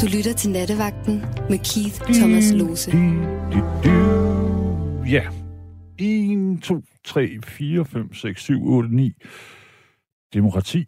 Du 0.00 0.06
lytter 0.16 0.32
til 0.32 0.50
Nattevagten 0.50 1.24
med 1.50 1.58
Keith 1.58 2.18
Thomas 2.18 2.52
Lose. 2.52 2.90
Ja. 5.10 5.22
1, 5.98 6.62
2, 6.62 6.82
3, 7.04 7.38
4, 7.44 7.84
5, 7.84 8.14
6, 8.14 8.42
7, 8.42 8.66
8, 8.66 8.94
9. 8.94 9.12
Demokrati. 10.34 10.84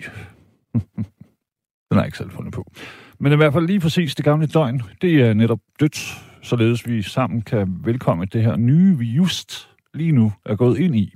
Den 1.90 1.98
er 1.98 2.04
ikke 2.04 2.18
selv 2.18 2.30
fundet 2.30 2.54
på. 2.54 2.72
Men 3.18 3.32
i 3.32 3.36
hvert 3.36 3.52
fald 3.52 3.66
lige 3.66 3.80
præcis 3.80 4.14
det 4.14 4.24
gamle 4.24 4.46
døgn, 4.46 4.82
det 5.02 5.14
er 5.14 5.34
netop 5.34 5.60
dødt, 5.80 6.24
således 6.42 6.88
vi 6.88 7.02
sammen 7.02 7.42
kan 7.42 7.78
velkomme 7.84 8.24
det 8.24 8.42
her 8.42 8.56
nye, 8.56 8.98
vi 8.98 9.06
just 9.06 9.68
lige 9.94 10.12
nu 10.12 10.32
er 10.46 10.56
gået 10.56 10.78
ind 10.78 10.96
i. 10.96 11.14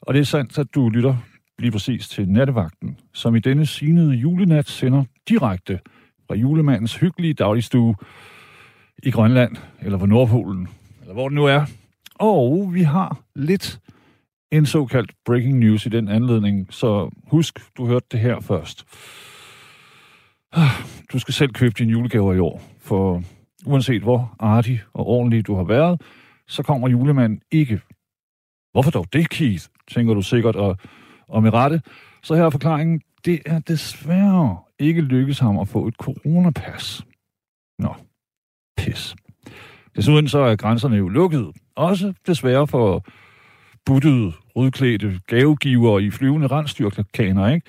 Og 0.00 0.14
det 0.14 0.20
er 0.20 0.24
sandt, 0.24 0.58
at 0.58 0.66
du 0.74 0.88
lytter 0.88 1.16
lige 1.58 1.70
præcis 1.70 2.08
til 2.08 2.28
nattevagten, 2.28 2.98
som 3.14 3.36
i 3.36 3.38
denne 3.38 3.66
sinede 3.66 4.14
julenat 4.14 4.68
sender 4.68 5.04
direkte 5.28 5.78
fra 6.28 6.34
julemandens 6.34 6.96
hyggelige 6.96 7.34
dagligstue 7.34 7.96
i 9.02 9.10
Grønland, 9.10 9.56
eller 9.82 9.98
på 9.98 10.06
Nordpolen, 10.06 10.68
eller 11.00 11.14
hvor 11.14 11.28
det 11.28 11.36
nu 11.36 11.44
er. 11.44 11.64
Og 12.14 12.74
vi 12.74 12.82
har 12.82 13.20
lidt 13.34 13.80
en 14.50 14.66
såkaldt 14.66 15.12
breaking 15.24 15.58
news 15.58 15.86
i 15.86 15.88
den 15.88 16.08
anledning, 16.08 16.66
så 16.70 17.10
husk, 17.30 17.58
du 17.76 17.86
hørte 17.86 18.06
det 18.12 18.20
her 18.20 18.40
først. 18.40 18.86
Du 21.12 21.18
skal 21.18 21.34
selv 21.34 21.52
købe 21.52 21.74
dine 21.78 21.90
julegaver 21.92 22.34
i 22.34 22.38
år, 22.38 22.62
for 22.80 23.22
uanset 23.66 24.02
hvor 24.02 24.36
artig 24.38 24.82
og 24.94 25.06
ordentlig 25.06 25.46
du 25.46 25.54
har 25.54 25.64
været, 25.64 26.02
så 26.48 26.62
kommer 26.62 26.88
julemanden 26.88 27.40
ikke. 27.50 27.80
Hvorfor 28.72 28.90
dog 28.90 29.06
det, 29.12 29.28
Keith? 29.30 29.64
Tænker 29.90 30.14
du 30.14 30.22
sikkert, 30.22 30.56
og, 30.56 30.76
og 31.28 31.42
med 31.42 31.52
rette. 31.52 31.82
Så 32.22 32.34
her 32.34 32.44
er 32.44 32.50
forklaringen. 32.50 33.00
Det 33.24 33.40
er 33.46 33.58
desværre 33.58 34.56
ikke 34.78 35.00
lykkes 35.00 35.38
ham 35.38 35.58
at 35.58 35.68
få 35.68 35.86
et 35.86 35.94
coronapas. 35.94 37.06
Nå, 37.78 37.94
pis. 38.76 39.16
Desuden 39.96 40.28
så 40.28 40.38
er 40.38 40.56
grænserne 40.56 40.96
jo 40.96 41.08
lukket. 41.08 41.52
Også 41.76 42.12
desværre 42.26 42.66
for 42.66 43.04
buttede, 43.86 44.32
rødklædte 44.56 45.20
gavegiver 45.26 45.98
i 45.98 46.10
flyvende 46.10 46.46
rensdyrkaner, 46.46 47.48
ikke? 47.48 47.66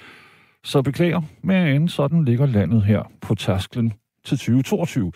Så 0.64 0.81
beklager, 0.81 1.22
men 1.44 1.89
sådan 1.89 2.25
ligger 2.25 2.45
landet 2.45 2.83
her 2.83 3.11
på 3.21 3.36
tasklen 3.36 3.94
til 4.25 4.38
2022. 4.38 5.11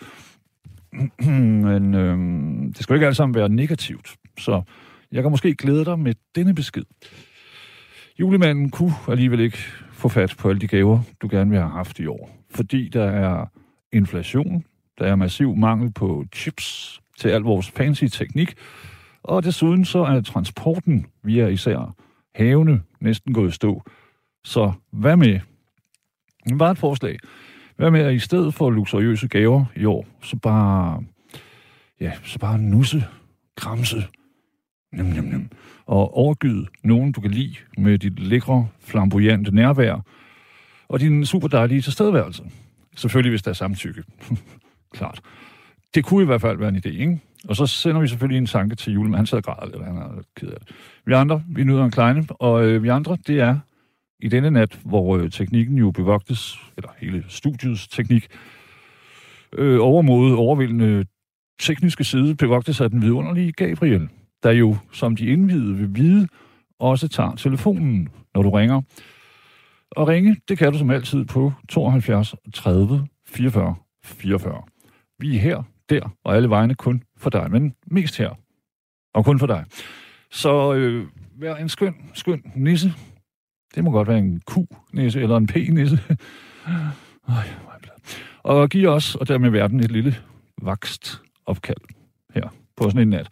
men 1.66 1.94
øhm, 1.94 2.72
det 2.72 2.82
skal 2.82 2.94
jo 2.94 2.96
ikke 2.96 3.06
alt 3.06 3.16
sammen 3.16 3.34
være 3.34 3.48
negativt, 3.48 4.16
så 4.38 4.62
jeg 5.12 5.22
kan 5.22 5.30
måske 5.30 5.54
glæde 5.54 5.84
dig 5.84 5.98
med 5.98 6.14
denne 6.34 6.54
besked. 6.54 6.84
Julemanden 8.20 8.70
kunne 8.70 8.94
alligevel 9.08 9.40
ikke 9.40 9.58
få 9.92 10.08
fat 10.08 10.34
på 10.38 10.48
alle 10.48 10.60
de 10.60 10.66
gaver, 10.66 11.00
du 11.22 11.28
gerne 11.30 11.50
vil 11.50 11.58
have 11.58 11.70
haft 11.70 11.98
i 11.98 12.06
år, 12.06 12.30
fordi 12.50 12.88
der 12.88 13.04
er 13.04 13.46
inflation, 13.92 14.64
der 14.98 15.06
er 15.06 15.16
massiv 15.16 15.56
mangel 15.56 15.92
på 15.92 16.24
chips 16.34 17.00
til 17.18 17.28
al 17.28 17.40
vores 17.40 17.70
fancy 17.70 18.04
teknik, 18.04 18.54
og 19.22 19.44
desuden 19.44 19.84
så 19.84 19.98
er 20.04 20.20
transporten 20.20 21.06
via 21.22 21.46
især 21.46 21.94
havene 22.34 22.82
næsten 23.00 23.34
gået 23.34 23.48
i 23.48 23.52
stå. 23.52 23.82
Så 24.44 24.72
hvad 24.90 25.16
med? 25.16 25.40
Bare 26.58 26.70
et 26.70 26.78
forslag. 26.78 27.18
Hvad 27.76 27.90
med, 27.90 28.00
at 28.00 28.14
i 28.14 28.18
stedet 28.18 28.54
for 28.54 28.70
luksuriøse 28.70 29.28
gaver 29.28 29.64
i 29.76 29.84
år, 29.84 30.06
så 30.22 30.36
bare, 30.36 31.02
ja, 32.00 32.12
så 32.24 32.38
bare 32.38 32.58
nusse, 32.58 33.04
kramse, 33.56 33.96
nem, 34.92 35.06
nem, 35.06 35.24
nem, 35.24 35.50
og 35.86 36.16
overgyd 36.16 36.64
nogen, 36.82 37.12
du 37.12 37.20
kan 37.20 37.30
lide 37.30 37.54
med 37.78 37.98
dit 37.98 38.18
lækre, 38.18 38.68
flamboyante 38.80 39.54
nærvær, 39.54 40.00
og 40.88 41.00
din 41.00 41.26
super 41.26 41.48
dejlige 41.48 41.80
tilstedeværelse. 41.80 42.42
Selvfølgelig, 42.96 43.30
hvis 43.30 43.42
der 43.42 43.50
er 43.50 43.54
samtykke. 43.54 44.02
Klart. 44.94 45.20
Det 45.94 46.04
kunne 46.04 46.22
i 46.22 46.26
hvert 46.26 46.40
fald 46.40 46.58
være 46.58 46.68
en 46.68 46.76
idé, 46.76 46.88
ikke? 46.88 47.20
Og 47.48 47.56
så 47.56 47.66
sender 47.66 48.00
vi 48.00 48.08
selvfølgelig 48.08 48.38
en 48.38 48.46
tanke 48.46 48.74
til 48.74 48.92
julen, 48.92 49.14
han 49.14 49.26
sidder 49.26 49.52
og 49.52 49.68
eller 49.72 49.84
han 49.84 49.96
er 49.96 50.22
ked 50.36 50.48
af 50.48 50.56
det. 50.60 50.76
Vi 51.04 51.12
andre, 51.12 51.42
vi 51.48 51.64
nyder 51.64 51.84
en 51.84 51.90
kleine, 51.90 52.26
og 52.28 52.64
øh, 52.66 52.82
vi 52.82 52.88
andre, 52.88 53.18
det 53.26 53.40
er 53.40 53.58
i 54.20 54.28
denne 54.28 54.50
nat, 54.50 54.78
hvor 54.84 55.16
øh, 55.16 55.30
teknikken 55.30 55.78
jo 55.78 55.90
bevogtes, 55.90 56.58
eller 56.76 56.90
hele 56.98 57.24
studiets 57.28 57.88
teknik, 57.88 58.28
øh, 59.52 59.78
overmod 59.80 60.34
overvældende 60.34 61.04
tekniske 61.60 62.04
side 62.04 62.34
bevogtes 62.34 62.80
af 62.80 62.90
den 62.90 63.02
vidunderlige 63.02 63.52
Gabriel, 63.52 64.08
der 64.42 64.50
jo, 64.50 64.76
som 64.92 65.16
de 65.16 65.26
indvidede 65.26 65.76
vil 65.76 65.94
vide, 65.94 66.28
også 66.78 67.08
tager 67.08 67.34
telefonen, 67.34 68.08
når 68.34 68.42
du 68.42 68.50
ringer. 68.50 68.82
Og 69.90 70.08
ringe, 70.08 70.36
det 70.48 70.58
kan 70.58 70.72
du 70.72 70.78
som 70.78 70.90
altid 70.90 71.24
på 71.24 71.52
72 71.68 72.34
30 72.54 73.06
44 73.26 73.74
44. 74.04 74.62
Vi 75.18 75.36
er 75.36 75.40
her, 75.40 75.62
der 75.90 76.16
og 76.24 76.36
alle 76.36 76.50
vegne 76.50 76.74
kun 76.74 77.02
for 77.16 77.30
dig, 77.30 77.50
men 77.50 77.74
mest 77.86 78.18
her. 78.18 78.38
Og 79.14 79.24
kun 79.24 79.38
for 79.38 79.46
dig. 79.46 79.64
Så 80.30 80.74
øh, 80.74 81.06
vær 81.34 81.56
en 81.56 81.68
skøn, 81.68 81.94
skøn 82.14 82.42
nisse. 82.54 82.92
Det 83.74 83.84
må 83.84 83.90
godt 83.90 84.08
være 84.08 84.18
en 84.18 84.42
Q-nisse 84.50 85.20
eller 85.20 85.36
en 85.36 85.46
P-nisse. 85.46 85.98
og 88.42 88.68
giv 88.68 88.88
os, 88.88 89.14
og 89.14 89.28
dermed 89.28 89.50
verden, 89.50 89.80
et 89.80 89.90
lille 89.90 90.16
vakst 90.62 91.20
opkald 91.46 91.76
her 92.34 92.48
på 92.76 92.84
sådan 92.84 93.02
en 93.02 93.08
nat. 93.08 93.28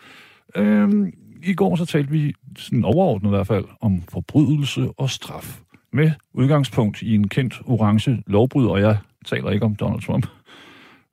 Øhm, 0.56 1.12
I 1.42 1.54
går 1.54 1.76
så 1.76 1.86
talte 1.86 2.10
vi 2.10 2.34
sådan 2.56 2.84
overordnet 2.84 3.28
i 3.28 3.34
hvert 3.34 3.46
fald 3.46 3.64
om 3.80 4.02
forbrydelse 4.02 4.88
og 4.96 5.10
straf. 5.10 5.60
Med 5.92 6.10
udgangspunkt 6.34 7.02
i 7.02 7.14
en 7.14 7.28
kendt 7.28 7.62
orange 7.66 8.22
lovbryder, 8.26 8.70
og 8.70 8.80
jeg 8.80 8.98
taler 9.26 9.50
ikke 9.50 9.64
om 9.64 9.74
Donald 9.74 10.02
Trump, 10.02 10.26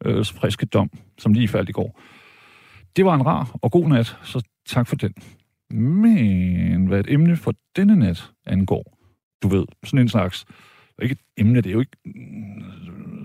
øh, 0.05 0.25
friske 0.25 0.65
dom, 0.65 0.89
som 1.17 1.33
lige 1.33 1.47
faldt 1.47 1.69
i 1.69 1.71
går. 1.71 1.99
Det 2.95 3.05
var 3.05 3.15
en 3.15 3.25
rar 3.25 3.57
og 3.61 3.71
god 3.71 3.87
nat, 3.89 4.17
så 4.23 4.43
tak 4.65 4.87
for 4.87 4.95
den. 4.95 5.13
Men 5.71 6.87
hvad 6.87 6.99
et 6.99 7.13
emne 7.13 7.37
for 7.37 7.53
denne 7.75 7.95
nat 7.95 8.31
angår, 8.45 8.97
du 9.43 9.47
ved, 9.47 9.65
sådan 9.83 9.99
en 9.99 10.09
slags, 10.09 10.45
ikke 11.01 11.13
et 11.13 11.19
emne, 11.37 11.61
det 11.61 11.65
er 11.69 11.73
jo 11.73 11.79
ikke, 11.79 11.97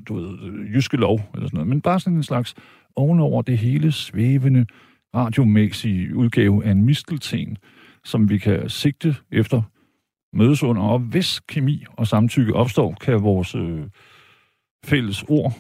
du 0.08 0.14
ved, 0.14 0.38
øh, 0.42 0.74
jyske 0.74 0.96
lov 0.96 1.20
eller 1.34 1.46
sådan 1.46 1.56
noget, 1.56 1.68
men 1.68 1.80
bare 1.80 2.00
sådan 2.00 2.16
en 2.16 2.22
slags 2.22 2.54
ovenover 2.96 3.42
det 3.42 3.58
hele 3.58 3.92
svævende, 3.92 4.66
radiomæssige 5.14 6.16
udgave 6.16 6.64
af 6.64 6.70
en 6.70 6.84
mistelten, 6.84 7.58
som 8.04 8.28
vi 8.28 8.38
kan 8.38 8.68
sigte 8.68 9.16
efter 9.30 9.62
mødes 10.32 10.62
under. 10.62 10.82
Og 10.82 10.98
hvis 10.98 11.40
kemi 11.40 11.84
og 11.88 12.06
samtykke 12.06 12.54
opstår, 12.54 12.94
kan 13.00 13.22
vores 13.22 13.54
øh, 13.54 13.86
fælles 14.84 15.24
ord, 15.28 15.52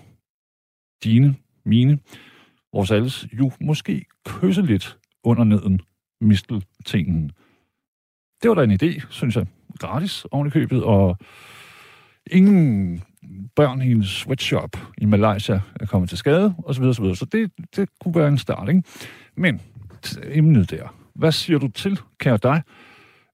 dine, 1.04 1.36
mine, 1.64 1.98
vores 2.72 2.90
alles, 2.90 3.26
jo 3.32 3.50
måske 3.60 4.04
kysse 4.26 4.62
lidt 4.62 4.98
under 5.24 5.44
neden 5.44 5.80
misteltenen. 6.20 7.30
Det 8.42 8.48
var 8.48 8.54
da 8.54 8.64
en 8.64 8.78
idé, 8.82 9.06
synes 9.10 9.36
jeg. 9.36 9.46
Gratis 9.78 10.24
oven 10.30 10.46
i 10.46 10.50
købet, 10.50 10.84
og 10.84 11.18
ingen 12.30 13.02
børn 13.56 13.82
i 13.82 13.90
en 13.90 14.04
sweatshop 14.04 14.76
i 14.98 15.04
Malaysia 15.04 15.60
er 15.80 15.86
kommet 15.86 16.08
til 16.08 16.18
skade, 16.18 16.54
osv. 16.64 16.82
osv. 16.82 17.14
Så 17.14 17.24
det, 17.32 17.52
det 17.76 17.88
kunne 18.00 18.14
være 18.14 18.28
en 18.28 18.38
start, 18.38 18.68
ikke? 18.68 18.82
Men 19.36 19.60
emnet 20.24 20.70
der. 20.70 20.94
Hvad 21.14 21.32
siger 21.32 21.58
du 21.58 21.68
til, 21.68 22.00
kære 22.18 22.38
dig, 22.42 22.62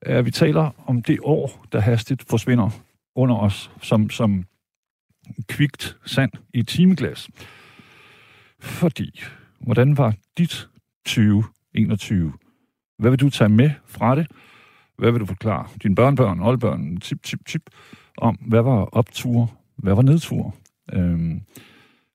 at 0.02 0.24
vi 0.24 0.30
taler 0.30 0.70
om 0.86 1.02
det 1.02 1.18
år, 1.22 1.66
der 1.72 1.80
hastigt 1.80 2.24
forsvinder 2.30 2.70
under 3.14 3.36
os, 3.36 3.70
som, 3.82 4.10
som 4.10 4.44
kvikt 5.48 5.96
sand 6.06 6.32
i 6.54 6.62
timeglas? 6.62 7.28
Fordi, 8.60 9.20
hvordan 9.60 9.96
var 9.96 10.14
dit 10.38 10.68
2021? 11.06 12.32
Hvad 12.98 13.10
vil 13.10 13.20
du 13.20 13.30
tage 13.30 13.48
med 13.48 13.70
fra 13.86 14.16
det? 14.16 14.26
Hvad 14.98 15.12
vil 15.12 15.20
du 15.20 15.26
forklare 15.26 15.66
dine 15.82 15.94
børnebørn, 15.94 16.40
oldbørn, 16.40 16.96
tip, 16.96 17.22
tip, 17.22 17.46
tip, 17.46 17.62
om 18.16 18.34
hvad 18.34 18.62
var 18.62 18.84
optur, 18.84 19.57
hvad 19.78 19.94
var 19.94 20.02
nedtur? 20.02 20.54
Øhm, 20.92 21.40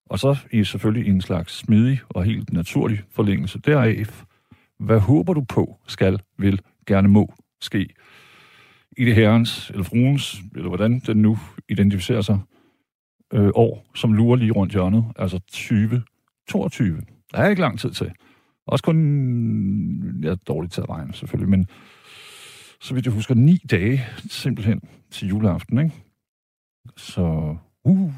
og 0.06 0.20
så 0.20 0.38
i 0.52 0.64
selvfølgelig 0.64 1.10
en 1.10 1.22
slags 1.22 1.58
smidig 1.58 2.00
og 2.10 2.24
helt 2.24 2.54
naturlig 2.54 3.02
forlængelse 3.12 3.60
deraf. 3.60 4.24
Hvad 4.80 5.00
håber 5.00 5.34
du 5.34 5.42
på, 5.42 5.78
skal, 5.88 6.20
vil, 6.38 6.62
gerne 6.88 7.08
må 7.08 7.34
ske 7.62 7.90
i 8.98 9.06
det 9.06 9.16
herrens, 9.16 9.70
eller 9.70 9.84
fruens, 9.84 10.42
eller 10.56 10.68
hvordan 10.68 11.00
den 11.00 11.18
nu 11.18 11.38
identificerer 11.70 12.22
sig, 12.22 12.40
øh, 13.34 13.52
år, 13.56 13.86
som 13.96 14.14
lurer 14.14 14.36
lige 14.36 14.52
rundt 14.52 14.74
hjørnet, 14.74 15.06
altså 15.16 15.40
2022. 15.40 17.02
Der 17.32 17.38
er 17.38 17.50
ikke 17.50 17.62
lang 17.62 17.80
tid 17.80 17.92
til. 17.92 18.12
Også 18.68 18.84
kun, 18.84 20.20
jeg 20.24 20.32
er 20.32 20.36
dårligt 20.36 20.74
til 20.74 20.82
at 20.82 20.90
regne 20.90 21.14
selvfølgelig, 21.14 21.50
men 21.50 21.68
så 22.82 22.94
vidt 22.94 23.06
jeg 23.06 23.14
husker, 23.14 23.36
ni 23.36 23.58
dage 23.72 24.06
simpelthen 24.30 24.82
til 25.12 25.28
juleaften, 25.28 25.80
ikke? 25.80 25.96
Så, 26.98 27.58
uh, 27.84 28.14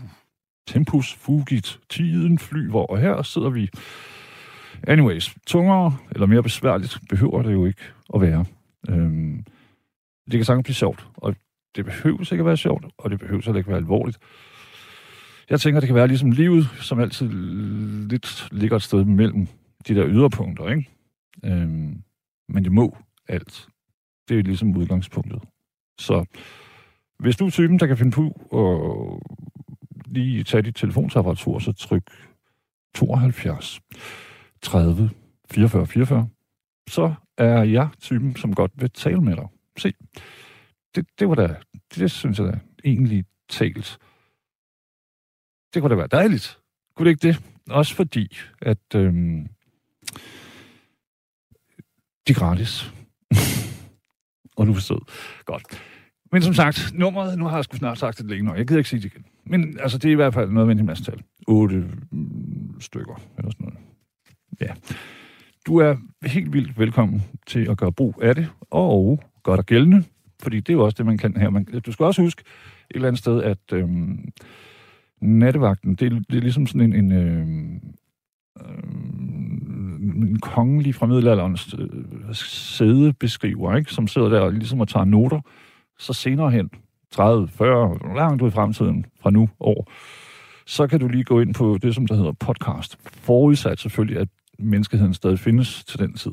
tempus 0.67 1.13
fugit, 1.13 1.79
tiden 1.89 2.39
flyver, 2.39 2.81
og 2.81 2.99
her 2.99 3.21
sidder 3.21 3.49
vi. 3.49 3.69
Anyways, 4.87 5.35
tungere 5.47 5.97
eller 6.11 6.27
mere 6.27 6.43
besværligt 6.43 6.99
behøver 7.09 7.41
det 7.41 7.53
jo 7.53 7.65
ikke 7.65 7.81
at 8.13 8.21
være. 8.21 8.45
Øhm, 8.89 9.45
det 10.25 10.33
kan 10.33 10.45
sagtens 10.45 10.63
blive 10.63 10.75
sjovt, 10.75 11.07
og 11.17 11.35
det 11.75 11.85
behøver 11.85 12.33
ikke 12.33 12.41
at 12.41 12.45
være 12.45 12.57
sjovt, 12.57 12.85
og 12.97 13.11
det 13.11 13.19
behøver 13.19 13.41
heller 13.45 13.57
ikke 13.57 13.67
at 13.67 13.71
være 13.71 13.77
alvorligt. 13.77 14.17
Jeg 15.49 15.61
tænker, 15.61 15.79
det 15.79 15.87
kan 15.87 15.95
være 15.95 16.07
ligesom 16.07 16.31
livet, 16.31 16.69
som 16.81 16.99
altid 16.99 17.29
lidt 18.09 18.47
ligger 18.51 18.75
et 18.75 18.83
sted 18.83 19.03
mellem 19.03 19.47
de 19.87 19.95
der 19.95 20.07
yderpunkter, 20.07 20.69
ikke? 20.69 20.89
Øhm, 21.43 22.03
men 22.49 22.63
det 22.63 22.71
må 22.71 22.97
alt. 23.27 23.67
Det 24.29 24.39
er 24.39 24.43
ligesom 24.43 24.77
udgangspunktet. 24.77 25.41
Så 25.99 26.25
hvis 27.19 27.35
du 27.35 27.45
er 27.45 27.49
typen, 27.49 27.79
der 27.79 27.87
kan 27.87 27.97
finde 27.97 28.11
på 28.11 28.25
at 28.53 29.35
lige 30.05 30.43
tage 30.43 30.61
dit 30.61 30.75
telefonsapparatur, 30.75 31.59
så 31.59 31.71
tryk 31.71 32.03
72 32.95 33.81
30 34.61 35.09
44 35.51 35.87
44, 35.87 36.29
så 36.89 37.13
er 37.37 37.63
jeg 37.63 37.89
typen, 37.99 38.35
som 38.35 38.55
godt 38.55 38.71
vil 38.75 38.91
tale 38.91 39.21
med 39.21 39.35
dig. 39.35 39.47
Se, 39.77 39.93
det, 40.95 41.05
det 41.19 41.29
var 41.29 41.35
da, 41.35 41.47
det, 41.47 41.95
det 41.95 42.11
synes 42.11 42.39
jeg 42.39 42.47
da 42.47 42.59
egentlig 42.83 43.25
talt. 43.49 43.97
Det 45.73 45.81
kunne 45.81 45.89
da 45.89 45.95
være 45.95 46.07
dejligt. 46.07 46.59
Kunne 46.95 47.05
det 47.05 47.11
ikke 47.11 47.27
det? 47.27 47.43
Også 47.69 47.95
fordi, 47.95 48.37
at 48.61 48.95
øhm, 48.95 49.47
de 52.27 52.31
er 52.31 52.39
gratis. 52.39 52.93
og 54.57 54.67
du 54.67 54.73
forstod. 54.73 55.11
Godt. 55.45 55.81
Men 56.35 56.41
som 56.41 56.53
sagt, 56.53 56.91
nummeret, 56.93 57.37
nu 57.39 57.45
har 57.45 57.57
jeg 57.57 57.63
sgu 57.63 57.77
snart 57.77 57.97
sagt 57.97 58.17
det 58.17 58.29
længe 58.29 58.45
nok. 58.45 58.57
Jeg 58.57 58.67
gider 58.67 58.77
ikke 58.77 58.89
sige 58.89 58.99
det 58.99 59.05
igen. 59.05 59.25
Men 59.45 59.79
altså, 59.79 59.97
det 59.97 60.07
er 60.07 60.11
i 60.11 60.15
hvert 60.15 60.33
fald 60.33 60.49
noget 60.49 60.67
med 60.67 60.75
en 60.75 60.85
masse 60.85 61.03
tal. 61.03 61.21
Otte 61.47 61.85
mm, 62.11 62.79
stykker, 62.79 63.21
eller 63.37 63.51
sådan 63.51 63.65
noget. 63.65 63.79
Ja. 64.61 64.67
Du 65.67 65.77
er 65.77 65.95
helt 66.25 66.53
vildt 66.53 66.79
velkommen 66.79 67.23
til 67.47 67.69
at 67.69 67.77
gøre 67.77 67.91
brug 67.91 68.19
af 68.21 68.35
det, 68.35 68.47
og 68.71 69.23
gøre 69.43 69.57
dig 69.57 69.65
gældende, 69.65 70.03
fordi 70.43 70.59
det 70.59 70.69
er 70.69 70.73
jo 70.73 70.83
også 70.83 70.95
det, 70.97 71.05
man 71.05 71.17
kan 71.17 71.37
her. 71.37 71.49
Man, 71.49 71.65
du 71.85 71.91
skal 71.91 72.05
også 72.05 72.21
huske 72.21 72.43
et 72.89 72.95
eller 72.95 73.07
andet 73.07 73.19
sted, 73.19 73.43
at 73.43 73.73
øhm, 73.73 74.29
nattevagten, 75.21 75.95
det, 75.95 76.13
er, 76.13 76.19
det 76.29 76.37
er 76.37 76.41
ligesom 76.41 76.67
sådan 76.67 76.93
en, 76.93 76.93
en, 76.93 77.11
øhm, 77.11 77.81
øhm, 78.67 80.23
en 80.23 80.39
kongelig 80.39 80.95
fra 80.95 81.05
middelalderens 81.05 81.75
øh, 81.77 82.35
sædebeskriver, 82.35 83.75
ikke? 83.75 83.91
som 83.91 84.07
sidder 84.07 84.29
der 84.29 84.39
og 84.39 84.53
ligesom 84.53 84.79
og 84.79 84.87
tager 84.87 85.05
noter. 85.05 85.41
Så 85.99 86.13
senere 86.13 86.51
hen, 86.51 86.69
30, 87.11 87.47
40, 87.47 88.15
langt 88.15 88.41
ud 88.41 88.47
i 88.47 88.51
fremtiden 88.51 89.05
fra 89.21 89.29
nu 89.29 89.49
år, 89.59 89.91
så 90.65 90.87
kan 90.87 90.99
du 90.99 91.07
lige 91.07 91.23
gå 91.23 91.39
ind 91.39 91.53
på 91.53 91.77
det, 91.81 91.95
som 91.95 92.07
der 92.07 92.15
hedder 92.15 92.31
podcast. 92.31 92.97
Forudsat 93.01 93.79
selvfølgelig, 93.79 94.21
at 94.21 94.27
menneskeheden 94.59 95.13
stadig 95.13 95.39
findes 95.39 95.83
til 95.83 95.99
den 95.99 96.13
tid. 96.13 96.31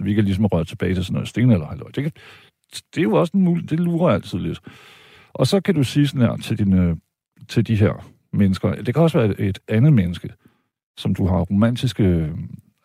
Vi 0.00 0.14
kan 0.14 0.24
ligesom 0.24 0.46
røre 0.46 0.64
tilbage 0.64 0.94
til 0.94 1.04
sådan 1.04 1.14
noget 1.14 1.28
stenalder. 1.28 1.66
Det, 1.94 2.02
kan, 2.02 2.12
det 2.94 2.98
er 2.98 3.02
jo 3.02 3.12
også 3.12 3.30
en 3.34 3.42
mulighed. 3.42 3.68
Det 3.68 3.80
lurer 3.80 4.14
altid 4.14 4.38
lidt. 4.38 4.60
Og 5.32 5.46
så 5.46 5.60
kan 5.60 5.74
du 5.74 5.82
sige 5.82 6.06
sådan 6.06 6.26
her 6.26 6.36
til, 6.36 6.58
dine, 6.58 6.96
til 7.48 7.66
de 7.66 7.76
her 7.76 8.10
mennesker. 8.32 8.82
Det 8.82 8.94
kan 8.94 9.02
også 9.02 9.18
være 9.18 9.40
et 9.40 9.58
andet 9.68 9.92
menneske, 9.92 10.32
som 10.96 11.14
du 11.14 11.26
har 11.26 11.38
romantiske, 11.38 12.04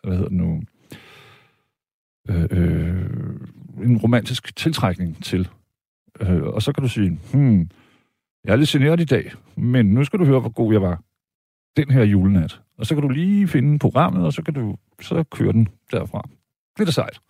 hvad 0.02 0.16
hedder 0.16 0.28
det 0.28 0.32
nu, 0.32 0.62
øh, 2.28 2.46
øh, 2.50 3.06
en 3.82 3.98
romantisk 3.98 4.56
tiltrækning 4.56 5.24
til. 5.24 5.48
Øh, 6.20 6.42
og 6.42 6.62
så 6.62 6.72
kan 6.72 6.82
du 6.82 6.88
sige, 6.88 7.18
hmm, 7.32 7.70
jeg 8.44 8.52
er 8.52 8.56
lidt 8.56 8.70
generet 8.70 9.00
i 9.00 9.04
dag, 9.04 9.32
men 9.56 9.86
nu 9.86 10.04
skal 10.04 10.18
du 10.18 10.24
høre, 10.24 10.40
hvor 10.40 10.50
god 10.50 10.72
jeg 10.72 10.82
var 10.82 11.02
den 11.76 11.90
her 11.90 12.04
julenat. 12.04 12.60
Og 12.78 12.86
så 12.86 12.94
kan 12.94 13.02
du 13.02 13.08
lige 13.08 13.48
finde 13.48 13.78
programmet, 13.78 14.24
og 14.24 14.32
så 14.32 14.42
kan 14.42 14.54
du 14.54 14.76
så 15.00 15.24
køre 15.30 15.52
den 15.52 15.68
derfra. 15.92 16.28
Det 16.76 16.80
er 16.80 16.84
da 16.84 16.90
sejt. 16.90 17.20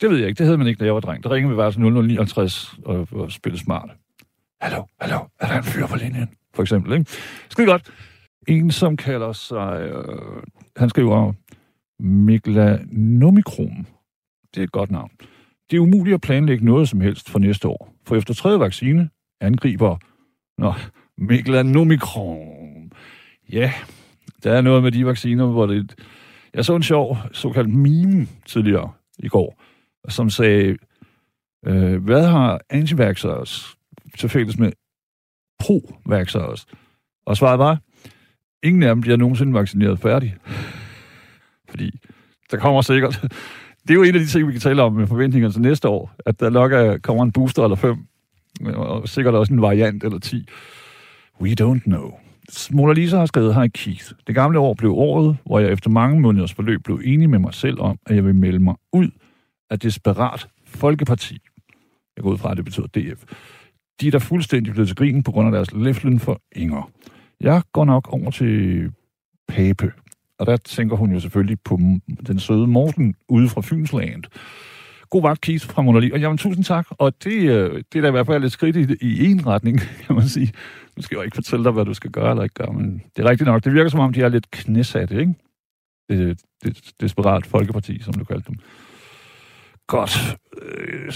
Det 0.00 0.10
ved 0.10 0.18
jeg 0.18 0.28
ikke. 0.28 0.38
Det 0.38 0.46
havde 0.46 0.58
man 0.58 0.66
ikke, 0.66 0.78
da 0.78 0.84
jeg 0.84 0.94
var 0.94 1.00
dreng. 1.00 1.24
Der 1.24 1.30
ringede 1.30 1.50
vi 1.50 1.56
bare 1.56 1.72
til 1.72 1.80
0059 1.80 2.78
og, 2.84 3.08
og 3.12 3.32
spille 3.32 3.58
smart. 3.58 3.90
Hallo, 4.60 4.84
hallo, 5.00 5.18
er 5.40 5.46
der 5.46 5.56
en 5.56 5.64
fyr 5.64 5.86
på 5.86 5.96
linjen? 5.96 6.28
For 6.54 6.62
eksempel, 6.62 6.92
ikke? 6.92 7.10
Skide 7.48 7.66
godt. 7.66 7.92
En, 8.48 8.70
som 8.70 8.96
kalder 8.96 9.32
sig... 9.32 9.80
Øh, 9.80 10.42
han 10.76 10.88
skriver 10.88 11.32
Mikla 11.98 12.78
Meglanomikrom. 12.92 13.86
Det 14.54 14.60
er 14.60 14.64
et 14.64 14.72
godt 14.72 14.90
navn. 14.90 15.10
Det 15.70 15.76
er 15.76 15.80
umuligt 15.80 16.14
at 16.14 16.20
planlægge 16.20 16.64
noget 16.64 16.88
som 16.88 17.00
helst 17.00 17.30
for 17.30 17.38
næste 17.38 17.68
år. 17.68 17.94
For 18.06 18.16
efter 18.16 18.34
tredje 18.34 18.60
vaccine 18.60 19.10
angriber... 19.40 19.96
Nå, 20.58 20.74
Meglanomikrom. 21.18 22.90
Ja, 23.52 23.72
der 24.44 24.52
er 24.52 24.60
noget 24.60 24.82
med 24.82 24.92
de 24.92 25.06
vacciner, 25.06 25.46
hvor 25.46 25.66
det... 25.66 25.94
Jeg 26.54 26.64
så 26.64 26.76
en 26.76 26.82
sjov 26.82 27.18
såkaldt 27.32 27.74
meme 27.74 28.26
tidligere 28.46 28.92
i 29.18 29.28
går, 29.28 29.62
som 30.08 30.30
sagde, 30.30 30.76
øh, 31.66 32.04
hvad 32.04 32.26
har 32.26 32.60
antivaxxers 32.70 33.76
til 34.18 34.28
fælles 34.28 34.58
med 34.58 34.72
pro-vaxxers? 35.62 36.66
Og 37.26 37.36
svaret 37.36 37.58
var, 37.58 37.78
ingen 38.62 38.82
af 38.82 38.88
dem 38.94 39.00
bliver 39.00 39.16
nogensinde 39.16 39.54
vaccineret 39.54 39.98
færdig. 39.98 40.36
Fordi 41.68 41.98
der 42.50 42.56
kommer 42.56 42.82
sikkert... 42.82 43.34
Det 43.82 43.90
er 43.90 43.94
jo 43.94 44.02
en 44.02 44.14
af 44.14 44.20
de 44.20 44.26
ting, 44.26 44.46
vi 44.46 44.52
kan 44.52 44.60
tale 44.60 44.82
om 44.82 44.92
med 44.92 45.06
forventningerne 45.06 45.52
til 45.52 45.62
næste 45.62 45.88
år, 45.88 46.12
at 46.26 46.40
der 46.40 46.50
nok 46.50 46.72
er, 46.72 46.98
kommer 46.98 47.22
en 47.22 47.32
booster 47.32 47.64
eller 47.64 47.76
fem, 47.76 47.96
og 48.74 49.08
sikkert 49.08 49.34
også 49.34 49.52
en 49.52 49.62
variant 49.62 50.04
eller 50.04 50.18
ti. 50.18 50.48
We 51.40 51.54
don't 51.60 51.82
know. 51.84 52.10
Mona 52.72 52.92
Lisa 52.92 53.18
har 53.18 53.26
skrevet 53.26 53.54
her 53.54 53.62
i 53.62 53.68
Keith. 53.68 54.12
Det 54.26 54.34
gamle 54.34 54.58
år 54.58 54.74
blev 54.74 54.92
året, 54.92 55.36
hvor 55.46 55.58
jeg 55.58 55.72
efter 55.72 55.90
mange 55.90 56.20
måneders 56.20 56.54
forløb 56.54 56.82
blev 56.84 57.00
enig 57.04 57.30
med 57.30 57.38
mig 57.38 57.54
selv 57.54 57.80
om, 57.80 57.98
at 58.06 58.16
jeg 58.16 58.24
vil 58.24 58.34
melde 58.34 58.58
mig 58.58 58.74
ud 58.92 59.08
af 59.70 59.78
Desperat 59.78 60.48
Folkeparti. 60.66 61.38
Jeg 62.16 62.22
går 62.22 62.30
ud 62.30 62.38
fra, 62.38 62.50
at 62.50 62.56
det 62.56 62.64
betyder 62.64 62.86
DF. 62.86 63.24
De 64.00 64.06
er 64.06 64.10
der 64.10 64.18
fuldstændig 64.18 64.72
blevet 64.72 64.88
til 64.88 64.96
grin 64.96 65.22
på 65.22 65.32
grund 65.32 65.46
af 65.46 65.52
deres 65.52 65.72
leflen 65.72 66.20
for 66.20 66.40
Inger. 66.52 66.90
Jeg 67.40 67.62
går 67.72 67.84
nok 67.84 68.12
over 68.12 68.30
til 68.30 68.92
Pape. 69.48 69.92
Og 70.40 70.46
der 70.46 70.56
tænker 70.56 70.96
hun 70.96 71.12
jo 71.12 71.20
selvfølgelig 71.20 71.60
på 71.60 71.78
den 72.26 72.38
søde 72.38 72.66
Morten 72.66 73.14
ude 73.28 73.48
fra 73.48 73.60
Fynsland. 73.60 74.22
God 75.10 75.22
vagt, 75.22 75.40
Keith 75.40 75.66
fra 75.66 75.82
Monali. 75.82 76.12
Og 76.12 76.20
jamen, 76.20 76.38
tusind 76.38 76.64
tak. 76.64 76.86
Og 76.90 77.24
det, 77.24 77.32
øh, 77.32 77.82
det 77.92 77.98
er 77.98 78.02
da 78.02 78.08
i 78.08 78.10
hvert 78.10 78.26
fald 78.26 78.44
et 78.44 78.52
skridt 78.52 78.76
i, 78.76 78.96
i 79.00 79.30
en 79.30 79.46
retning, 79.46 79.80
kan 80.06 80.14
man 80.14 80.28
sige. 80.28 80.52
Nu 80.96 81.02
skal 81.02 81.16
jeg 81.16 81.24
ikke 81.24 81.34
fortælle 81.34 81.64
dig, 81.64 81.72
hvad 81.72 81.84
du 81.84 81.94
skal 81.94 82.10
gøre 82.10 82.30
eller 82.30 82.42
ikke 82.42 82.54
gøre, 82.54 82.72
men 82.72 83.02
det 83.16 83.24
er 83.24 83.30
rigtigt 83.30 83.46
nok. 83.46 83.64
Det 83.64 83.74
virker 83.74 83.90
som 83.90 84.00
om, 84.00 84.12
de 84.12 84.22
er 84.22 84.28
lidt 84.28 84.50
knæsatte, 84.50 85.20
ikke? 85.20 85.34
Det, 86.08 86.42
det 86.64 86.90
desperat 87.00 87.46
folkeparti, 87.46 88.02
som 88.02 88.14
du 88.14 88.24
kaldte 88.24 88.48
dem. 88.48 88.56
Godt. 89.86 90.36
Øh, 90.62 91.12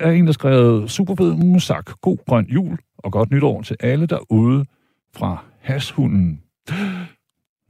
er 0.00 0.10
en, 0.10 0.26
der 0.26 0.32
skrevet 0.32 0.90
superfed 0.90 1.34
musak, 1.34 1.90
god 2.00 2.18
grøn 2.26 2.46
jul 2.46 2.78
og 2.98 3.12
godt 3.12 3.30
nytår 3.30 3.62
til 3.62 3.76
alle 3.80 4.06
derude 4.06 4.64
fra 5.14 5.44
Hashunden. 5.60 6.42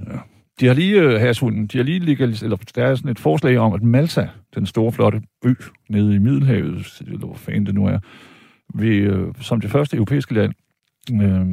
Ja. 0.07 0.19
De 0.61 0.67
har 0.67 0.75
lige, 0.75 1.07
uh, 1.07 1.13
Hashunden, 1.13 1.67
de 1.67 1.79
har 1.79 1.85
lige 1.85 1.99
legaliseret, 1.99 2.53
eller 2.53 2.57
der 2.75 2.85
er 2.85 2.95
sådan 2.95 3.11
et 3.11 3.19
forslag 3.19 3.59
om, 3.59 3.73
at 3.73 3.83
Malta, 3.83 4.29
den 4.55 4.67
store 4.67 4.93
flotte 4.93 5.23
ø 5.45 5.55
nede 5.89 6.15
i 6.15 6.19
Middelhavet, 6.19 7.03
eller 7.07 7.19
hvor 7.19 7.35
fanden 7.35 7.67
det 7.67 7.75
nu 7.75 7.87
er, 7.87 7.99
vil 8.75 9.21
uh, 9.21 9.35
som 9.41 9.61
det 9.61 9.71
første 9.71 9.97
europæiske 9.97 10.35
land 10.35 10.53
uh, 11.13 11.47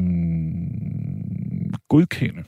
godkende 1.89 2.43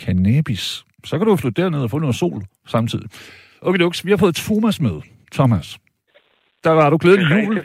cannabis. 0.00 0.84
Så 1.04 1.18
kan 1.18 1.26
du 1.26 1.36
flytte 1.36 1.62
derned 1.62 1.80
og 1.80 1.90
få 1.90 1.98
noget 1.98 2.16
sol 2.16 2.44
samtidig. 2.66 3.08
Okay, 3.60 3.80
duks, 3.80 4.04
vi 4.04 4.10
har 4.10 4.16
fået 4.16 4.34
Thomas 4.34 4.80
med. 4.80 5.00
Thomas. 5.32 5.78
Der 6.64 6.70
var 6.70 6.90
du 6.90 6.96
glædelig 7.00 7.44
jul. 7.44 7.64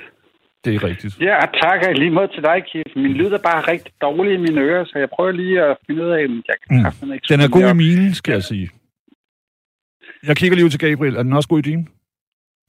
Det 0.66 0.76
er 0.76 0.84
rigtigt. 0.84 1.22
Ja, 1.22 1.38
tak. 1.64 1.80
Og 1.88 1.94
lige 1.94 2.12
måde 2.12 2.28
til 2.28 2.44
dig, 2.44 2.64
Keith. 2.72 2.92
Min 2.96 3.14
lyd 3.14 3.32
er 3.32 3.44
bare 3.50 3.62
rigtig 3.72 3.94
dårlig 4.02 4.34
i 4.34 4.38
mine 4.38 4.62
ører, 4.62 4.86
så 4.86 5.00
jeg 5.00 5.10
prøver 5.16 5.32
lige 5.32 5.62
at 5.62 5.78
finde 5.86 6.06
ud 6.06 6.10
af, 6.10 6.26
om 6.26 6.44
jeg 6.48 6.56
kan 6.62 6.96
mm. 7.02 7.14
ikke 7.14 7.26
Den 7.30 7.40
er 7.40 7.50
god 7.50 7.70
i 7.74 7.74
mine, 7.74 8.16
skal 8.16 8.34
jeg 8.34 8.44
sige. 8.44 8.70
Jeg 10.28 10.36
kigger 10.38 10.56
lige 10.56 10.66
ud 10.66 10.70
til 10.70 10.80
Gabriel. 10.80 11.16
Er 11.16 11.24
den 11.24 11.34
også 11.34 11.50
god 11.50 11.60
i 11.60 11.62
din? 11.62 11.90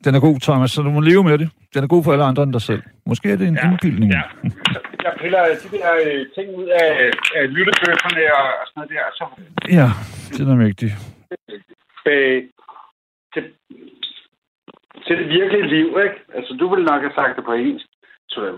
Den 0.04 0.14
er 0.14 0.20
god, 0.20 0.40
Thomas, 0.40 0.70
så 0.70 0.82
du 0.82 0.90
må 0.90 1.00
leve 1.00 1.24
med 1.24 1.38
det. 1.38 1.48
Den 1.74 1.84
er 1.84 1.88
god 1.88 2.04
for 2.04 2.12
alle 2.12 2.24
andre 2.24 2.42
end 2.42 2.52
dig 2.52 2.62
selv. 2.62 2.82
Måske 3.06 3.30
er 3.30 3.36
det 3.36 3.48
en 3.48 3.58
ja, 3.62 3.70
indbildning. 3.70 4.12
Ja. 4.12 4.22
Jeg 5.04 5.12
piller 5.20 5.42
de 5.62 5.68
der 5.76 5.90
øh, 6.04 6.26
ting 6.34 6.48
ud 6.60 6.68
af, 6.82 6.90
af 7.38 7.44
lyttebøfferne 7.54 8.24
og, 8.40 8.48
og 8.60 8.64
sådan 8.66 8.76
noget 8.76 8.90
der. 8.90 9.04
Så... 9.18 9.24
Ja, 9.78 9.88
det 10.34 10.48
er 10.48 10.56
vigtigt. 10.68 10.92
Øh, 12.06 12.42
til, 13.34 13.44
til 15.06 15.14
det 15.20 15.28
virkelige 15.28 15.66
liv, 15.76 15.86
ikke? 16.04 16.18
Altså, 16.36 16.56
du 16.60 16.68
ville 16.70 16.84
nok 16.84 17.00
have 17.00 17.14
sagt 17.14 17.36
det 17.36 17.44
på 17.44 17.52
engelsk. 17.52 17.86
To 18.30 18.40
the 18.46 18.54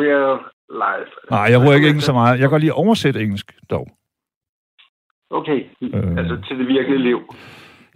real 0.00 0.38
life. 0.84 1.10
Nej, 1.30 1.46
jeg 1.52 1.60
bruger 1.60 1.74
ikke 1.74 1.88
engelsk 1.88 2.06
så 2.06 2.12
meget. 2.12 2.32
Jeg 2.32 2.44
kan 2.44 2.50
godt 2.50 2.62
lige 2.62 2.74
oversætte 2.84 3.20
engelsk, 3.20 3.46
dog. 3.70 3.86
Okay, 5.30 5.60
øh... 5.82 6.16
altså 6.20 6.36
til 6.48 6.58
det 6.58 6.68
virkelige 6.68 7.02
liv. 7.02 7.34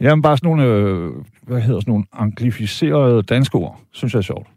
Jamen, 0.00 0.22
bare 0.22 0.36
sådan 0.36 0.48
nogle, 0.48 0.64
øh, 0.64 1.10
hvad 1.42 1.60
hedder 1.60 1.80
sådan 1.80 1.92
nogle 1.92 2.04
anglificerede 2.12 3.22
danske 3.22 3.58
ord, 3.58 3.80
synes 3.92 4.14
jeg 4.14 4.18
er 4.18 4.22
sjovt. 4.22 4.48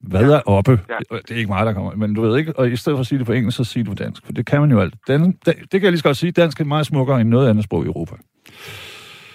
Hvad 0.00 0.30
ja. 0.30 0.36
er 0.36 0.40
oppe? 0.46 0.70
Ja. 0.70 1.16
Det 1.16 1.30
er 1.30 1.36
ikke 1.36 1.48
meget, 1.48 1.66
der 1.66 1.72
kommer. 1.72 1.94
Men 1.94 2.14
du 2.14 2.20
ved 2.22 2.38
ikke, 2.38 2.58
og 2.58 2.68
i 2.68 2.76
stedet 2.76 2.96
for 2.96 3.00
at 3.00 3.06
sige 3.06 3.18
det 3.18 3.26
på 3.26 3.32
engelsk, 3.32 3.56
så 3.56 3.64
siger 3.64 3.84
du 3.84 3.90
på 3.90 3.94
dansk. 3.94 4.26
For 4.26 4.32
det 4.32 4.46
kan 4.46 4.60
man 4.60 4.70
jo 4.70 4.80
alt. 4.80 4.94
Den, 5.06 5.22
det, 5.22 5.54
det 5.60 5.70
kan 5.70 5.82
jeg 5.82 5.90
lige 5.90 5.98
så 5.98 6.04
godt 6.04 6.16
sige. 6.16 6.32
Dansk 6.32 6.60
er 6.60 6.64
meget 6.64 6.86
smukkere 6.86 7.20
end 7.20 7.28
noget 7.28 7.50
andet 7.50 7.64
sprog 7.64 7.84
i 7.84 7.86
Europa. 7.86 8.16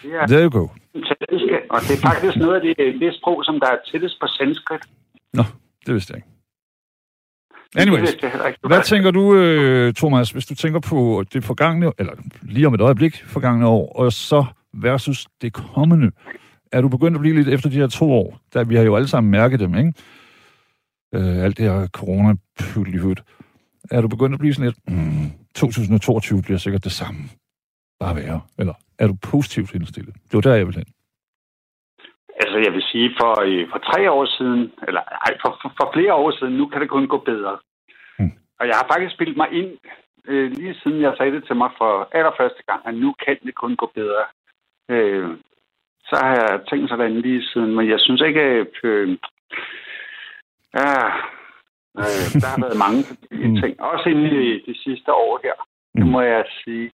Ja. 0.03 0.25
There 0.27 0.43
you 0.43 0.59
go. 0.59 0.67
Og 1.73 1.81
det 1.81 1.93
er 1.97 2.01
faktisk 2.09 2.35
noget 2.37 2.55
af 2.55 2.61
det, 2.61 3.01
det 3.01 3.15
sprog, 3.15 3.45
som 3.45 3.59
der 3.59 3.67
er 3.67 3.77
tættest 3.91 4.15
på 4.21 4.27
sanskrit. 4.27 4.81
Nå, 5.33 5.43
det 5.85 5.93
vidste 5.93 6.11
jeg 6.11 6.17
ikke. 6.17 6.29
Anyways, 7.75 7.99
Det 7.99 8.01
vidste 8.01 8.19
jeg 8.23 8.31
heller 8.31 8.47
ikke, 8.47 8.59
du 8.63 8.67
hvad 8.67 8.83
tænker 8.83 9.11
du, 9.11 9.35
øh, 9.35 9.93
Thomas, 9.93 10.31
hvis 10.31 10.45
du 10.45 10.55
tænker 10.55 10.79
på 10.79 11.23
det 11.33 11.43
forgangne, 11.43 11.91
eller 11.97 12.13
lige 12.41 12.67
om 12.67 12.73
et 12.73 12.81
øjeblik 12.81 13.23
forgangne 13.25 13.67
år, 13.67 13.93
og 13.95 14.13
så 14.13 14.45
versus 14.73 15.27
det 15.41 15.53
kommende? 15.53 16.11
Er 16.71 16.81
du 16.81 16.87
begyndt 16.87 17.15
at 17.15 17.21
blive 17.21 17.35
lidt 17.35 17.47
efter 17.47 17.69
de 17.69 17.75
her 17.75 17.87
to 17.87 18.11
år, 18.11 18.39
da 18.53 18.63
vi 18.63 18.75
har 18.75 18.83
jo 18.83 18.95
alle 18.95 19.07
sammen 19.07 19.31
mærket 19.31 19.59
dem, 19.59 19.77
ikke? 19.77 19.93
Øh, 21.15 21.43
alt 21.43 21.57
det 21.57 21.65
her 21.65 21.87
corona 21.87 22.35
Er 23.91 24.01
du 24.01 24.07
begyndt 24.07 24.33
at 24.33 24.39
blive 24.39 24.53
sådan 24.53 24.65
lidt, 24.65 24.77
mm, 24.87 25.31
2022 25.55 26.41
bliver 26.41 26.57
sikkert 26.57 26.83
det 26.83 26.91
samme, 26.91 27.21
bare 27.99 28.15
værre? 28.15 28.41
Eller 28.59 28.73
er 28.99 29.07
du 29.07 29.13
positivt 29.21 29.75
indstillet? 29.75 30.15
Det 30.15 30.33
var 30.33 30.41
der, 30.41 30.55
jeg 30.55 30.65
ville 30.67 30.77
hen. 30.77 30.92
Altså, 32.41 32.57
jeg 32.65 32.73
vil 32.73 32.83
sige, 32.91 33.15
for, 33.19 33.31
øh, 33.45 33.69
for 33.71 33.79
tre 33.89 34.11
år 34.11 34.25
siden, 34.25 34.73
eller 34.87 35.01
ej, 35.01 35.33
for, 35.41 35.51
for, 35.61 35.69
for 35.79 35.87
flere 35.93 36.13
år 36.13 36.31
siden, 36.31 36.53
nu 36.57 36.65
kan 36.65 36.81
det 36.81 36.89
kun 36.89 37.07
gå 37.07 37.17
bedre. 37.17 37.57
Mm. 38.19 38.31
Og 38.59 38.67
jeg 38.67 38.75
har 38.79 38.87
faktisk 38.91 39.13
spillet 39.13 39.37
mig 39.37 39.49
ind, 39.51 39.71
øh, 40.27 40.51
lige 40.51 40.75
siden 40.83 41.01
jeg 41.01 41.13
sagde 41.17 41.31
det 41.31 41.43
til 41.45 41.55
mig 41.55 41.69
for 41.77 42.09
allerførste 42.11 42.63
gang, 42.67 42.81
at 42.87 42.95
nu 42.95 43.15
kan 43.25 43.37
det 43.43 43.55
kun 43.55 43.75
gå 43.75 43.91
bedre. 43.95 44.25
Øh, 44.89 45.29
så 46.09 46.15
har 46.23 46.33
jeg 46.35 46.61
tænkt 46.69 46.89
sådan 46.89 47.21
lige 47.21 47.43
siden, 47.43 47.75
men 47.75 47.89
jeg 47.89 47.99
synes 47.99 48.21
ikke, 48.21 48.41
at... 48.41 48.75
Øh, 48.83 49.07
ja, 50.79 50.95
øh, 52.01 52.25
der 52.41 52.47
har 52.53 52.59
været 52.65 52.83
mange 52.85 53.01
Mm. 53.47 53.55
ting, 53.61 53.81
også 53.81 54.09
inde 54.09 54.29
i 54.45 54.71
de 54.71 54.75
sidste 54.83 55.13
år 55.13 55.39
her, 55.43 55.53
det 55.97 56.05
må 56.07 56.21
jeg 56.21 56.45
sige. 56.63 56.91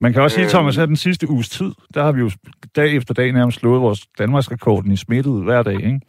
Man 0.00 0.12
kan 0.12 0.22
også 0.22 0.34
sige, 0.34 0.44
Øhm. 0.44 0.50
Thomas, 0.50 0.78
at 0.78 0.88
den 0.88 0.96
sidste 0.96 1.30
uges 1.30 1.48
tid, 1.48 1.72
der 1.94 2.02
har 2.02 2.12
vi 2.12 2.20
jo 2.20 2.30
dag 2.76 2.96
efter 2.96 3.14
dag 3.14 3.32
nærmest 3.32 3.58
slået 3.60 3.80
vores 3.80 4.06
Danmarksrekorden 4.18 4.92
i 4.92 4.96
smittet 4.96 5.44
hver 5.44 5.62
dag, 5.62 5.74
ikke? 5.74 6.00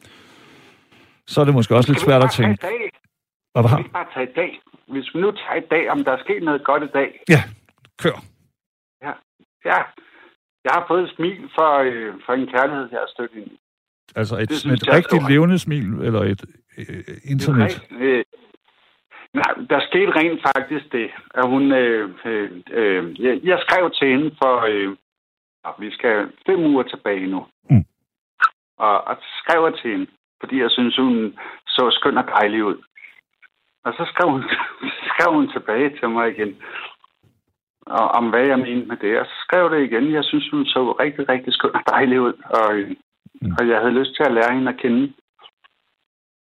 Så 1.27 1.41
er 1.41 1.45
det 1.45 1.53
måske 1.53 1.75
også 1.75 1.91
lidt 1.91 2.01
svært 2.01 2.23
at 2.23 2.31
tænke, 2.31 2.67
hvad 3.53 3.63
vi 3.77 3.81
ikke 3.81 3.91
bare 3.91 4.07
tage 4.13 4.29
i 4.29 4.33
dag? 4.35 4.59
Hvis 4.87 5.05
vi 5.13 5.19
nu 5.21 5.31
tager 5.31 5.55
i 5.55 5.65
dag, 5.71 5.89
om 5.91 6.03
der 6.03 6.11
er 6.11 6.17
sket 6.25 6.43
noget 6.43 6.63
godt 6.63 6.83
i 6.83 6.91
dag. 6.93 7.09
Ja, 7.29 7.43
kør. 8.03 8.17
Ja, 9.65 9.79
jeg 10.65 10.71
har 10.77 10.85
fået 10.87 11.03
et 11.03 11.11
smil 11.15 11.41
for, 11.55 11.71
øh, 11.89 12.13
for 12.25 12.33
en 12.33 12.47
kærlighed, 12.47 12.89
ind. 13.35 13.47
i. 13.47 13.59
Altså 14.15 14.35
et, 14.37 14.49
Det 14.49 14.57
sådan 14.57 14.77
synes 14.77 14.81
et 14.81 14.93
rigtigt 14.93 15.29
levende 15.31 15.59
smil, 15.59 15.85
eller 16.07 16.21
et 16.21 16.45
øh, 16.77 17.03
internet. 17.23 17.87
Øh, 17.91 18.23
nej, 19.33 19.53
der 19.69 19.79
skete 19.79 20.11
rent 20.19 20.41
faktisk 20.55 20.91
det, 20.91 21.11
at 21.33 21.47
hun... 21.47 21.71
Øh, 21.71 22.09
øh, 22.25 22.51
øh, 22.71 23.21
jeg, 23.21 23.39
jeg 23.43 23.59
skrev 23.61 23.91
til 23.91 24.07
hende 24.07 24.35
for... 24.43 24.53
Øh, 24.69 24.95
vi 25.79 25.91
skal 25.91 26.31
fem 26.45 26.59
uger 26.59 26.83
tilbage 26.83 27.27
nu. 27.27 27.45
Mm. 27.69 27.85
Og, 28.77 29.07
og 29.07 29.17
skrev 29.41 29.63
jeg 29.63 29.73
til 29.73 29.91
hende, 29.91 30.07
fordi 30.39 30.61
jeg 30.61 30.71
synes, 30.71 30.95
hun 30.97 31.39
så 31.67 31.89
skøn 31.91 32.17
og 32.17 32.27
dejlig 32.27 32.63
ud. 32.63 32.77
Og 33.85 33.93
så 33.93 34.11
skrev 34.13 34.31
hun, 34.31 34.43
skrev 35.11 35.33
hun 35.33 35.51
tilbage 35.51 35.89
til 35.99 36.09
mig 36.09 36.31
igen, 36.31 36.61
og, 37.85 38.07
om 38.07 38.29
hvad 38.29 38.45
jeg 38.45 38.59
mente 38.59 38.87
med 38.87 38.97
det. 38.97 39.19
Og 39.19 39.25
så 39.25 39.35
skrev 39.45 39.71
det 39.71 39.83
igen. 39.83 40.13
Jeg 40.13 40.23
synes, 40.23 40.49
hun 40.49 40.65
så 40.65 40.91
rigtig, 40.91 41.29
rigtig 41.29 41.53
skøn 41.53 41.75
og 41.75 41.83
dejlig 41.89 42.21
ud. 42.21 42.33
Og, 42.33 42.75
øh, 42.75 42.95
Mm. 43.41 43.51
og 43.59 43.67
jeg 43.67 43.79
havde 43.79 43.99
lyst 43.99 44.15
til 44.15 44.23
at 44.23 44.33
lære 44.33 44.53
hende 44.55 44.71
at 44.71 44.77
kende. 44.77 45.13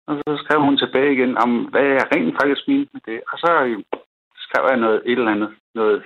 Og 0.08 0.14
så 0.18 0.32
skrev 0.44 0.60
hun 0.68 0.78
tilbage 0.78 1.14
igen 1.14 1.38
om, 1.38 1.52
hvad 1.72 1.82
jeg 1.98 2.06
rent 2.16 2.36
faktisk 2.42 2.62
mente 2.68 2.90
med 2.94 3.02
det. 3.10 3.20
Og 3.32 3.38
så 3.44 3.50
øh, 3.68 3.78
skrev 4.46 4.64
jeg 4.72 4.80
noget, 4.86 5.02
et 5.06 5.18
eller 5.20 5.32
andet, 5.36 5.52
noget, 5.76 6.04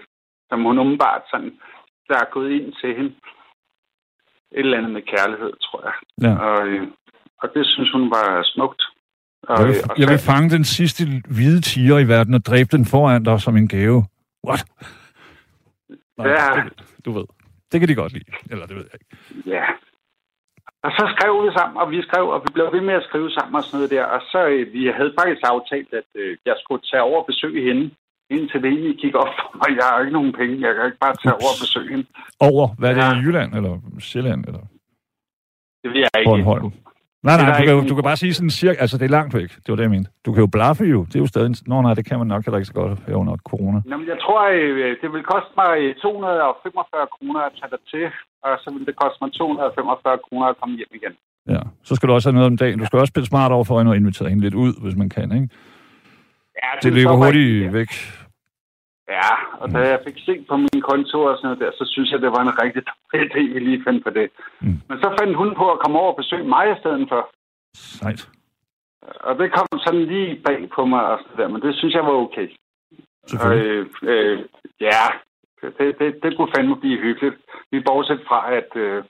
som 0.49 0.63
hun 0.63 0.79
umiddelbart 0.79 1.21
sådan, 1.31 1.51
der 2.09 2.15
er 2.23 2.33
gået 2.35 2.51
ind 2.51 2.73
til 2.81 2.95
hende. 2.97 3.13
Et 4.57 4.59
eller 4.65 4.77
andet 4.77 4.91
med 4.91 5.01
kærlighed, 5.01 5.51
tror 5.65 5.79
jeg. 5.87 5.95
Ja. 6.25 6.33
Og, 6.45 6.67
øh, 6.67 6.87
og 7.41 7.47
det 7.53 7.65
synes 7.65 7.91
hun 7.91 8.05
var 8.17 8.43
smukt. 8.43 8.81
Og, 9.43 9.59
Jeg 9.59 9.67
vil, 9.67 9.75
øh, 9.75 9.83
og 9.89 9.95
jeg 9.99 10.07
vil 10.09 10.19
fange 10.31 10.49
den 10.49 10.63
sidste 10.63 11.03
hvide 11.35 11.61
tiger 11.61 11.97
i 11.99 12.07
verden 12.07 12.33
og 12.33 12.45
dræbe 12.45 12.69
den 12.77 12.85
foran 12.85 13.23
dig 13.23 13.41
som 13.41 13.57
en 13.57 13.67
gave. 13.67 14.05
What? 14.47 14.65
Nej, 16.17 16.27
Ja. 16.27 16.61
det, 16.63 16.73
du 17.05 17.11
ved. 17.11 17.25
Det 17.71 17.79
kan 17.79 17.89
de 17.89 17.95
godt 17.95 18.13
lide. 18.13 18.31
Eller 18.51 18.65
det 18.65 18.75
ved 18.75 18.85
jeg 18.91 18.99
ikke. 19.01 19.49
Ja. 19.49 19.63
Og 20.85 20.91
så 20.97 21.03
skrev 21.15 21.33
vi 21.45 21.49
sammen, 21.57 21.77
og 21.81 21.87
vi 21.91 22.01
skrev, 22.07 22.25
og 22.35 22.39
vi 22.45 22.49
blev 22.55 22.65
ved 22.75 22.81
med 22.89 22.93
at 22.99 23.03
skrive 23.09 23.29
sammen 23.31 23.55
og 23.55 23.63
sådan 23.63 23.77
noget 23.77 23.91
der. 23.95 24.03
Og 24.15 24.21
så 24.31 24.39
øh, 24.53 24.73
vi 24.73 24.81
havde 24.97 25.13
faktisk 25.19 25.41
aftalt, 25.53 25.89
at 26.01 26.07
øh, 26.21 26.37
jeg 26.49 26.55
skulle 26.63 26.81
tage 26.89 27.03
over 27.09 27.19
og 27.21 27.25
besøge 27.31 27.61
hende, 27.69 27.85
indtil 28.35 28.61
det 28.63 28.69
egentlig 28.73 28.95
gik 29.03 29.15
op 29.23 29.31
for 29.39 29.49
mig. 29.59 29.69
Jeg 29.79 29.85
har 29.89 29.99
ikke 29.99 30.17
nogen 30.19 30.33
penge. 30.39 30.53
Jeg 30.67 30.71
kan 30.75 30.85
ikke 30.89 31.03
bare 31.05 31.15
tage 31.23 31.35
Ups. 31.35 31.43
over 31.43 31.51
og 31.55 31.59
besøge 31.63 31.89
hende. 31.93 32.05
Over, 32.49 32.65
hvad 32.79 32.89
er 32.89 32.93
det 32.97 33.03
Ja. 33.03 33.13
i 33.15 33.23
Jylland, 33.25 33.51
eller 33.57 33.73
Sjælland, 34.09 34.41
eller 34.49 34.63
Det 35.83 35.89
vil 35.93 35.99
jeg 36.05 36.09
ikke. 36.19 36.29
Bornholm? 36.29 36.71
Nej, 37.27 37.37
Det 37.37 37.45
nej, 37.45 37.57
du 37.59 37.63
kan, 37.65 37.73
jo, 37.75 37.81
du 37.89 37.95
kan 37.95 38.03
bare 38.09 38.19
sige 38.23 38.33
sådan 38.33 38.49
cirka, 38.61 38.77
altså 38.83 38.95
det 38.97 39.05
er 39.05 39.13
langt 39.19 39.33
væk, 39.39 39.49
det 39.63 39.69
var 39.71 39.75
det, 39.75 39.83
jeg 39.87 39.93
mente. 39.97 40.09
Du 40.25 40.29
kan 40.33 40.41
jo 40.45 40.49
blaffe 40.57 40.83
jo, 40.95 40.99
det 41.09 41.15
er 41.15 41.23
jo 41.25 41.29
stadig, 41.33 41.49
nå 41.71 41.75
nej, 41.81 41.93
det 41.99 42.05
kan 42.09 42.17
man 42.21 42.27
nok 42.33 42.41
heller 42.45 42.57
ikke 42.59 42.71
så 42.73 42.77
godt 42.81 42.99
her 43.07 43.15
under 43.21 43.35
corona. 43.51 43.79
Nå, 43.85 43.95
men 43.97 44.07
jeg 44.13 44.19
tror, 44.25 44.39
øh, 44.59 44.95
det 45.01 45.09
vil 45.13 45.23
koste 45.33 45.51
mig 45.61 45.71
øh, 45.83 45.95
245 45.95 47.07
kroner 47.15 47.39
at 47.47 47.51
tage 47.59 47.71
dig 47.75 47.81
til, 47.93 48.05
og 48.45 48.51
så 48.63 48.67
vil 48.75 48.83
det 48.89 48.95
koste 49.01 49.17
mig 49.21 49.29
245 49.33 50.17
kroner 50.25 50.45
at 50.53 50.55
komme 50.61 50.73
hjem 50.79 50.91
igen. 50.99 51.13
Ja, 51.53 51.61
så 51.87 51.91
skal 51.95 52.05
du 52.09 52.13
også 52.13 52.27
have 52.29 52.37
noget 52.39 52.51
om 52.53 52.57
dagen. 52.63 52.79
Du 52.79 52.85
skal 52.85 52.99
også 52.99 53.11
spille 53.13 53.27
smart 53.33 53.51
over 53.51 53.63
for 53.69 53.75
hende 53.79 53.91
og 53.93 53.97
invitere 54.01 54.29
hende 54.29 54.43
lidt 54.47 54.57
ud, 54.65 54.71
hvis 54.83 54.95
man 55.01 55.09
kan, 55.09 55.27
ikke? 55.37 55.49
Ja, 56.61 56.69
Det 56.83 56.91
løber 56.93 57.09
stopper 57.09 57.25
hurtigt 57.25 57.73
væk. 57.73 57.91
Ja, 59.17 59.31
og 59.61 59.71
da 59.73 59.79
jeg 59.79 59.99
fik 60.07 60.17
set 60.25 60.47
på 60.47 60.55
min 60.57 60.81
konto 60.89 61.17
og 61.23 61.37
sådan 61.37 61.47
noget 61.47 61.59
der, 61.63 61.71
så 61.79 61.85
synes 61.93 62.11
jeg, 62.11 62.21
det 62.21 62.31
var 62.31 62.41
en 62.41 62.61
rigtig 62.63 62.83
dårlig 62.89 63.21
idé, 63.27 63.53
vi 63.53 63.59
lige 63.59 63.83
fandt 63.83 64.03
på 64.03 64.09
det. 64.09 64.27
Mm. 64.61 64.77
Men 64.89 64.97
så 65.03 65.15
fandt 65.19 65.37
hun 65.37 65.55
på 65.55 65.71
at 65.71 65.79
komme 65.79 65.99
over 65.99 66.11
og 66.11 66.17
besøge 66.21 66.47
mig 66.55 66.65
i 66.71 66.79
stedet 66.79 67.05
for. 67.09 67.29
Sejt. 67.75 68.29
Og 69.01 69.39
det 69.39 69.53
kom 69.53 69.67
sådan 69.85 70.05
lige 70.05 70.41
bag 70.45 70.69
på 70.75 70.85
mig 70.85 71.03
og 71.05 71.19
sådan 71.21 71.37
der, 71.37 71.47
men 71.47 71.61
det 71.61 71.75
synes 71.75 71.93
jeg 71.93 72.05
var 72.05 72.11
okay. 72.25 72.47
Og, 73.43 73.55
øh, 73.57 73.85
øh, 74.03 74.39
ja, 74.79 75.03
det, 75.61 75.99
det, 75.99 76.23
det 76.23 76.37
kunne 76.37 76.51
fandme 76.55 76.75
blive 76.75 77.01
hyggeligt. 77.01 77.35
Vi 77.71 77.79
bortset 77.79 78.21
fra, 78.27 78.53
at 78.53 78.69
øh, 78.75 79.03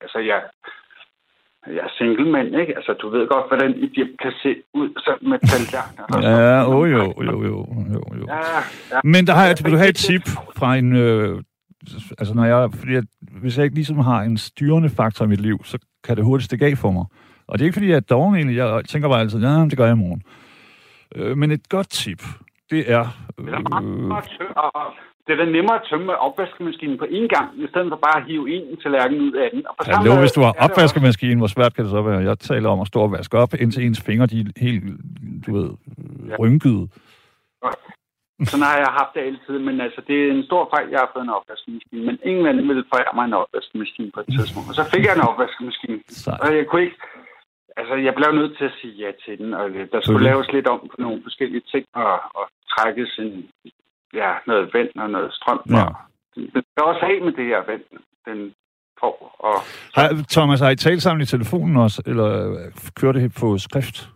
altså, 0.00 0.18
jeg, 0.18 0.42
jeg 1.66 1.82
er 1.88 1.92
single 1.98 2.30
mand, 2.30 2.46
ikke? 2.60 2.76
Altså, 2.76 2.92
du 2.92 3.08
ved 3.08 3.28
godt, 3.28 3.48
hvordan 3.48 3.70
et 3.70 3.90
hjem 3.96 4.16
kan 4.22 4.32
se 4.42 4.54
ud 4.74 4.88
sådan 4.96 5.28
med 5.28 5.38
tallerkener. 5.38 6.06
Ja, 6.30 6.74
oh, 6.74 6.90
jo, 6.90 6.96
jo, 6.96 7.42
jo, 7.44 7.66
jo, 7.92 8.04
jo. 8.18 8.26
Ja, 8.28 8.40
ja. 8.92 9.00
Men 9.04 9.26
der 9.26 9.32
har 9.32 9.46
jeg, 9.46 9.56
vil 9.64 9.72
du 9.72 9.76
have 9.76 9.88
et 9.88 9.96
tip 9.96 10.28
fra 10.56 10.76
en... 10.76 10.96
Øh, 10.96 11.42
altså, 12.18 12.34
når 12.34 12.44
jeg, 12.44 12.70
fordi 12.78 12.92
jeg, 12.92 13.02
hvis 13.20 13.56
jeg 13.56 13.64
ikke 13.64 13.74
ligesom 13.74 13.98
har 13.98 14.22
en 14.22 14.36
styrende 14.38 14.90
faktor 14.90 15.24
i 15.24 15.28
mit 15.28 15.40
liv, 15.40 15.64
så 15.64 15.78
kan 16.04 16.16
det 16.16 16.24
hurtigt 16.24 16.46
stikke 16.46 16.66
af 16.66 16.78
for 16.78 16.90
mig. 16.90 17.04
Og 17.46 17.58
det 17.58 17.64
er 17.64 17.66
ikke, 17.66 17.74
fordi 17.74 17.88
jeg 17.88 17.96
er 17.96 18.00
doven 18.00 18.34
egentlig. 18.34 18.56
Jeg 18.56 18.84
tænker 18.88 19.08
bare 19.08 19.20
altid, 19.20 19.40
ja, 19.40 19.48
det 19.48 19.76
gør 19.76 19.84
jeg 19.84 19.96
i 19.96 19.98
morgen. 19.98 20.22
Øh, 21.16 21.36
men 21.36 21.50
et 21.50 21.68
godt 21.68 21.90
tip, 21.90 22.22
det 22.70 22.92
er... 22.92 23.06
Øh, 23.38 23.46
det 25.26 25.32
er 25.32 25.36
da 25.44 25.44
nemmere 25.56 25.76
at 25.80 25.86
tømme 25.90 26.16
opvaskemaskinen 26.28 26.98
på 26.98 27.04
én 27.18 27.26
gang, 27.34 27.48
i 27.64 27.66
stedet 27.70 27.88
for 27.92 28.00
bare 28.06 28.16
at 28.20 28.26
hive 28.28 28.44
en 28.56 28.76
tallerken 28.82 29.20
ud 29.20 29.32
af 29.32 29.48
den. 29.54 29.60
Og 29.68 29.74
på 29.78 29.84
samme 29.84 29.96
Hallo, 29.96 30.10
måde 30.12 30.20
hvis 30.24 30.32
du 30.32 30.40
har 30.40 30.48
er 30.48 30.52
det 30.52 30.60
også- 30.62 30.72
opvaskemaskine, 30.72 31.38
hvor 31.40 31.46
svært 31.56 31.74
kan 31.74 31.84
det 31.84 31.90
så 31.90 32.02
være? 32.02 32.20
Jeg 32.30 32.38
taler 32.38 32.68
om 32.74 32.80
at 32.80 32.86
stå 32.92 33.00
og 33.06 33.12
vaske 33.12 33.38
op, 33.38 33.54
indtil 33.62 33.84
ens 33.86 34.00
fingre, 34.08 34.26
de 34.26 34.40
er 34.40 34.44
helt, 34.66 34.84
du 35.46 35.50
ved, 35.58 35.70
Ja. 36.28 36.36
rynkede. 36.42 36.88
Sådan 38.50 38.66
har 38.70 38.76
jeg 38.84 38.90
haft 39.00 39.12
det 39.14 39.20
altid, 39.30 39.56
men 39.68 39.80
altså, 39.86 40.00
det 40.08 40.16
er 40.24 40.28
en 40.38 40.44
stor 40.50 40.62
fejl, 40.74 40.86
jeg 40.94 40.98
har 41.02 41.10
fået 41.14 41.24
en 41.28 41.36
opvaskemaskine. 41.38 42.02
Men 42.08 42.16
ingen 42.30 42.46
anden 42.50 42.68
ville 42.70 42.84
forære 42.92 43.12
mig 43.18 43.24
en 43.24 43.32
opvaskemaskine 43.42 44.10
på 44.14 44.20
et 44.24 44.28
tidspunkt. 44.36 44.66
Og 44.70 44.74
så 44.78 44.84
fik 44.92 45.04
jeg 45.06 45.14
en 45.16 45.28
opvaskemaskine. 45.30 45.98
Sejt. 46.08 46.40
Og 46.44 46.48
jeg 46.56 46.64
kunne 46.66 46.82
ikke... 46.86 46.98
Altså, 47.80 47.94
jeg 48.06 48.14
blev 48.18 48.30
nødt 48.40 48.54
til 48.58 48.64
at 48.70 48.74
sige 48.80 48.94
ja 49.04 49.10
til 49.24 49.34
den, 49.40 49.54
og 49.60 49.64
der 49.70 49.74
skulle 49.74 50.02
Selvfølgelig. 50.02 50.30
laves 50.30 50.48
lidt 50.56 50.66
om 50.74 50.80
på 50.92 50.96
nogle 51.04 51.18
forskellige 51.26 51.64
ting, 51.72 51.84
og, 51.94 52.12
og 52.38 52.44
trækkes 52.74 53.10
en, 53.22 53.32
ja, 54.14 54.32
noget 54.46 54.70
vand 54.74 54.88
og 54.96 55.10
noget 55.10 55.32
strøm. 55.32 55.60
Ja. 55.70 55.86
Den 56.36 56.62
skal 56.70 56.84
også 56.84 57.00
af 57.02 57.24
med 57.24 57.32
det 57.32 57.46
her 57.46 57.62
vand, 57.66 57.82
den 58.26 58.54
får. 59.00 59.36
Og, 59.38 59.54
Har, 59.94 60.24
Thomas, 60.30 60.60
har 60.60 60.70
I 60.70 60.76
talt 60.76 61.02
sammen 61.02 61.22
i 61.22 61.26
telefonen 61.26 61.76
også, 61.76 62.02
eller 62.06 62.50
øh, 62.52 62.58
kører 62.96 63.12
det 63.12 63.34
på 63.40 63.58
skrift? 63.58 64.10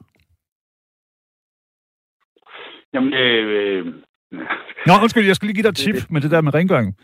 jamen, 2.95 3.13
øh, 3.15 3.45
øh, 3.59 3.87
Nå, 4.87 4.93
undskyld, 5.03 5.27
jeg 5.27 5.37
skal 5.37 5.47
lige 5.47 5.55
give 5.55 5.63
dig 5.63 5.69
et 5.69 5.77
tip 5.77 6.11
med 6.11 6.21
det 6.21 6.31
der 6.31 6.41
med 6.41 6.55
rengøring. 6.55 6.97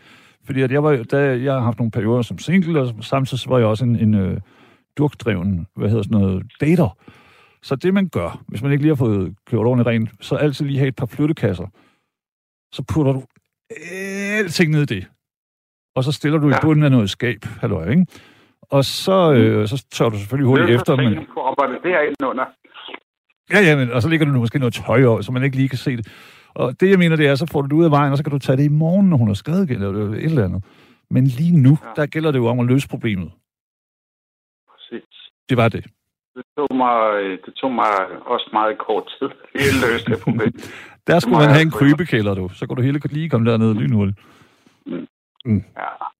Fordi 0.45 0.61
at 0.61 0.71
jeg, 0.71 0.83
var, 0.83 1.03
da, 1.11 1.17
jeg 1.17 1.53
har 1.53 1.59
haft 1.59 1.77
nogle 1.79 1.91
perioder 1.91 2.21
som 2.21 2.37
single, 2.37 2.79
og 2.81 2.93
samtidig 3.01 3.39
så 3.39 3.49
var 3.49 3.57
jeg 3.57 3.67
også 3.67 3.85
en, 3.85 3.95
en 3.95 4.13
øh, 4.13 4.37
durkdreven, 4.97 5.67
hvad 5.75 5.89
hedder 5.89 6.03
sådan 6.03 6.21
noget, 6.21 6.43
dater. 6.61 6.97
Så 7.63 7.75
det 7.75 7.93
man 7.93 8.09
gør, 8.09 8.41
hvis 8.47 8.61
man 8.61 8.71
ikke 8.71 8.83
lige 8.83 8.95
har 8.95 9.05
fået 9.05 9.35
gjort 9.49 9.67
ordentligt 9.67 9.87
rent, 9.87 10.09
så 10.25 10.35
altid 10.35 10.65
lige 10.65 10.77
have 10.79 10.87
et 10.87 10.95
par 10.95 11.05
flyttekasser. 11.05 11.67
Så 12.75 12.81
putter 12.93 13.11
du 13.13 13.21
alting 14.39 14.71
ned 14.71 14.81
i 14.81 14.85
det. 14.95 15.07
Og 15.95 16.03
så 16.03 16.11
stiller 16.11 16.39
du 16.39 16.47
i 16.49 16.51
Ja. 16.51 16.61
bunden 16.61 16.83
af 16.83 16.91
noget 16.91 17.09
skab, 17.09 17.39
halløj, 17.61 17.89
ikke? 17.89 18.05
Og 18.61 18.85
så, 18.85 19.33
øh, 19.33 19.67
så 19.67 19.85
tør 19.91 20.09
du 20.09 20.17
selvfølgelig 20.17 20.47
hurtigt 20.47 20.69
efter, 20.69 20.95
men... 20.95 21.05
det 21.05 21.83
derinde 21.83 22.27
under. 22.31 22.45
Ja, 23.53 23.59
ja, 23.59 23.75
men, 23.75 23.91
og 23.91 24.01
så 24.01 24.09
ligger 24.09 24.25
du 24.25 24.31
måske 24.31 24.59
noget 24.59 24.73
tøj 24.73 25.05
over, 25.05 25.21
så 25.21 25.31
man 25.31 25.43
ikke 25.43 25.55
lige 25.57 25.69
kan 25.69 25.77
se 25.77 25.97
det. 25.97 26.07
Og 26.55 26.79
det, 26.79 26.89
jeg 26.89 26.99
mener, 26.99 27.15
det 27.15 27.27
er, 27.27 27.35
så 27.35 27.45
får 27.51 27.61
du 27.61 27.67
det 27.67 27.73
ud 27.73 27.85
af 27.85 27.91
vejen, 27.91 28.11
og 28.11 28.17
så 28.17 28.23
kan 28.23 28.31
du 28.31 28.39
tage 28.39 28.57
det 28.57 28.63
i 28.63 28.67
morgen, 28.83 29.09
når 29.09 29.17
hun 29.17 29.27
har 29.27 29.33
skrevet 29.33 29.69
igen, 29.69 29.81
eller 29.81 30.09
et 30.11 30.23
eller 30.23 30.45
andet. 30.45 30.63
Men 31.09 31.23
lige 31.27 31.57
nu. 31.57 31.77
Ja. 31.83 31.89
der 31.95 32.05
gælder 32.05 32.31
det 32.31 32.39
jo 32.39 32.45
om 32.47 32.59
at 32.59 32.65
løse 32.65 32.87
problemet. 32.87 33.31
Præcis. 34.71 35.07
Det 35.49 35.57
var 35.57 35.69
det. 35.69 35.85
Det 36.35 36.45
tog 36.57 36.75
mig, 36.75 36.95
det 37.45 37.53
tog 37.61 37.71
mig 37.71 37.91
også 38.25 38.49
meget 38.53 38.77
kort 38.77 39.05
tid. 39.19 39.29
Helt 39.63 39.77
løst 39.85 40.07
det 40.07 40.19
problem. 40.23 40.51
Der 41.07 41.19
skulle 41.19 41.37
man 41.37 41.49
have 41.49 41.61
en 41.61 41.71
krybekælder, 41.71 42.33
du. 42.35 42.49
Så 42.53 42.67
kunne 42.67 42.75
du 42.77 42.81
hele 42.81 42.99
lige 43.09 43.29
komme 43.29 43.51
derned 43.51 43.73
lynhurtigt. 43.75 44.17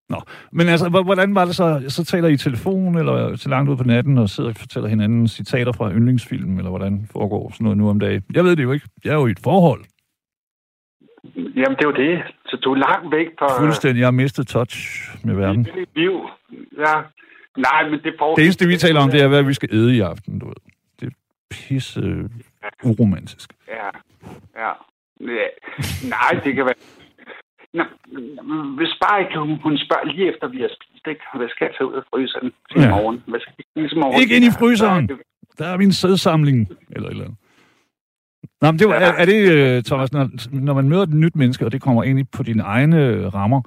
Ja. 0.10 0.20
Men 0.52 0.68
altså, 0.68 0.90
hvor- 0.90 1.04
hvordan 1.04 1.36
var 1.36 1.46
det 1.46 1.56
så? 1.56 1.84
Så 1.88 2.06
taler 2.06 2.28
I 2.28 2.38
telefon, 2.38 2.98
eller 2.98 3.36
til 3.36 3.50
langt 3.50 3.70
ud 3.72 3.78
på 3.78 3.84
natten, 3.84 4.18
og 4.18 4.30
sidder 4.30 4.50
og 4.50 4.56
fortæller 4.56 4.90
hinanden 4.90 5.28
citater 5.28 5.72
fra 5.72 5.92
yndlingsfilm, 5.92 6.58
eller 6.58 6.70
hvordan 6.70 7.08
foregår 7.12 7.52
sådan 7.52 7.64
noget 7.64 7.78
nu 7.78 7.90
om 7.90 8.00
dagen? 8.00 8.24
Jeg 8.34 8.44
ved 8.44 8.56
det 8.56 8.64
jo 8.64 8.72
ikke. 8.72 8.88
Jeg 9.04 9.12
er 9.12 9.16
jo 9.16 9.28
i 9.28 9.32
et 9.32 9.40
forhold. 9.44 9.84
Jamen, 11.36 11.76
det 11.78 11.84
er 11.86 11.90
jo 11.90 11.92
det. 12.06 12.24
Så 12.46 12.58
du 12.58 12.72
er 12.74 12.76
langt 12.78 13.12
væk 13.16 13.28
fra 13.40 13.60
Fuldstændig. 13.62 14.00
Jeg 14.00 14.08
har 14.08 14.12
mistet 14.12 14.48
touch 14.48 14.78
med 15.26 15.36
verden. 15.36 15.64
dit 15.64 15.90
liv. 15.96 16.14
Ja. 16.78 16.96
Nej, 17.58 17.90
men 17.90 18.00
det 18.04 18.14
får... 18.20 18.36
Det 18.36 18.44
eneste, 18.44 18.68
vi 18.68 18.78
taler 18.78 19.00
om, 19.02 19.10
det 19.12 19.22
er, 19.22 19.28
hvad 19.28 19.44
vi 19.44 19.54
skal 19.54 19.70
æde 19.74 19.96
i 19.96 20.00
aften, 20.00 20.40
du 20.40 20.46
ved. 20.46 20.56
Det 21.00 21.08
er 21.08 21.12
pisse 21.52 22.30
uromantisk. 22.84 23.54
Ja. 23.68 23.86
Ja. 24.64 24.72
ja. 25.20 25.48
Nej, 26.10 26.32
det 26.44 26.56
kan 26.56 26.66
være... 26.66 26.80
Nå, 27.74 27.84
hvis 28.78 28.94
bare 29.04 29.22
ikke 29.22 29.40
hun, 29.40 29.60
hun 29.64 29.78
spørger 29.78 30.06
lige 30.14 30.30
efter, 30.34 30.48
vi 30.48 30.58
har 30.62 30.70
spist, 30.78 31.08
ikke? 31.08 31.22
Hvad 31.38 31.50
skal 31.50 31.66
jeg 31.66 31.74
tage 31.78 31.88
ud 31.90 31.94
af 31.94 32.04
fryseren 32.14 32.52
til 32.72 32.82
Ja. 32.82 32.90
morgen? 32.90 33.24
Hvad 33.28 33.40
skal 33.40 33.54
jeg 33.58 33.66
spise 33.74 33.96
morgen? 34.00 34.22
Ikke 34.22 34.36
ind 34.36 34.46
i 34.46 34.52
fryseren! 34.60 35.10
Der 35.58 35.66
er 35.68 35.78
min 35.78 35.92
sædsamling, 35.94 36.70
eller 36.90 37.08
et 37.08 37.12
eller 37.12 37.24
andet. 37.26 37.38
Nå, 38.62 38.72
men 38.72 38.80
det 38.80 38.88
var, 38.88 38.94
er, 38.96 39.12
er 39.22 39.26
det, 39.26 39.40
øh, 39.52 39.84
Thomas, 39.84 40.12
når, 40.14 40.30
når 40.52 40.74
man 40.74 40.90
møder 40.90 41.04
et 41.04 41.10
nyt 41.14 41.36
menneske, 41.36 41.66
og 41.66 41.72
det 41.72 41.82
kommer 41.82 42.04
ind 42.04 42.20
i- 42.20 42.24
på 42.24 42.44
dine 42.44 42.64
egne 42.64 43.06
øh, 43.08 43.34
rammer, 43.34 43.62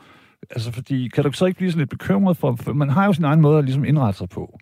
altså 0.50 0.72
fordi, 0.72 1.08
kan 1.08 1.24
du 1.24 1.32
så 1.32 1.46
ikke 1.46 1.56
blive 1.56 1.70
sådan 1.70 1.80
lidt 1.80 1.90
bekymret 1.90 2.36
for, 2.36 2.56
for 2.62 2.72
man 2.72 2.88
har 2.88 3.06
jo 3.06 3.12
sin 3.12 3.24
egen 3.24 3.40
måde 3.40 3.58
at 3.58 3.64
ligesom 3.64 3.84
indrette 3.84 4.18
sig 4.18 4.28
på. 4.28 4.58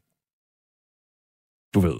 Du 1.75 1.81
ved. 1.81 1.99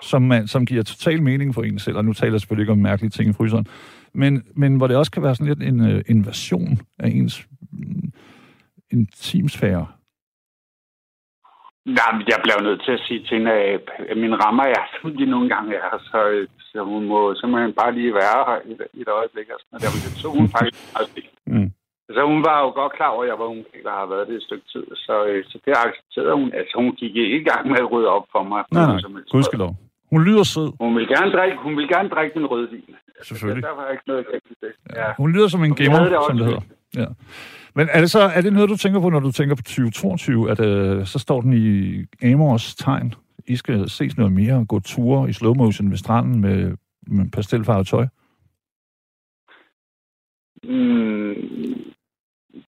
Som, 0.00 0.22
man, 0.22 0.46
som 0.46 0.66
giver 0.66 0.82
total 0.82 1.22
mening 1.22 1.54
for 1.54 1.62
en 1.62 1.78
selv, 1.78 1.96
og 1.96 2.04
nu 2.04 2.12
taler 2.12 2.32
jeg 2.32 2.40
selvfølgelig 2.40 2.62
ikke 2.62 2.72
om 2.72 2.78
mærkelige 2.78 3.10
ting 3.10 3.30
i 3.30 3.32
fryseren, 3.32 3.66
men, 4.14 4.44
men 4.56 4.76
hvor 4.76 4.86
det 4.86 4.96
også 4.96 5.12
kan 5.12 5.22
være 5.22 5.34
sådan 5.34 5.46
lidt 5.46 5.62
en 5.62 5.80
øh, 5.90 6.04
invasion 6.08 6.78
af 6.98 7.08
ens 7.08 7.46
mm, 7.72 8.12
intimsfære. 8.90 9.86
Nej, 11.98 12.10
men 12.16 12.24
jeg 12.32 12.38
bliver 12.42 12.60
nødt 12.62 12.82
til 12.84 12.92
at 12.92 13.04
sige 13.06 13.20
til 13.20 13.36
hende, 13.38 13.52
at 14.12 14.16
mine 14.16 14.36
rammer 14.44 14.64
er, 14.64 14.82
som 14.94 15.16
de 15.16 15.26
nogle 15.26 15.48
gange 15.54 15.74
er, 15.74 15.98
så, 16.10 16.46
så 16.58 16.84
hun 16.84 17.04
må 17.04 17.34
simpelthen 17.34 17.72
bare 17.80 17.94
lige 17.94 18.14
være 18.14 18.40
her 18.48 18.58
i 18.68 18.72
et, 18.72 18.82
et 19.02 19.08
øjeblik. 19.08 19.48
Og 19.54 19.58
sådan 19.60 19.70
noget. 19.72 19.82
Der, 20.04 20.22
tog 20.22 20.32
hun 20.38 20.48
faktisk 20.48 20.78
meget. 20.94 21.08
Mm. 21.46 21.70
Så 22.16 22.20
hun 22.32 22.40
var 22.48 22.56
jo 22.64 22.68
godt 22.80 22.92
klar 22.98 23.10
over, 23.14 23.22
at 23.24 23.28
jeg 23.32 23.38
var 23.42 23.48
hun 23.54 23.60
der 23.86 23.94
har 24.00 24.06
været 24.12 24.28
det 24.28 24.36
et 24.40 24.42
stykke 24.48 24.66
tid. 24.72 24.84
Så, 25.06 25.14
øh, 25.28 25.44
så 25.50 25.56
det 25.64 25.72
accepterede 25.86 26.34
hun. 26.40 26.48
Altså, 26.58 26.72
hun 26.82 26.92
gik 27.00 27.14
ikke 27.16 27.36
i 27.40 27.44
gang 27.50 27.62
med 27.70 27.78
at 27.84 27.88
rydde 27.92 28.08
op 28.16 28.26
for 28.34 28.42
mig. 28.52 28.62
Nej, 28.72 28.86
nej, 28.86 29.00
gudskelov. 29.34 29.72
Hun 30.12 30.20
lyder 30.24 30.42
sød, 30.42 30.68
Hun 30.80 30.96
vil 30.96 31.08
gerne 31.08 31.30
drikke, 31.36 31.56
hun 31.66 31.76
vil 31.76 31.88
gerne 31.88 32.08
drikke 32.08 32.38
min 32.38 32.46
rødvin. 32.46 32.84
selvfølgelig. 33.22 33.62
Der 33.68 33.74
var 33.80 33.90
ikke 33.94 34.02
noget 34.06 34.26
det. 34.60 34.72
Ja. 34.96 35.08
Hun 35.16 35.32
lyder 35.32 35.48
som 35.48 35.64
en 35.64 35.74
gamer, 35.74 35.98
det 35.98 36.18
som 36.28 36.36
det 36.36 36.46
hedder. 36.46 36.60
Ja. 36.96 37.06
Men 37.74 37.88
er 37.92 38.00
det 38.00 38.10
så 38.10 38.20
er 38.20 38.40
det 38.40 38.52
noget, 38.52 38.68
du 38.70 38.76
tænker 38.76 39.00
på, 39.00 39.08
når 39.10 39.20
du 39.20 39.32
tænker 39.32 39.54
på 39.56 39.62
2022, 39.62 40.50
at 40.50 40.60
øh, 40.60 41.06
så 41.06 41.18
står 41.18 41.40
den 41.40 41.52
i 41.52 41.66
Amors 42.32 42.74
tegn? 42.74 43.14
I 43.46 43.56
skal 43.56 43.88
ses 43.88 44.16
noget 44.16 44.32
mere 44.32 44.54
og 44.54 44.68
gå 44.68 44.80
ture 44.80 45.28
i 45.30 45.32
slow 45.32 45.54
motion 45.54 45.90
ved 45.90 45.96
stranden 45.96 46.40
med, 46.40 46.76
med 47.06 47.30
pastelfarvet 47.30 47.86
tøj? 47.86 48.06
Mm, 50.64 51.81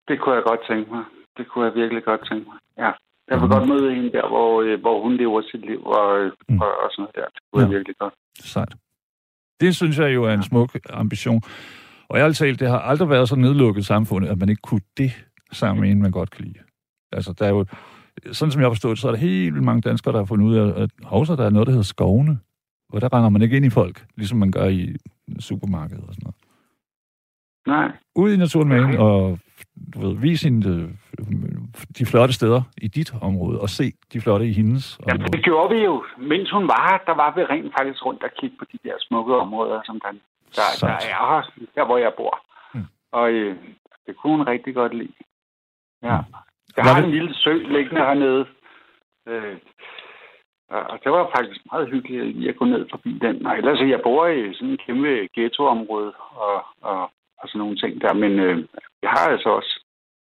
det 0.08 0.16
kunne 0.22 0.36
jeg 0.36 0.44
godt 0.44 0.60
tænke 0.70 0.92
mig. 0.96 1.04
Det 1.38 1.48
kunne 1.50 1.66
jeg 1.66 1.74
virkelig 1.75 2.04
godt 2.04 2.22
tænke 2.30 2.46
mig. 2.50 2.58
Ja. 2.78 2.92
Jeg 3.30 3.36
vil 3.42 3.48
Mhm. 3.48 3.52
godt 3.56 3.68
møde 3.70 3.96
hende 3.96 4.12
der, 4.12 4.28
hvor, 4.28 4.62
øh, 4.62 4.80
hvor 4.82 5.02
hun 5.04 5.13
lever 5.18 5.42
sit 5.52 5.62
liv 5.66 5.86
og, 5.86 6.20
øh, 6.20 6.32
Mm. 6.50 6.60
og, 6.62 6.68
og 6.84 6.88
sådan 6.92 7.02
noget 7.04 7.16
der. 7.16 7.25
Det 7.36 7.42
kunne 7.52 7.62
Ja. 7.62 7.68
jeg 7.68 7.75
virkelig 7.75 7.96
godt. 8.00 8.13
Sejt. 8.40 8.74
Det 9.62 9.75
synes 9.75 10.00
jeg 10.00 10.13
jo 10.13 10.24
er 10.24 10.34
en 10.34 10.44
smuk 10.44 10.70
ambition. 10.90 11.42
Og 12.10 12.20
jeg 12.20 12.36
talt, 12.36 12.60
det 12.60 12.68
har 12.70 12.80
aldrig 12.80 13.10
været 13.10 13.30
så 13.30 13.36
nedlukket 13.36 13.86
samfundet, 13.86 14.30
at 14.30 14.38
man 14.40 14.50
ikke 14.50 14.62
kunne 14.62 14.82
det 14.98 15.12
sammen 15.52 15.82
med 15.82 15.91
en, 15.91 16.02
man 16.02 16.12
godt 16.12 16.30
kan 16.32 16.46
lide. 16.46 16.60
Altså, 17.12 17.34
der 17.39 17.46
er 17.46 17.50
jo, 17.50 17.65
sådan 18.32 18.52
som 18.52 18.62
jeg 18.62 18.65
har 18.65 18.72
forstået, 18.74 19.00
så 19.00 19.08
er 19.08 19.12
der 19.12 19.19
helt 19.19 19.54
vildt 19.54 19.65
mange 19.65 19.82
danskere, 19.82 20.12
der 20.13 20.19
har 20.19 20.26
fundet 20.26 20.46
ud 20.46 20.56
af, 20.56 20.82
at 20.84 20.89
hovsa, 21.04 21.36
der 21.36 21.46
er 21.46 21.50
noget, 21.50 21.65
der 21.67 21.72
hedder 21.72 21.84
skovene. 21.84 22.39
Og 22.93 23.02
der 23.02 23.13
render 23.13 23.30
man 23.30 23.41
ikke 23.41 23.56
ind 23.58 23.65
i 23.65 23.69
folk, 23.69 24.06
ligesom 24.15 24.38
man 24.39 24.52
gør 24.52 24.67
i 24.67 24.96
supermarkedet 25.39 26.04
og 26.08 26.13
sådan 26.13 26.24
noget. 26.24 26.36
Nej. 27.67 27.98
Ud 28.15 28.34
i 28.34 28.38
naturen 28.38 28.67
med 28.67 28.86
hende, 28.86 29.00
og 29.00 29.39
du 29.93 29.99
ved, 29.99 30.17
vis 30.17 30.41
hende 30.43 30.69
øh, 30.73 30.89
de 31.97 32.06
flotte 32.06 32.34
steder 32.34 32.62
i 32.78 32.88
dit 32.88 33.13
område, 33.21 33.60
og 33.62 33.69
se 33.69 33.84
de 34.13 34.21
flotte 34.21 34.45
i 34.47 34.54
hendes 34.54 34.99
Jamen, 35.08 35.21
område. 35.21 35.32
det 35.38 35.43
gjorde 35.43 35.76
vi 35.76 35.84
jo. 35.84 36.04
Mens 36.17 36.52
hun 36.52 36.67
var 36.67 36.82
her, 36.91 36.97
der 37.13 37.15
var 37.21 37.34
vi 37.36 37.41
rent 37.43 37.73
faktisk 37.80 38.06
rundt 38.06 38.23
og 38.23 38.30
kigge 38.39 38.56
på 38.60 38.65
de 38.71 38.78
der 38.84 38.93
smukke 38.99 39.36
områder, 39.36 39.82
som 39.86 39.99
der, 39.99 40.12
der, 40.12 40.17
der 40.56 40.63
Sejt. 40.80 41.04
er 41.12 41.15
her, 41.32 41.41
der 41.76 41.86
hvor 41.86 41.97
jeg 41.97 42.13
bor. 42.17 42.36
Mm. 42.73 42.86
Og 43.12 43.32
øh, 43.32 43.56
det 44.08 44.15
kunne 44.17 44.38
hun 44.38 44.47
rigtig 44.47 44.73
godt 44.76 44.93
lide. 44.97 45.13
Ja. 46.04 46.17
Mm. 46.21 46.34
Jeg 46.78 46.86
Var 46.86 46.93
har 46.93 46.99
det- 47.02 47.06
en 47.08 47.12
lille 47.12 47.34
sø 47.34 47.54
liggende 47.54 48.02
hernede. 48.02 48.45
Øh, 49.28 49.58
og 50.69 50.84
og 50.91 50.99
det 51.04 51.12
var 51.12 51.32
faktisk 51.38 51.60
meget 51.71 51.89
hyggeligt 51.89 52.38
lige 52.38 52.49
at 52.49 52.56
gå 52.58 52.65
ned 52.65 52.86
forbi 52.91 53.12
den. 53.21 53.45
Og 53.47 53.58
ellers, 53.58 53.80
jeg 53.80 53.99
bor 54.04 54.28
i 54.28 54.54
sådan 54.54 54.69
en 54.69 54.78
kæmpe 54.86 55.28
ghettoområde 55.36 56.12
og, 56.47 56.63
og, 56.82 57.02
og 57.39 57.45
sådan 57.49 57.60
nogle 57.60 57.78
ting 57.78 58.02
der. 58.02 58.13
Men 58.13 58.32
øh, 58.39 58.58
jeg 59.04 59.10
har 59.10 59.26
altså 59.30 59.50
også 59.50 59.86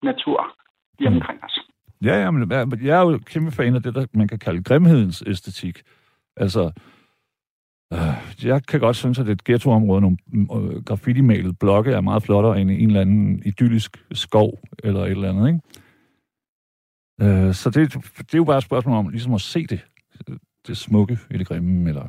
natur 0.04 0.56
lige 1.00 1.10
Mm. 1.10 1.16
omkring 1.16 1.44
os. 1.44 1.60
Ja, 2.04 2.16
ja, 2.24 2.32
men 2.32 2.52
jeg- 2.84 2.98
er 3.00 3.12
jo 3.12 3.20
kæmpe 3.26 3.52
fan 3.52 3.76
af 3.76 3.84
det, 3.84 3.96
der 3.96 4.06
man 4.14 4.28
kan 4.28 4.40
kalde 4.40 4.64
grimhedens 4.64 5.24
æstetik. 5.28 5.82
Altså, 6.38 6.72
øh, 7.94 8.46
jeg 8.46 8.66
kan 8.66 8.80
godt 8.80 8.96
synes, 8.96 9.20
at 9.20 9.30
et 9.30 9.44
ghettoområde, 9.44 10.02
nogle 10.02 10.18
øh, 10.36 10.84
graffiti-malede 10.84 11.54
blokke, 11.60 11.92
er 11.92 12.02
meget 12.02 12.24
flottere 12.24 12.62
end 12.62 12.72
en 12.72 12.88
eller 12.88 13.02
anden 13.02 13.42
idyllisk 13.46 13.98
skov 14.12 14.60
eller 14.84 15.02
et 15.04 15.12
eller 15.12 15.30
andet, 15.30 15.48
ikke? 15.48 15.60
Øh, 17.48 17.54
så 17.54 17.70
det, 17.70 17.94
det 18.18 18.34
er 18.34 18.38
jo 18.38 18.44
bare 18.44 18.58
et 18.58 18.64
spørgsmål 18.64 18.96
om 18.98 19.10
ligesom 19.10 19.34
at 19.34 19.42
se 19.42 19.68
det, 19.68 19.80
det 20.68 20.78
smukke 20.78 21.18
i 21.32 21.38
det 21.38 21.48
grimme, 21.48 21.90
eller... 21.90 22.08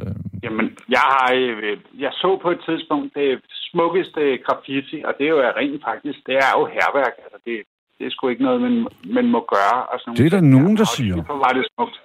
Øh, 0.00 0.14
Jamen, 0.42 0.76
jeg 0.88 1.00
har, 1.00 1.32
øh, 1.34 1.78
jeg 1.98 2.12
så 2.12 2.38
på 2.42 2.50
et 2.50 2.60
tidspunkt 2.68 3.14
det 3.14 3.40
smukkeste 3.72 4.22
graffiti, 4.46 4.96
og 5.08 5.12
det 5.18 5.24
er 5.26 5.30
jo 5.36 5.40
rent 5.60 5.82
faktisk, 5.88 6.18
det 6.26 6.36
er 6.46 6.50
jo 6.58 6.62
herværk. 6.76 7.14
Altså, 7.24 7.38
det, 7.46 7.54
det 7.98 8.04
er 8.06 8.10
sgu 8.10 8.28
ikke 8.28 8.42
noget, 8.48 8.60
man, 8.66 8.74
man 9.16 9.26
må 9.34 9.40
gøre. 9.54 9.78
Og 9.90 9.96
sådan 10.00 10.16
Det 10.16 10.26
er 10.26 10.34
der 10.38 10.40
nogen, 10.56 10.76
der 10.80 10.84
siger. 10.96 11.14
Derfor 11.16 11.38
var 11.46 11.52
det 11.58 11.64
smukt. 11.74 11.96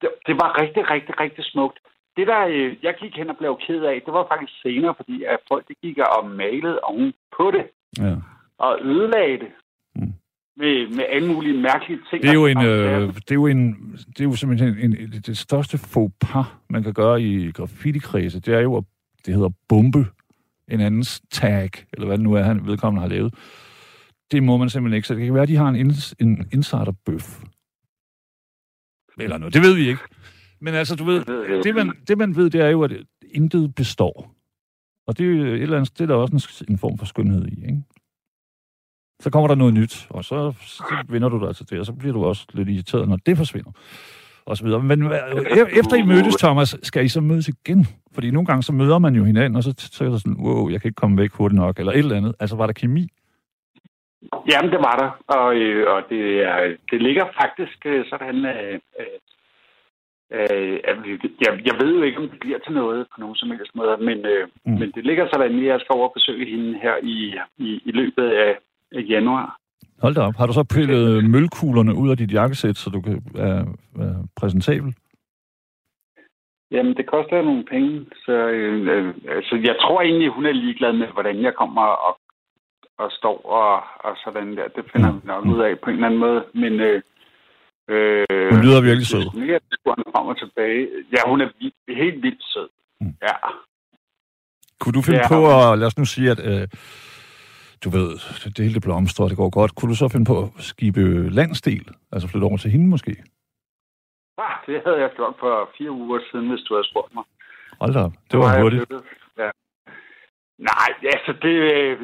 Det, 0.00 0.08
det 0.26 0.34
var 0.42 0.48
rigtig, 0.62 0.82
rigtig, 0.94 1.20
rigtig 1.20 1.44
smukt. 1.44 1.78
Det 2.16 2.26
der, 2.26 2.40
øh, 2.54 2.76
jeg 2.82 2.94
gik 3.00 3.14
hen 3.16 3.30
og 3.30 3.36
blev 3.36 3.58
ked 3.66 3.80
af, 3.82 4.02
det 4.06 4.12
var 4.14 4.26
faktisk 4.32 4.52
senere, 4.62 4.94
fordi 5.00 5.16
at 5.24 5.38
folk 5.50 5.64
de 5.68 5.74
gik 5.82 5.98
og 5.98 6.30
malede 6.30 6.78
oven 6.82 7.12
på 7.36 7.44
det, 7.56 7.64
ja. 8.04 8.14
og 8.58 8.78
ødelagde 8.82 9.38
det. 9.44 9.50
Mm. 9.96 10.12
Med, 10.56 10.88
med 10.96 11.04
alle 11.08 11.28
mulige 11.34 11.60
mærkelige 11.60 12.00
ting. 12.10 12.22
Det 12.22 12.30
er 12.30 12.34
jo 12.34 12.46
en, 12.46 12.56
Og- 12.56 12.64
øh, 12.64 13.00
det 13.14 13.30
er 13.30 13.34
jo 13.34 13.46
en, 13.46 13.62
det 14.08 14.20
er 14.20 14.24
jo 14.24 14.32
simpelthen 14.36 14.68
en, 14.78 14.96
en, 15.00 15.10
det 15.26 15.38
største 15.38 15.78
faux 15.78 16.12
pas, 16.20 16.46
man 16.70 16.82
kan 16.82 16.92
gøre 16.94 17.22
i 17.22 17.50
graffiti-kredse, 17.52 18.40
det 18.40 18.54
er 18.54 18.60
jo, 18.60 18.76
at 18.76 18.84
det 19.26 19.34
hedder 19.34 19.50
bombe 19.68 19.98
en 20.68 20.80
andens 20.80 21.22
tag, 21.30 21.70
eller 21.92 22.06
hvad 22.06 22.18
det 22.18 22.24
nu 22.24 22.32
er, 22.32 22.42
han 22.42 22.66
vedkommende 22.66 23.02
har 23.02 23.08
lavet. 23.08 23.34
Det 24.30 24.42
må 24.42 24.56
man 24.56 24.70
simpelthen 24.70 24.96
ikke, 24.96 25.08
så 25.08 25.14
det 25.14 25.24
kan 25.24 25.34
være, 25.34 25.42
at 25.42 25.48
de 25.48 25.56
har 25.56 25.68
en, 25.68 25.76
ins, 25.76 26.14
en 26.20 26.48
insiderbøf. 26.52 27.42
Eller 29.18 29.38
noget, 29.38 29.54
det 29.54 29.62
ved 29.62 29.74
vi 29.74 29.88
ikke. 29.88 30.02
Men 30.60 30.74
altså, 30.74 30.96
du 30.96 31.04
ved, 31.04 31.24
Det 31.62 31.74
man, 31.74 31.92
det 32.08 32.18
man 32.18 32.36
ved, 32.36 32.50
det 32.50 32.60
er 32.60 32.68
jo, 32.68 32.82
at 32.82 32.92
intet 33.34 33.74
består. 33.74 34.34
Og 35.06 35.18
det 35.18 35.26
er 35.26 35.30
jo 35.30 35.44
et 35.44 35.62
eller 35.62 35.76
andet, 35.76 35.98
det 35.98 36.04
er 36.04 36.06
der 36.06 36.14
også 36.14 36.64
en, 36.68 36.72
en 36.72 36.78
form 36.78 36.98
for 36.98 37.06
skønhed 37.06 37.46
i, 37.46 37.66
ikke? 37.66 37.82
Så 39.20 39.30
kommer 39.30 39.48
der 39.48 39.54
noget 39.54 39.74
nyt, 39.74 40.06
og 40.10 40.24
så, 40.24 40.52
så 40.60 41.04
vinder 41.08 41.28
du 41.28 41.46
dig 41.46 41.56
til 41.56 41.70
det, 41.70 41.80
og 41.80 41.86
så 41.86 41.92
bliver 41.92 42.12
du 42.12 42.24
også 42.24 42.46
lidt 42.52 42.68
irriteret, 42.68 43.08
når 43.08 43.16
det 43.16 43.36
forsvinder. 43.36 43.70
Og 44.46 44.56
så 44.56 44.64
videre. 44.64 44.82
Men 44.82 45.06
hvad- 45.06 45.20
e- 45.20 45.78
efter 45.80 45.96
I 45.96 46.02
mødtes, 46.02 46.36
Thomas, 46.36 46.76
skal 46.82 47.04
I 47.04 47.08
så 47.08 47.20
mødes 47.20 47.48
igen? 47.48 47.86
Fordi 48.14 48.30
nogle 48.30 48.46
gange 48.46 48.62
så 48.62 48.72
møder 48.72 48.98
man 48.98 49.14
jo 49.14 49.24
hinanden, 49.24 49.56
og 49.56 49.62
så, 49.62 49.74
så 49.78 50.04
er 50.04 50.08
der 50.08 50.18
sådan, 50.18 50.36
wow, 50.46 50.68
jeg 50.68 50.80
kan 50.80 50.88
ikke 50.88 51.00
komme 51.02 51.18
væk 51.22 51.32
hurtigt 51.32 51.60
nok, 51.60 51.78
eller 51.78 51.92
et 51.92 51.98
eller 51.98 52.16
andet. 52.16 52.34
Altså, 52.40 52.56
var 52.56 52.66
der 52.66 52.72
kemi? 52.72 53.08
Jamen, 54.50 54.70
det 54.70 54.78
var 54.78 54.96
der, 55.02 55.36
og, 55.38 55.56
øh, 55.56 55.92
og 55.94 56.02
det, 56.10 56.22
er, 56.50 56.76
det 56.90 57.02
ligger 57.02 57.24
faktisk 57.40 57.78
øh, 57.86 58.04
sådan, 58.10 58.44
øh, 58.46 58.78
øh, 59.00 59.18
øh, 60.32 60.78
jeg, 61.44 61.52
jeg 61.68 61.74
ved 61.80 61.94
jo 61.96 62.02
ikke, 62.02 62.18
om 62.18 62.28
det 62.28 62.40
bliver 62.40 62.58
til 62.58 62.72
noget 62.72 63.06
på 63.14 63.20
nogen 63.20 63.36
som 63.36 63.50
helst 63.50 63.74
måde, 63.74 63.96
men, 64.08 64.18
øh, 64.26 64.48
Mm. 64.66 64.72
men 64.72 64.92
det 64.94 65.04
ligger 65.04 65.26
sådan, 65.32 65.58
at 65.60 65.64
jeg 65.66 65.80
skal 65.80 65.94
over 65.96 66.08
og 66.08 66.14
besøge 66.14 66.50
hende 66.50 66.78
her 66.82 66.94
i, 67.02 67.34
i, 67.58 67.68
i 67.84 67.90
løbet 67.90 68.28
af 68.30 68.58
januar. 68.92 69.56
Hold 70.02 70.14
da 70.14 70.20
op. 70.20 70.36
Har 70.36 70.46
du 70.46 70.52
så 70.52 70.64
pillet 70.64 71.30
mølkuglerne 71.30 71.94
ud 71.94 72.10
af 72.10 72.16
dit 72.16 72.32
jakkesæt, 72.32 72.76
så 72.76 72.90
du 72.90 73.00
kan 73.00 73.22
være, 73.34 73.66
være 73.94 74.26
præsentabel? 74.36 74.94
Jamen, 76.70 76.96
det 76.96 77.06
koster 77.06 77.42
nogle 77.42 77.64
penge, 77.64 78.06
så 78.24 78.32
øh, 78.32 79.14
altså, 79.28 79.54
jeg 79.64 79.76
tror 79.80 80.00
egentlig, 80.02 80.28
hun 80.30 80.46
er 80.46 80.52
ligeglad 80.52 80.92
med, 80.92 81.06
hvordan 81.06 81.42
jeg 81.42 81.54
kommer 81.54 81.82
og, 81.82 82.18
og 82.98 83.08
står 83.12 83.36
og, 83.60 83.74
og 84.10 84.16
sådan 84.24 84.56
der. 84.56 84.68
Det 84.76 84.84
finder 84.92 85.12
vi 85.12 85.20
nok 85.24 85.44
ud 85.44 85.60
af 85.60 85.78
på 85.84 85.90
en 85.90 85.94
eller 85.96 86.06
anden 86.06 86.20
måde, 86.20 86.44
men... 86.54 86.72
Øh, 86.80 87.02
Øh, 87.88 88.50
Hun 88.52 88.60
lyder 88.64 88.80
virkelig 88.80 89.06
sød. 89.06 89.24
Mere 89.34 89.60
turen 89.84 90.04
frem 90.12 90.26
og 90.26 90.38
tilbage. 90.38 90.88
Ja, 91.12 91.20
hun 91.30 91.40
er 91.40 91.48
vild, 91.60 91.96
helt 92.02 92.22
vildt 92.22 92.42
sød. 92.52 92.68
Mm. 93.00 93.14
Ja. 93.22 93.36
Kunne 94.80 94.92
du 94.92 95.02
finde 95.02 95.20
Ja. 95.22 95.28
på 95.28 95.38
at, 95.56 95.78
lad 95.78 95.86
os 95.86 95.98
nu 95.98 96.04
sige, 96.04 96.30
at 96.30 96.40
øh, 96.50 96.68
du 97.86 97.90
ved, 97.98 98.08
det 98.54 98.64
hele 98.64 98.74
det 98.78 98.86
blomstrer, 98.88 99.28
det 99.28 99.36
går 99.42 99.50
godt. 99.58 99.74
Kunne 99.74 99.90
du 99.92 99.98
så 100.02 100.08
finde 100.08 100.26
på 100.32 100.36
at 100.42 100.50
skibe 100.70 101.04
landsdel? 101.38 101.86
Altså 102.12 102.28
flytte 102.28 102.44
over 102.44 102.56
til 102.56 102.70
hende 102.70 102.86
måske? 102.94 103.12
Ah, 104.38 104.56
det 104.66 104.76
havde 104.84 105.00
jeg 105.04 105.10
gjort 105.16 105.34
for 105.40 105.70
fire 105.78 105.90
uger 105.90 106.20
siden, 106.30 106.48
hvis 106.50 106.64
du 106.66 106.74
havde 106.74 106.88
spurgt 106.90 107.14
mig. 107.14 107.24
Hold 107.80 107.92
da 107.94 108.00
op. 108.06 108.12
Det 108.30 108.38
var 108.38 108.62
hurtigt. 108.62 108.92
Ja. 109.38 109.50
Nej, 110.58 110.90
altså 111.14 111.32
det, 111.42 111.54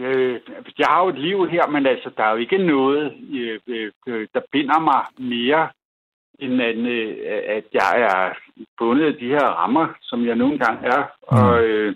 øh, 0.06 0.40
jeg 0.78 0.86
har 0.86 1.02
jo 1.02 1.08
et 1.08 1.18
liv 1.18 1.48
her, 1.48 1.66
men 1.66 1.86
altså 1.86 2.10
der 2.16 2.24
er 2.24 2.30
jo 2.30 2.36
ikke 2.36 2.58
noget, 2.58 3.02
øh, 3.32 3.90
øh, 4.06 4.28
der 4.34 4.40
binder 4.52 4.80
mig 4.90 5.00
mere, 5.34 5.68
end 6.38 6.62
at, 6.62 6.76
øh, 6.76 7.16
at 7.56 7.64
jeg 7.72 7.92
er 8.00 8.32
bundet 8.78 9.06
af 9.06 9.14
de 9.14 9.28
her 9.28 9.46
rammer, 9.60 9.86
som 10.00 10.26
jeg 10.26 10.36
nogle 10.36 10.58
gange 10.58 10.88
er. 10.88 11.02
Mm. 11.02 11.38
Og, 11.38 11.64
øh, 11.64 11.94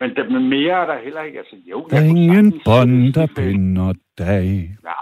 men, 0.00 0.14
der, 0.16 0.24
men 0.30 0.48
mere 0.48 0.72
er 0.82 0.86
der 0.86 0.98
heller 1.04 1.22
ikke. 1.22 1.38
Altså, 1.38 1.56
jo, 1.70 1.86
Der 1.90 1.96
er 1.96 2.04
ingen 2.04 2.60
bånd, 2.64 3.14
der 3.14 3.26
binder 3.36 3.92
dig. 4.18 4.76
Nej, 4.82 4.94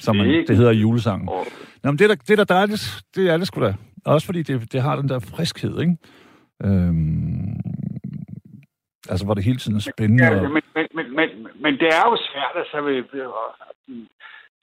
Som 0.00 0.16
man, 0.16 0.26
Det 0.28 0.38
er 0.40 0.46
det 0.46 0.56
hedder 0.56 0.72
julesangen. 0.72 1.28
og, 1.28 1.46
Nå, 1.82 1.90
men 1.90 1.98
det 1.98 2.04
er 2.04 2.08
da, 2.08 2.14
det 2.14 2.30
er 2.40 2.44
da 2.44 2.54
dejligt. 2.54 3.02
Det 3.14 3.30
er 3.30 3.36
det 3.36 3.46
sgu 3.46 3.60
da. 3.60 3.74
Også 4.04 4.26
fordi 4.26 4.42
det, 4.42 4.72
det 4.72 4.82
har 4.82 4.96
den 4.96 5.08
der 5.08 5.18
friskhed, 5.18 5.80
ikke? 5.80 5.96
Øhm, 6.64 7.56
altså, 9.10 9.24
hvor 9.24 9.34
det 9.34 9.44
hele 9.44 9.58
tiden 9.58 9.76
er 9.76 9.80
spændende. 9.92 10.24
Ja, 10.24 10.30
og- 10.36 10.50
men, 10.56 10.62
men, 10.74 10.86
men, 10.96 11.06
men, 11.18 11.28
men 11.62 11.72
det 11.80 11.88
er 11.98 12.04
jo 12.10 12.16
svært, 12.30 12.54
altså. 12.62 12.76
og- 13.40 13.54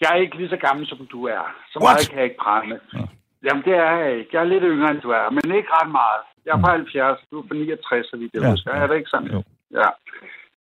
Jeg 0.02 0.10
er 0.14 0.20
ikke 0.24 0.38
lige 0.38 0.50
så 0.50 0.58
gammel, 0.68 0.88
som 0.88 1.00
du 1.14 1.20
er. 1.38 1.44
Så 1.72 1.78
What? 1.80 1.86
meget 1.94 2.10
kan 2.10 2.18
jeg 2.20 2.26
ikke 2.30 2.42
prale. 2.48 2.80
Nå. 2.94 3.04
Jamen, 3.46 3.64
det 3.68 3.74
er 3.86 3.92
jeg 4.04 4.18
ikke. 4.18 4.30
Jeg 4.34 4.40
er 4.46 4.50
lidt 4.54 4.64
yngre, 4.72 4.92
end 4.92 5.02
du 5.06 5.10
er, 5.20 5.26
men 5.38 5.46
ikke 5.60 5.70
ret 5.78 5.92
meget. 6.02 6.22
Jeg 6.46 6.52
er 6.56 6.62
fra 6.64 6.72
70, 6.72 7.20
du 7.32 7.36
er 7.40 7.46
fra 7.48 7.56
69, 7.56 8.06
så 8.12 8.16
vidt 8.18 8.32
jeg 8.34 8.40
Mm. 8.42 8.46
Ja, 8.48 8.52
husker. 8.52 8.72
ja. 8.76 8.82
Er 8.84 8.88
det 8.88 8.96
ikke 9.02 9.10
sådan? 9.16 9.32
Jo. 9.36 9.40
Ja. 9.74 9.90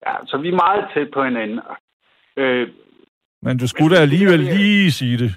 ja. 0.07 0.15
Så 0.27 0.39
vi 0.39 0.49
er 0.49 0.55
meget 0.55 0.85
tæt 0.95 1.09
på 1.15 1.25
hinanden. 1.25 1.61
Øh, 2.37 2.69
Men 3.43 3.59
du 3.59 3.69
skulle 3.69 3.97
da 3.97 4.01
alligevel 4.03 4.41
lige 4.41 4.93
sige 4.93 5.19
det. 5.19 5.33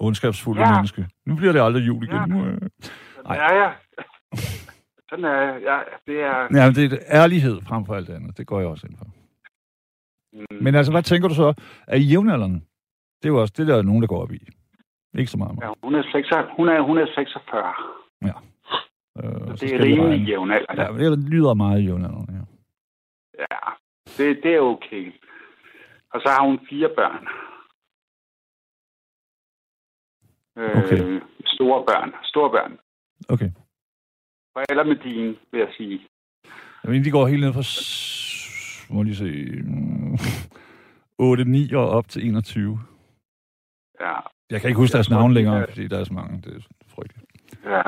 Ondskabsfulde 0.00 0.60
Ja. 0.62 0.70
menneske. 0.74 1.06
Nu 1.26 1.34
bliver 1.36 1.52
det 1.52 1.60
aldrig 1.60 1.86
jul 1.86 2.04
igen. 2.04 2.16
Ja. 2.16 2.26
Nu, 2.26 2.44
øh. 2.46 2.58
Ej. 3.26 3.36
er 3.36 3.54
jeg. 3.54 3.74
sådan 5.08 5.24
er. 5.24 5.40
Ja, 5.40 5.78
det 6.06 6.20
er... 6.22 6.48
Ja, 6.60 6.66
men 6.66 6.74
det 6.74 6.92
er 6.92 6.98
ærlighed 7.22 7.60
frem 7.68 7.86
for 7.86 7.94
alt 7.94 8.10
andet. 8.10 8.38
Det 8.38 8.46
går 8.46 8.58
jeg 8.60 8.68
også 8.68 8.86
ind 8.86 8.96
for. 8.98 9.06
Mm, 10.32 10.62
Men 10.64 10.74
altså, 10.74 10.92
hvad 10.92 11.02
tænker 11.02 11.28
du 11.28 11.34
så? 11.34 11.54
Er 11.86 11.96
I 11.96 12.00
jævnaldrende? 12.00 12.60
Det 13.22 13.28
er 13.28 13.32
jo 13.32 13.40
også 13.40 13.54
det, 13.56 13.66
der 13.66 13.76
er 13.76 13.82
nogen, 13.82 14.02
der 14.02 14.08
går 14.08 14.22
op 14.22 14.32
i. 14.32 14.38
Ikke 15.18 15.30
så 15.30 15.38
meget. 15.38 15.58
ja, 15.62 15.68
hun, 15.82 15.94
er 15.94 16.02
6, 16.12 16.28
hun, 16.56 16.68
er, 16.68 16.80
hun 16.80 16.98
er 16.98 17.06
46. 17.14 17.72
Øh, 18.22 19.32
så 19.46 19.52
Det 19.52 19.58
skal 19.58 19.80
er 19.80 19.84
rimelig 19.84 20.28
jævnaldrende. 20.28 20.82
Ja, 21.04 21.10
det 21.10 21.18
lyder 21.18 21.54
meget 21.54 21.84
jævnaldrende, 21.84 22.32
ja. 22.32 22.57
Ja, 23.38 23.58
det, 24.16 24.40
det 24.42 24.54
er 24.54 24.60
okay. 24.60 25.12
Og 26.12 26.20
så 26.20 26.28
har 26.28 26.42
hun 26.46 26.58
fire 26.70 26.88
børn. 26.96 27.22
Øh, 30.58 30.76
Okay. 30.84 31.20
Store 31.46 31.84
børn. 31.86 32.12
Store 32.24 32.50
børn. 32.50 32.78
Okay. 33.28 33.50
Eller 34.70 34.84
med 34.84 34.96
dine, 34.96 35.36
vil 35.52 35.58
jeg 35.60 35.68
sige. 35.76 36.06
Jamen, 36.84 37.04
de 37.04 37.10
går 37.10 37.26
helt 37.26 37.40
ned 37.44 37.52
fra, 37.52 37.64
må 38.94 39.02
lige 39.02 39.16
se, 39.16 39.30
mm, 39.64 40.14
8-9 41.22 41.74
og 41.76 41.88
op 41.90 42.08
til 42.08 42.26
21. 42.26 42.80
Ja, 44.00 44.14
Jeg 44.50 44.60
kan 44.60 44.68
ikke 44.70 44.78
huske 44.80 44.94
Jeg 44.94 44.98
deres 44.98 45.10
navn 45.10 45.32
længere, 45.34 45.60
er- 45.62 45.66
fordi 45.66 45.88
der 45.88 45.98
er 46.00 46.04
så 46.04 46.12
mange. 46.12 46.40
Det 46.42 46.56
er 46.56 46.60
frygteligt. 46.94 47.26
ja. 47.64 47.82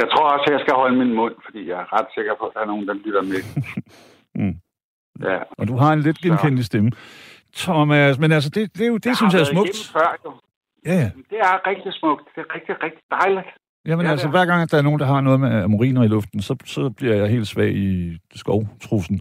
Jeg 0.00 0.08
tror 0.12 0.26
også, 0.32 0.44
at 0.48 0.52
jeg 0.52 0.60
skal 0.60 0.74
holde 0.74 0.96
min 0.98 1.14
mund, 1.14 1.34
fordi 1.44 1.68
jeg 1.68 1.80
er 1.80 1.92
ret 1.92 2.06
sikker 2.14 2.34
på, 2.38 2.44
at 2.46 2.54
der 2.54 2.60
er 2.60 2.66
nogen, 2.66 2.86
der 2.88 2.94
lytter 2.94 3.22
med. 3.22 3.40
Mm. 4.34 4.54
Ja. 5.20 5.38
Og 5.58 5.68
du 5.68 5.76
har 5.76 5.92
en 5.92 6.00
lidt 6.00 6.18
genkendelig 6.18 6.64
stemme. 6.64 6.90
Thomas, 7.56 8.18
men 8.18 8.32
altså, 8.32 8.50
det, 8.50 8.72
det, 8.78 8.84
er 8.84 8.88
jo, 8.88 8.96
det 8.96 9.06
Jeg 9.06 9.16
synes 9.16 9.34
jeg 9.34 9.40
er 9.40 9.44
smukt. 9.44 9.90
Før, 9.92 10.16
jo. 10.24 10.32
Ja, 10.86 10.94
ja. 10.94 11.10
Det 11.30 11.38
er 11.38 11.66
rigtig 11.66 11.92
smukt. 11.92 12.24
Det 12.34 12.40
er 12.40 12.54
rigtig, 12.54 12.82
rigtig 12.82 13.02
dejligt. 13.10 13.46
Jamen 13.86 14.06
Ja, 14.06 14.10
altså, 14.12 14.26
det 14.28 14.34
er. 14.34 14.38
hver 14.38 14.46
gang, 14.46 14.62
at 14.62 14.70
der 14.70 14.78
er 14.78 14.82
nogen, 14.82 15.00
der 15.00 15.06
har 15.06 15.20
noget 15.20 15.40
med 15.40 15.62
amoriner 15.62 16.02
i 16.02 16.08
luften, 16.08 16.42
så, 16.42 16.56
så 16.64 16.90
bliver 16.90 17.14
jeg 17.14 17.28
helt 17.30 17.46
svag 17.46 17.72
i 17.76 18.18
skovtrusen. 18.34 19.20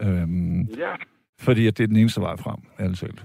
Øhm, 0.00 0.60
Ja. 0.62 0.94
fordi 1.40 1.66
at 1.66 1.78
det 1.78 1.82
er 1.84 1.88
den 1.88 1.96
eneste 1.96 2.20
vej 2.20 2.36
frem, 2.36 2.56
ærligt 2.80 2.98
talt. 3.00 3.24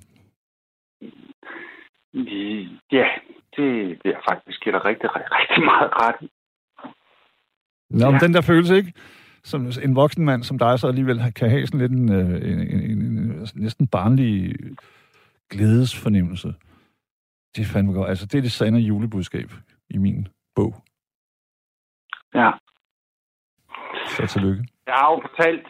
Ja, 2.92 3.08
det 3.56 3.72
vil 4.04 4.10
jeg 4.16 4.22
faktisk 4.30 4.64
give 4.64 4.74
dig 4.76 4.86
rigtig, 4.86 5.16
rigtig, 5.16 5.32
rigtig 5.40 5.64
meget 5.66 5.90
ret 5.94 6.16
i. 6.22 6.32
Nå, 7.90 8.06
men 8.12 8.20
Ja. 8.20 8.26
den 8.26 8.34
der 8.34 8.42
følelse, 8.42 8.76
ikke? 8.78 8.94
Som 9.44 9.66
en 9.84 9.96
voksen 9.96 10.26
mand 10.26 10.44
som 10.44 10.58
dig, 10.60 10.80
så 10.80 10.88
alligevel 10.88 11.34
kan 11.34 11.50
have 11.50 11.68
sådan 11.68 11.80
lidt 11.80 11.92
en, 11.92 12.12
øh, 12.12 12.52
en, 12.52 12.60
en, 12.60 12.92
en, 12.92 13.02
en 13.02 13.48
næsten 13.56 13.88
barnlig 13.88 14.56
glædesfornemmelse. 15.50 16.48
Det 17.56 17.62
er 17.62 17.66
fandme 17.74 17.94
godt. 17.94 18.10
Altså, 18.10 18.26
det 18.26 18.38
er 18.38 18.42
det 18.42 18.52
sande 18.52 18.80
julebudskab 18.80 19.50
i 19.90 19.98
min 19.98 20.28
bog. 20.56 20.76
Ja. 22.36 22.52
Så 24.08 24.28
tillykke. 24.28 24.64
Jeg 24.88 24.94
har 24.94 25.12
jo 25.14 25.22
fortalt, 25.28 25.66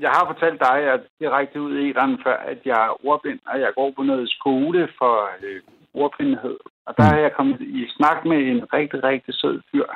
jeg 0.00 0.10
har 0.10 0.24
fortalt 0.32 0.60
dig, 0.60 0.78
at 0.94 1.00
direkte 1.20 1.60
ud 1.62 1.74
i 1.76 1.92
den 1.92 2.18
før, 2.24 2.36
at 2.36 2.58
jeg 2.64 2.78
er 2.86 3.06
ordblind, 3.06 3.40
og 3.46 3.60
jeg 3.60 3.72
går 3.74 3.92
på 3.96 4.02
noget 4.02 4.30
skole 4.30 4.88
for 4.98 5.14
øh, 5.42 5.60
ordblindhed. 5.94 6.56
Og 6.86 6.94
der 6.96 7.04
Mm. 7.10 7.16
er 7.16 7.20
jeg 7.20 7.32
kommet 7.36 7.60
i 7.60 7.86
snak 7.96 8.24
med 8.24 8.38
en 8.52 8.60
rigtig, 8.72 9.04
rigtig 9.04 9.34
sød 9.34 9.60
fyr. 9.72 9.88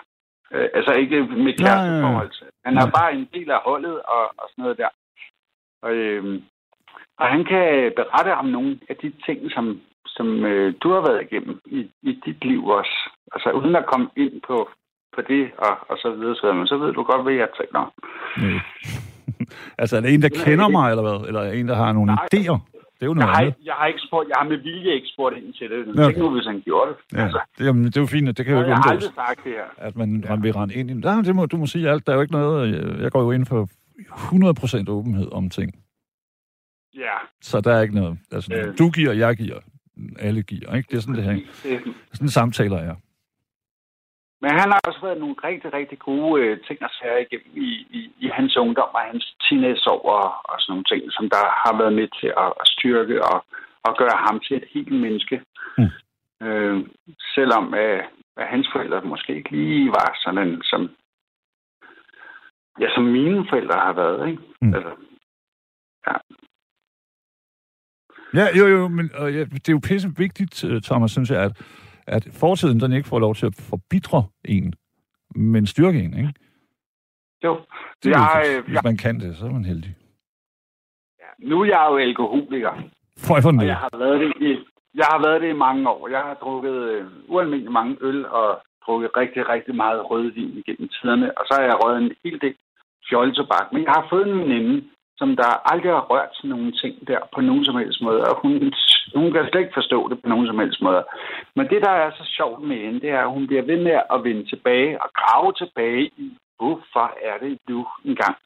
Øh, 0.54 0.68
altså 0.74 0.92
ikke 0.92 1.16
med 1.20 1.28
Ja, 1.28 1.36
ja, 1.36 1.44
ja. 1.46 1.56
kæresteforhold. 1.64 2.30
Han 2.64 2.76
er 2.78 2.86
Ja. 2.86 2.90
bare 2.98 3.14
en 3.14 3.28
del 3.34 3.50
af 3.50 3.60
holdet 3.68 3.96
og, 4.14 4.24
og 4.40 4.46
sådan 4.50 4.62
noget 4.62 4.78
der. 4.78 4.88
Og, 5.82 5.92
øh, 5.94 6.42
og 7.18 7.26
han 7.26 7.44
kan 7.44 7.92
berette 7.96 8.34
om 8.34 8.46
nogle 8.46 8.78
af 8.90 8.96
de 9.02 9.12
ting, 9.26 9.38
som, 9.54 9.80
som 10.06 10.44
øh, 10.44 10.74
du 10.82 10.92
har 10.92 11.00
været 11.00 11.22
igennem 11.26 11.60
i, 11.66 11.90
i 12.02 12.12
dit 12.26 12.44
liv 12.44 12.66
også. 12.66 12.96
Altså 13.32 13.50
uden 13.50 13.76
at 13.76 13.86
komme 13.86 14.08
ind 14.16 14.40
på, 14.46 14.68
på 15.14 15.20
det 15.28 15.50
og, 15.58 15.74
og 15.88 15.96
så 15.98 16.10
videre, 16.10 16.34
så, 16.36 16.40
videre. 16.42 16.56
Men 16.56 16.66
så 16.66 16.76
ved 16.76 16.92
du 16.92 17.02
godt, 17.02 17.22
hvad 17.22 17.32
jeg 17.32 17.48
taler 17.58 17.78
om. 17.86 17.92
Nej. 18.42 18.60
altså, 19.80 19.96
er 19.96 20.00
det 20.00 20.14
en, 20.14 20.22
der 20.22 20.44
kender 20.44 20.68
mig, 20.68 20.90
eller 20.90 21.02
hvad? 21.02 21.28
Eller 21.28 21.40
er 21.40 21.52
en, 21.52 21.68
der 21.68 21.74
har 21.74 21.92
nogle 21.92 22.12
Nej. 22.12 22.26
idéer? 22.34 22.58
Det 23.04 23.10
er 23.10 23.14
jo 23.14 23.20
Jeg 23.20 23.24
noget 23.24 23.34
har, 23.36 23.40
andet. 23.42 23.50
ikke- 23.56 23.66
jeg 23.70 23.74
har 23.80 23.86
ikke 23.92 24.02
spurgt, 24.08 24.26
jeg 24.28 24.36
har 24.40 24.48
med 24.52 24.56
vilje 24.68 24.90
ikke 24.98 25.08
spurgt 25.14 25.34
ind 25.38 25.52
til 25.58 25.66
det. 25.72 25.78
Nå, 25.86 25.92
Tænk 25.94 26.08
okay. 26.08 26.18
nu, 26.22 26.30
hvis 26.34 26.46
han 26.52 26.60
gjorde 26.68 26.88
det. 26.90 26.96
Ja, 27.18 27.22
Altså, 27.24 27.40
det, 27.58 27.64
jamen, 27.66 27.84
det 27.84 27.96
er 27.96 28.00
jo 28.00 28.06
fint, 28.16 28.28
at 28.28 28.36
det 28.38 28.44
kan 28.46 28.54
jo 28.54 28.60
jeg 28.60 28.66
ikke 28.68 28.74
har 28.76 28.92
undgås. 28.92 29.04
aldrig 29.06 29.14
sagt 29.26 29.44
det 29.44 29.52
her. 29.52 29.68
At 29.88 29.96
man, 29.96 30.24
man 30.28 30.42
vil 30.42 30.52
rende 30.52 30.74
ind 30.74 30.90
i... 30.90 30.94
Nej, 30.94 31.20
det 31.28 31.34
må, 31.36 31.46
du 31.46 31.56
må 31.56 31.66
sige 31.66 31.90
alt. 31.90 32.06
Der 32.06 32.12
er 32.12 32.16
jo 32.16 32.22
ikke 32.22 32.32
noget... 32.40 32.72
Jeg, 32.74 33.00
jeg 33.02 33.10
går 33.12 33.22
jo 33.22 33.30
ind 33.36 33.46
for 33.46 33.60
100% 34.84 34.90
åbenhed 34.90 35.28
om 35.32 35.50
ting. 35.50 35.70
Ja. 36.94 37.16
Så 37.42 37.60
der 37.60 37.72
er 37.74 37.82
ikke 37.82 37.94
noget... 37.94 38.18
Altså, 38.32 38.54
Øh. 38.54 38.78
du 38.78 38.90
giver, 38.90 39.12
jeg 39.12 39.36
giver. 39.36 39.58
Alle 40.18 40.42
giver, 40.42 40.74
ikke? 40.74 40.88
Det 40.90 40.96
er 40.96 41.00
sådan, 41.00 41.14
det 41.14 41.24
her. 41.24 41.32
Det, 41.62 41.80
Sådan 42.12 42.28
samtaler 42.28 42.76
er. 42.78 42.94
Men 44.44 44.52
han 44.60 44.68
har 44.72 44.80
også 44.88 45.00
været 45.06 45.22
nogle 45.22 45.36
rigtig, 45.48 45.72
rigtig 45.72 45.98
gode 45.98 46.42
øh, 46.42 46.54
ting 46.66 46.78
at 46.82 46.94
sære 46.98 47.22
igennem 47.22 47.52
i, 47.68 47.70
i, 47.98 48.00
i 48.24 48.28
hans 48.36 48.56
ungdom 48.56 48.90
og 48.98 49.02
hans 49.10 49.24
teenageår 49.44 50.00
og, 50.16 50.28
og 50.50 50.56
sådan 50.58 50.72
nogle 50.72 50.88
ting, 50.90 51.02
som 51.16 51.24
der 51.34 51.44
har 51.64 51.74
været 51.80 51.94
med 52.00 52.08
til 52.20 52.30
at, 52.44 52.50
at 52.62 52.66
styrke 52.74 53.16
og, 53.30 53.38
og 53.86 53.92
gøre 54.00 54.18
ham 54.26 54.40
til 54.40 54.56
et 54.56 54.66
helt 54.74 54.92
menneske. 55.04 55.36
Mm. 55.78 55.90
Øh, 56.46 56.76
selvom 57.34 57.74
øh, 57.74 58.02
at 58.36 58.46
hans 58.54 58.68
forældre 58.72 59.10
måske 59.12 59.36
ikke 59.36 59.50
lige 59.50 59.88
var 59.88 60.10
sådan, 60.24 60.62
som, 60.70 60.80
ja, 62.80 62.88
som 62.94 63.04
mine 63.04 63.46
forældre 63.50 63.78
har 63.86 63.92
været. 63.92 64.28
Ikke? 64.28 64.42
Mm. 64.60 64.74
Altså, 64.74 64.92
Ja, 68.34 68.46
jo, 68.58 68.66
jo, 68.66 68.88
men 68.88 69.10
øh, 69.20 69.34
ja, 69.36 69.44
det 69.44 69.68
er 69.68 69.72
jo 69.72 69.88
pisse 69.88 70.08
vigtigt, 70.16 70.64
øh, 70.64 70.82
Thomas, 70.82 71.10
synes 71.10 71.30
jeg, 71.30 71.42
at, 71.42 71.52
at 72.06 72.28
fortiden 72.32 72.80
den 72.80 72.92
ikke 72.92 73.08
får 73.08 73.18
lov 73.18 73.34
til 73.34 73.46
at 73.46 73.54
forbitre 73.70 74.24
en, 74.44 74.74
men 75.36 75.66
styrke 75.66 75.98
en, 75.98 76.16
ikke? 76.18 76.32
jo, 77.44 77.60
Det 78.02 78.12
er 78.12 78.18
Jeg, 78.18 78.30
vigtigt. 78.36 78.58
øh, 78.58 78.64
Hvis 78.64 78.74
jeg- 78.74 78.82
man 78.84 78.96
kan 78.96 79.20
det, 79.20 79.36
så 79.36 79.46
er 79.46 79.50
man 79.50 79.64
heldig. 79.64 79.96
nu 81.38 81.60
er 81.60 81.64
jeg 81.66 81.86
jo 81.90 81.96
alkoholiker. 81.96 82.72
For 83.18 83.40
for 83.40 83.52
Og 83.60 83.66
jeg 83.66 83.76
har 83.76 83.98
været 83.98 84.20
det 84.20 84.32
i, 84.40 84.50
jeg 84.94 85.06
har 85.12 85.20
været 85.26 85.40
det 85.42 85.48
i 85.48 85.62
mange 85.66 85.88
år. 85.88 86.08
Jeg 86.08 86.20
har 86.28 86.34
drukket 86.34 86.76
øh, 86.92 87.06
ualmindeligt 87.28 87.72
mange 87.72 87.96
øl 88.00 88.26
og 88.26 88.62
drukket 88.86 89.10
rigtig, 89.16 89.48
rigtig 89.48 89.74
meget 89.74 90.10
rødvin 90.10 90.50
igennem 90.60 90.88
tiderne. 90.88 91.38
Og 91.38 91.44
så 91.46 91.52
har 91.58 91.62
jeg 91.62 91.76
røget 91.84 92.02
en 92.02 92.12
hel 92.24 92.40
del 92.40 92.54
fjolletobak. 93.08 93.66
Men 93.72 93.82
jeg 93.84 93.92
har 93.92 94.06
fået 94.10 94.28
en 94.28 94.38
veninde, 94.38 94.84
som 95.20 95.28
der 95.40 95.50
aldrig 95.72 95.92
har 95.92 96.06
rørt 96.12 96.32
sådan 96.36 96.50
nogle 96.50 96.72
ting 96.82 96.94
der 97.08 97.18
på 97.34 97.40
nogen 97.40 97.64
som 97.64 97.76
helst 97.76 98.00
måde. 98.02 98.20
Og 98.30 98.34
hun, 98.42 98.52
hun 99.14 99.32
kan 99.32 99.48
slet 99.50 99.60
ikke 99.60 99.78
forstå 99.80 99.98
det 100.10 100.22
på 100.22 100.28
nogen 100.28 100.46
som 100.46 100.58
helst 100.58 100.80
måde. 100.86 101.02
Men 101.56 101.64
det, 101.72 101.80
der 101.86 101.94
er 102.04 102.10
så 102.10 102.24
sjovt 102.36 102.62
med 102.68 102.76
hende, 102.84 103.00
det 103.00 103.10
er, 103.10 103.22
at 103.26 103.34
hun 103.36 103.46
bliver 103.46 103.64
ved 103.70 103.78
med 103.86 103.96
at 104.14 104.24
vende 104.26 104.44
tilbage 104.52 105.02
og 105.02 105.08
grave 105.20 105.52
tilbage 105.62 106.04
i, 106.24 106.26
hvorfor 106.58 107.06
er 107.30 107.36
det 107.44 107.58
du 107.68 107.78
engang 108.04 108.36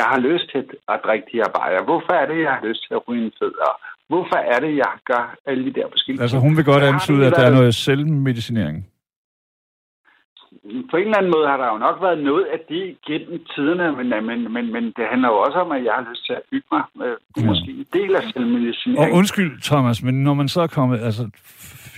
jeg 0.00 0.06
har 0.12 0.20
lyst 0.28 0.46
til 0.52 0.62
at 0.92 1.00
drikke 1.04 1.26
de 1.32 1.36
her 1.42 1.50
bajer. 1.58 1.82
Hvorfor 1.88 2.12
er 2.12 2.26
det, 2.26 2.38
jeg 2.46 2.52
har 2.56 2.66
lyst 2.68 2.82
til 2.86 2.94
at 2.94 3.02
ryge 3.08 3.24
en 3.24 3.32
fed? 3.40 3.54
Og 3.68 3.74
Hvorfor 4.08 4.36
er 4.36 4.58
det, 4.60 4.76
jeg 4.76 4.92
gør 5.04 5.36
alle 5.46 5.64
de 5.64 5.72
der 5.78 5.86
forskellige 5.90 6.22
Altså, 6.22 6.38
hun 6.38 6.56
vil 6.56 6.64
godt 6.64 6.82
antyde, 6.82 7.26
at 7.26 7.32
der 7.36 7.46
er 7.46 7.54
noget 7.60 7.74
selvmedicinering. 7.74 8.86
På 10.90 10.96
en 10.96 11.04
eller 11.04 11.18
anden 11.18 11.32
måde 11.36 11.46
har 11.48 11.56
der 11.56 11.66
jo 11.72 11.78
nok 11.78 11.96
været 12.02 12.18
noget 12.30 12.44
af 12.54 12.58
det 12.68 12.84
gennem 13.08 13.38
tiderne, 13.54 13.86
men, 13.98 14.26
men, 14.26 14.52
men, 14.52 14.72
men 14.72 14.84
det 14.84 15.04
handler 15.10 15.28
jo 15.28 15.34
også 15.46 15.58
om, 15.58 15.72
at 15.72 15.84
jeg 15.84 15.92
har 15.98 16.06
lyst 16.10 16.26
til 16.26 16.32
at 16.32 16.42
bygge 16.50 16.66
mig. 16.72 16.82
Øh, 17.04 17.16
Det 17.34 17.42
Ja. 17.42 17.46
måske 17.46 17.70
en 17.70 17.86
del 17.92 18.10
af 18.14 18.22
Og 18.26 18.32
selvmedicinering. 18.32 19.14
undskyld, 19.14 19.60
Thomas, 19.62 20.02
men 20.02 20.14
når 20.24 20.34
man 20.34 20.48
så 20.48 20.60
er 20.60 20.66
kommet... 20.66 21.00
Altså, 21.00 21.28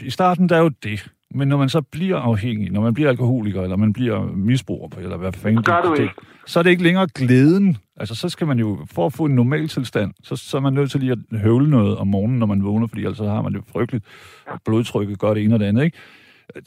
i 0.04 0.10
starten, 0.10 0.48
der 0.48 0.56
er 0.56 0.60
jo 0.60 0.70
det. 0.82 1.10
Men 1.30 1.48
når 1.48 1.56
man 1.56 1.68
så 1.68 1.80
bliver 1.82 2.16
afhængig, 2.16 2.70
når 2.72 2.80
man 2.80 2.94
bliver 2.94 3.08
alkoholiker, 3.10 3.62
eller 3.62 3.76
man 3.76 3.92
bliver 3.92 4.22
misbruger, 4.34 4.88
eller 4.98 5.16
hvad 5.16 5.32
fanden 5.32 5.62
du 5.62 5.94
det, 5.94 6.02
ikke. 6.02 6.14
så 6.46 6.58
er 6.58 6.62
det 6.62 6.70
ikke 6.70 6.82
længere 6.82 7.06
glæden. 7.14 7.76
Altså, 7.96 8.14
så 8.14 8.28
skal 8.28 8.46
man 8.46 8.58
jo, 8.58 8.78
for 8.94 9.06
at 9.06 9.12
få 9.12 9.24
en 9.24 9.34
normal 9.34 9.68
tilstand, 9.68 10.12
så, 10.22 10.36
så 10.36 10.56
er 10.56 10.60
man 10.60 10.72
nødt 10.72 10.90
til 10.90 11.00
lige 11.00 11.12
at 11.12 11.38
høvle 11.40 11.70
noget 11.70 11.96
om 11.98 12.06
morgenen, 12.06 12.38
når 12.38 12.46
man 12.46 12.64
vågner, 12.64 12.86
fordi 12.86 13.00
ellers 13.02 13.16
så 13.18 13.24
har 13.28 13.42
man 13.42 13.54
det 13.54 13.62
frygteligt, 13.72 14.04
og 14.46 14.60
blodtrykket 14.64 15.18
gør 15.18 15.34
det 15.34 15.44
ene 15.44 15.54
og 15.54 15.60
det 15.60 15.66
andet, 15.66 15.84
ikke? 15.84 15.98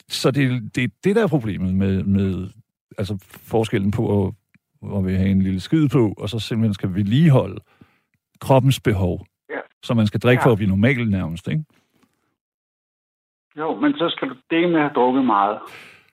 Så 0.09 0.31
det, 0.31 0.75
det 0.75 0.83
er 0.83 0.87
det, 1.03 1.15
der 1.15 1.23
er 1.23 1.27
problemet 1.27 1.73
med, 1.75 2.03
med 2.03 2.49
altså 2.97 3.17
forskellen 3.51 3.91
på 3.91 4.03
at, 4.25 4.33
at 4.97 5.05
vil 5.05 5.17
have 5.17 5.29
en 5.29 5.41
lille 5.41 5.59
skid 5.59 5.89
på, 5.89 6.13
og 6.17 6.29
så 6.29 6.39
simpelthen 6.39 6.73
skal 6.73 6.93
vedligeholde 6.93 7.59
kroppens 8.41 8.79
behov. 8.79 9.25
Ja. 9.49 9.59
Så 9.83 9.93
man 9.93 10.07
skal 10.07 10.19
drikke 10.19 10.41
Ja. 10.41 10.45
for 10.47 10.51
at 10.51 10.57
blive 10.57 10.69
normal 10.69 11.09
nærmest, 11.09 11.47
ikke? 11.47 11.63
Jo, 13.57 13.75
men 13.81 13.93
så 13.93 14.09
skal 14.09 14.29
du 14.29 14.35
det 14.49 14.69
med 14.69 14.75
at 14.75 14.81
have 14.81 14.93
drukket 14.95 15.25
meget. 15.25 15.59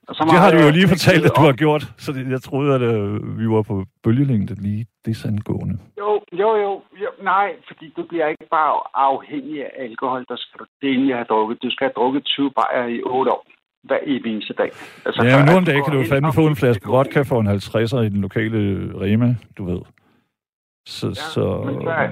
Og 0.08 0.14
så 0.14 0.22
Det 0.24 0.32
har 0.32 0.38
meget 0.50 0.54
du 0.54 0.66
jo 0.66 0.70
lige 0.72 0.88
fortalt, 0.88 1.24
at 1.26 1.32
du 1.36 1.40
har 1.40 1.52
gjort, 1.52 1.82
så 1.98 2.12
det, 2.12 2.30
jeg 2.30 2.40
troede, 2.42 2.74
at 2.74 2.82
øh, 2.82 3.38
vi 3.38 3.48
var 3.48 3.62
på 3.62 3.84
bølgelængde 4.02 4.54
lige 4.54 4.86
desangående. 5.06 5.78
Jo, 5.98 6.10
jo, 6.32 6.48
jo, 6.64 6.70
jo. 7.02 7.10
Nej, 7.22 7.48
fordi 7.68 7.92
du 7.96 8.02
bliver 8.10 8.26
ikke 8.28 8.46
bare 8.50 8.74
afhængig 8.94 9.56
af 9.64 9.70
alkohol. 9.84 10.24
Der 10.28 10.36
skal 10.36 10.58
du 10.60 10.64
det 10.80 10.88
egentlig 10.90 11.14
have 11.14 11.24
drukket. 11.32 11.62
Du 11.62 11.70
skal 11.70 11.84
have 11.84 11.92
drukket 11.96 12.24
20 12.24 12.50
bajer 12.50 12.86
i 12.86 13.02
8 13.02 13.32
år. 13.32 13.46
Hver 13.84 13.98
evig 14.06 14.32
eneste 14.32 14.54
dag. 14.54 14.70
Altså, 15.06 15.22
Ja, 15.24 15.44
nu 15.44 15.52
om 15.56 15.64
dagen 15.64 15.84
kan 15.84 15.92
du 15.92 16.04
fandme 16.04 16.32
få 16.32 16.46
en 16.46 16.56
flaske 16.56 16.86
vodka 16.88 17.22
for 17.22 17.40
en 17.40 17.48
50'er 17.48 17.98
i 18.06 18.08
den 18.08 18.20
lokale 18.20 18.58
Rema, 19.00 19.34
du 19.58 19.64
ved. 19.64 19.80
Så, 20.86 21.06
Ja, 21.06 21.14
så... 21.14 21.62
men 21.66 21.82
så 21.82 21.90
er, 21.90 22.08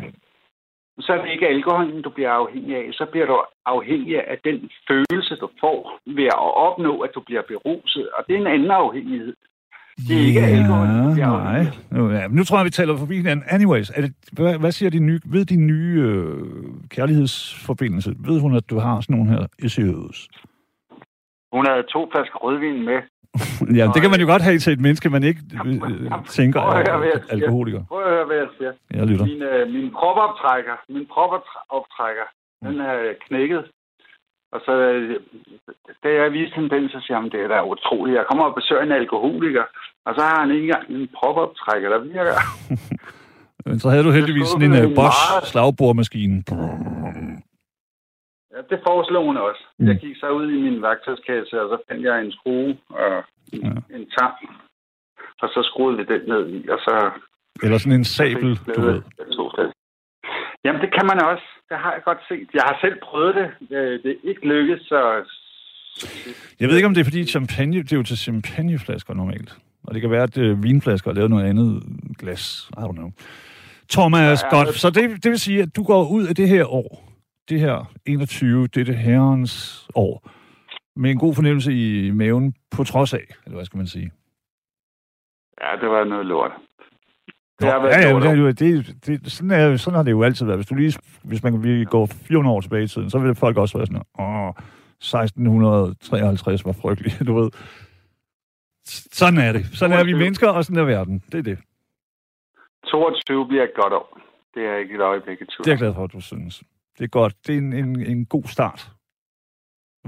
så 1.00 1.12
er 1.12 1.22
det 1.22 1.30
ikke 1.32 1.48
alkoholen, 1.48 2.02
du 2.02 2.10
bliver 2.10 2.30
afhængig 2.30 2.76
af. 2.76 2.86
Så 2.92 3.06
bliver 3.12 3.26
du 3.26 3.42
afhængig 3.66 4.16
af 4.32 4.38
den 4.44 4.70
følelse, 4.88 5.36
du 5.36 5.48
får 5.60 5.98
ved 6.06 6.24
at 6.24 6.54
opnå, 6.68 7.00
at 7.00 7.10
du 7.14 7.20
bliver 7.26 7.42
beruset. 7.48 8.08
Og 8.18 8.24
det 8.26 8.34
er 8.36 8.40
en 8.40 8.46
anden 8.46 8.70
afhængighed. 8.70 9.34
Det 10.08 10.16
er 10.22 10.26
ikke 10.26 10.40
alkohol, 10.40 10.86
det 10.86 11.22
er 11.22 11.44
nej. 11.52 11.66
Nu, 11.90 12.10
ja, 12.10 12.28
nu 12.28 12.44
tror 12.44 12.58
jeg, 12.58 12.64
vi 12.64 12.70
taler 12.70 12.96
forbi 12.96 13.16
hinanden. 13.16 13.44
Anyways, 13.48 13.90
er 13.90 14.00
det, 14.00 14.12
hvad, 14.32 14.58
hvad 14.58 14.72
siger 14.72 14.90
din 14.90 15.06
nye, 15.06 15.20
ved 15.24 15.44
din 15.44 15.66
nye 15.66 16.00
øh, 16.00 16.42
kærlighedsforbindelse? 16.88 18.14
Ved 18.18 18.40
hun, 18.40 18.56
at 18.56 18.70
du 18.70 18.78
har 18.78 19.00
sådan 19.00 19.16
nogle 19.16 19.30
her 19.30 19.46
issues? 19.58 20.28
Hun 21.56 21.64
havde 21.70 21.82
to 21.94 22.00
flasker 22.12 22.38
rødvin 22.44 22.78
med. 22.90 22.98
ja, 23.78 23.84
det 23.94 24.00
kan 24.02 24.10
man 24.14 24.20
jo 24.24 24.26
godt 24.32 24.42
have 24.48 24.58
til 24.58 24.72
et 24.72 24.80
menneske, 24.86 25.10
man 25.16 25.22
ikke 25.30 25.40
øh, 25.66 26.12
tænker 26.38 26.60
Prøv 26.60 26.70
at 26.80 26.88
høre, 26.88 26.98
hvad 26.98 27.08
er 27.08 27.12
jeg 27.16 27.22
siger. 27.24 27.34
alkoholiker. 27.36 27.80
Prøv 27.90 28.02
at 28.02 28.10
høre, 28.14 28.26
hvad 28.30 28.36
jeg 28.36 28.50
siger. 28.58 28.72
Jeg 28.98 29.06
lytter. 29.10 29.26
Min, 29.30 29.42
øh, 29.42 29.62
min 29.76 29.88
propoptrækker, 29.98 30.76
min 30.94 31.06
propoptrækker, 31.14 32.26
den 32.66 32.76
er 32.90 32.96
knækket. 33.26 33.62
Og 34.54 34.60
så, 34.66 34.72
øh, 34.72 35.20
da 36.02 36.08
jeg 36.20 36.32
viste 36.32 36.54
hende 36.56 36.70
den, 36.76 36.84
så 36.94 36.98
siger 37.04 37.16
han, 37.20 37.30
det 37.34 37.40
er 37.44 37.48
da 37.54 37.58
utroligt. 37.74 38.16
Jeg 38.16 38.26
kommer 38.30 38.44
og 38.44 38.54
besøger 38.54 38.82
en 38.82 38.92
alkoholiker, 38.92 39.64
og 40.06 40.12
så 40.16 40.20
har 40.28 40.40
han 40.40 40.50
ikke 40.50 40.64
engang 40.68 40.86
en 40.90 41.08
propoptrækker, 41.18 41.88
der 41.94 42.00
virker. 42.14 42.36
Men 43.66 43.78
så 43.80 43.88
havde 43.90 44.04
du 44.04 44.10
heldigvis 44.10 44.48
sådan 44.48 44.62
en 44.62 44.74
skubbede 44.74 44.90
uh, 44.90 44.96
Bosch 44.98 45.50
slagbordmaskine. 45.52 46.36
Ja, 48.54 48.60
det 48.70 48.78
foreslog 48.88 49.24
hun 49.26 49.36
også. 49.36 49.62
Mm. 49.78 49.86
Jeg 49.88 49.96
gik 50.04 50.16
så 50.16 50.28
ud 50.38 50.46
i 50.56 50.60
min 50.66 50.82
værktøjskasse, 50.82 51.54
og 51.62 51.66
så 51.72 51.76
fandt 51.88 52.02
jeg 52.08 52.20
en 52.24 52.32
skrue 52.32 52.76
og 52.88 53.12
en, 53.52 53.60
Ja. 53.62 53.96
en 53.96 54.04
tang. 54.18 54.34
Og 55.42 55.48
så 55.54 55.60
skruede 55.70 55.96
vi 55.98 56.04
den 56.12 56.22
ned 56.32 56.44
i, 56.56 56.68
og 56.68 56.78
så 56.86 56.94
Eller 57.62 57.78
sådan 57.78 57.98
en 57.98 58.04
sabel, 58.04 58.50
du 58.76 58.80
ved. 58.80 59.02
Jamen, 60.64 60.80
det 60.80 60.90
kan 60.96 61.06
man 61.06 61.18
også. 61.24 61.46
Det 61.68 61.76
har 61.78 61.92
jeg 61.92 62.02
godt 62.04 62.18
set. 62.28 62.48
Jeg 62.54 62.62
har 62.68 62.78
selv 62.80 62.96
prøvet 63.02 63.34
det. 63.34 63.48
Det 63.68 64.10
er 64.10 64.28
ikke 64.30 64.48
lykkedes, 64.48 64.82
så... 64.82 65.00
Jeg 66.60 66.68
ved 66.68 66.76
ikke, 66.76 66.86
om 66.86 66.94
det 66.94 67.00
er 67.00 67.04
fordi 67.04 67.26
champagne, 67.26 67.82
det 67.82 67.92
er 67.92 67.96
jo 67.96 68.02
til 68.02 68.18
champagneflasker 68.18 69.14
normalt. 69.14 69.56
Og 69.84 69.94
det 69.94 70.00
kan 70.00 70.10
være, 70.10 70.22
at 70.22 70.38
øh, 70.38 70.62
vinflasker 70.62 71.10
er 71.10 71.14
lavet 71.14 71.30
noget 71.30 71.44
andet 71.44 71.82
glas. 72.18 72.70
I 72.78 72.80
don't 72.80 72.92
know. 72.92 73.10
Thomas, 73.90 74.42
Ja, 74.42 74.56
godt. 74.56 74.74
Så 74.74 74.90
det, 74.90 75.24
det 75.24 75.30
vil 75.30 75.38
sige, 75.38 75.62
at 75.62 75.76
du 75.76 75.82
går 75.82 76.08
ud 76.10 76.26
af 76.26 76.34
det 76.34 76.48
her 76.48 76.64
år, 76.72 77.13
det 77.48 77.60
her 77.60 77.92
21, 78.06 78.66
det 78.66 78.80
er 78.80 78.84
det 78.84 78.96
herrens 78.96 79.88
år, 79.94 80.30
med 80.96 81.10
en 81.10 81.18
god 81.18 81.34
fornemmelse 81.34 81.72
i 81.72 82.10
maven 82.10 82.54
på 82.70 82.84
trods 82.84 83.14
af, 83.14 83.26
eller 83.44 83.56
hvad 83.56 83.64
skal 83.64 83.76
man 83.76 83.86
sige? 83.86 84.12
Ja, 85.60 85.76
det 85.80 85.88
var 85.88 86.04
noget 86.04 86.26
lort. 86.26 86.52
Nå, 87.60 87.66
ja, 87.66 88.00
ja, 88.00 88.34
lort. 88.34 88.58
det, 88.58 88.86
det, 88.86 89.06
det, 89.06 89.32
sådan, 89.32 89.50
er, 89.50 89.76
sådan 89.76 89.96
har 89.96 90.02
det 90.02 90.10
jo 90.10 90.22
altid 90.22 90.46
været. 90.46 90.58
Hvis, 90.58 90.66
du 90.66 90.74
lige, 90.74 90.98
hvis 91.24 91.42
man 91.42 91.62
lige 91.62 91.84
går 91.84 92.06
400 92.06 92.56
år 92.56 92.60
tilbage 92.60 92.84
i 92.84 92.86
tiden, 92.86 93.10
så 93.10 93.18
vil 93.18 93.34
folk 93.34 93.56
også 93.56 93.78
være 93.78 93.86
sådan, 93.86 94.02
åh, 94.18 94.48
1653 94.98 96.64
var 96.64 96.72
frygteligt, 96.72 97.22
du 97.28 97.34
ved. 97.34 97.50
Sådan 99.12 99.38
er 99.38 99.52
det. 99.52 99.66
Sådan 99.66 99.98
er 99.98 100.04
vi 100.04 100.12
22. 100.12 100.18
mennesker, 100.24 100.48
og 100.48 100.64
sådan 100.64 100.82
er 100.82 100.84
verden. 100.84 101.22
Det 101.32 101.38
er 101.38 101.42
det. 101.42 101.58
22 102.86 103.48
bliver 103.48 103.64
et 103.64 103.74
godt 103.74 103.92
år. 103.92 104.20
Det 104.54 104.62
er 104.66 104.76
ikke 104.76 104.94
et 104.94 105.00
øjeblik 105.00 105.40
i 105.40 105.44
tvivl. 105.44 105.64
Det 105.64 105.66
er 105.66 105.72
jeg 105.72 105.78
glad 105.78 105.94
for, 105.94 106.04
at 106.04 106.12
du 106.12 106.20
synes. 106.20 106.62
Det 106.98 107.04
er 107.04 107.08
godt. 107.08 107.34
Det 107.46 107.54
er 107.54 107.58
en, 107.58 107.72
en, 107.72 108.06
en 108.06 108.26
god 108.26 108.44
start. 108.44 108.90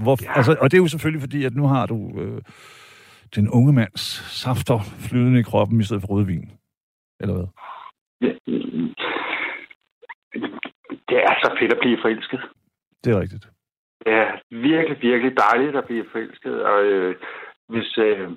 Hvor, 0.03 0.17
ja. 0.21 0.29
Ja. 0.29 0.37
altså, 0.37 0.57
og 0.61 0.71
det 0.71 0.77
er 0.77 0.81
jo 0.81 0.87
selvfølgelig 0.87 1.21
fordi, 1.21 1.45
at 1.45 1.55
nu 1.55 1.67
har 1.67 1.85
du 1.85 1.97
øh, 2.21 2.41
den 3.35 3.49
unge 3.49 3.73
mands 3.73 4.01
safter 4.43 4.79
flydende 5.09 5.39
i 5.39 5.43
kroppen 5.43 5.81
i 5.81 5.83
stedet 5.83 6.01
for 6.01 6.07
rødvin. 6.07 6.51
Eller 7.21 7.35
hvad? 7.35 7.47
Ja. 8.21 8.33
Det 11.09 11.17
er 11.27 11.35
så 11.43 11.55
fedt 11.59 11.73
at 11.73 11.79
blive 11.81 11.97
forelsket. 12.01 12.41
Det 13.03 13.13
er 13.13 13.21
rigtigt. 13.21 13.47
Det 14.05 14.13
er 14.13 14.39
virkelig, 14.51 14.97
virkelig 15.01 15.37
dejligt 15.37 15.75
at 15.75 15.85
blive 15.85 16.05
forelsket. 16.11 16.63
Og 16.63 16.83
øh, 16.83 17.15
hvis 17.69 17.97
øh, 17.97 18.31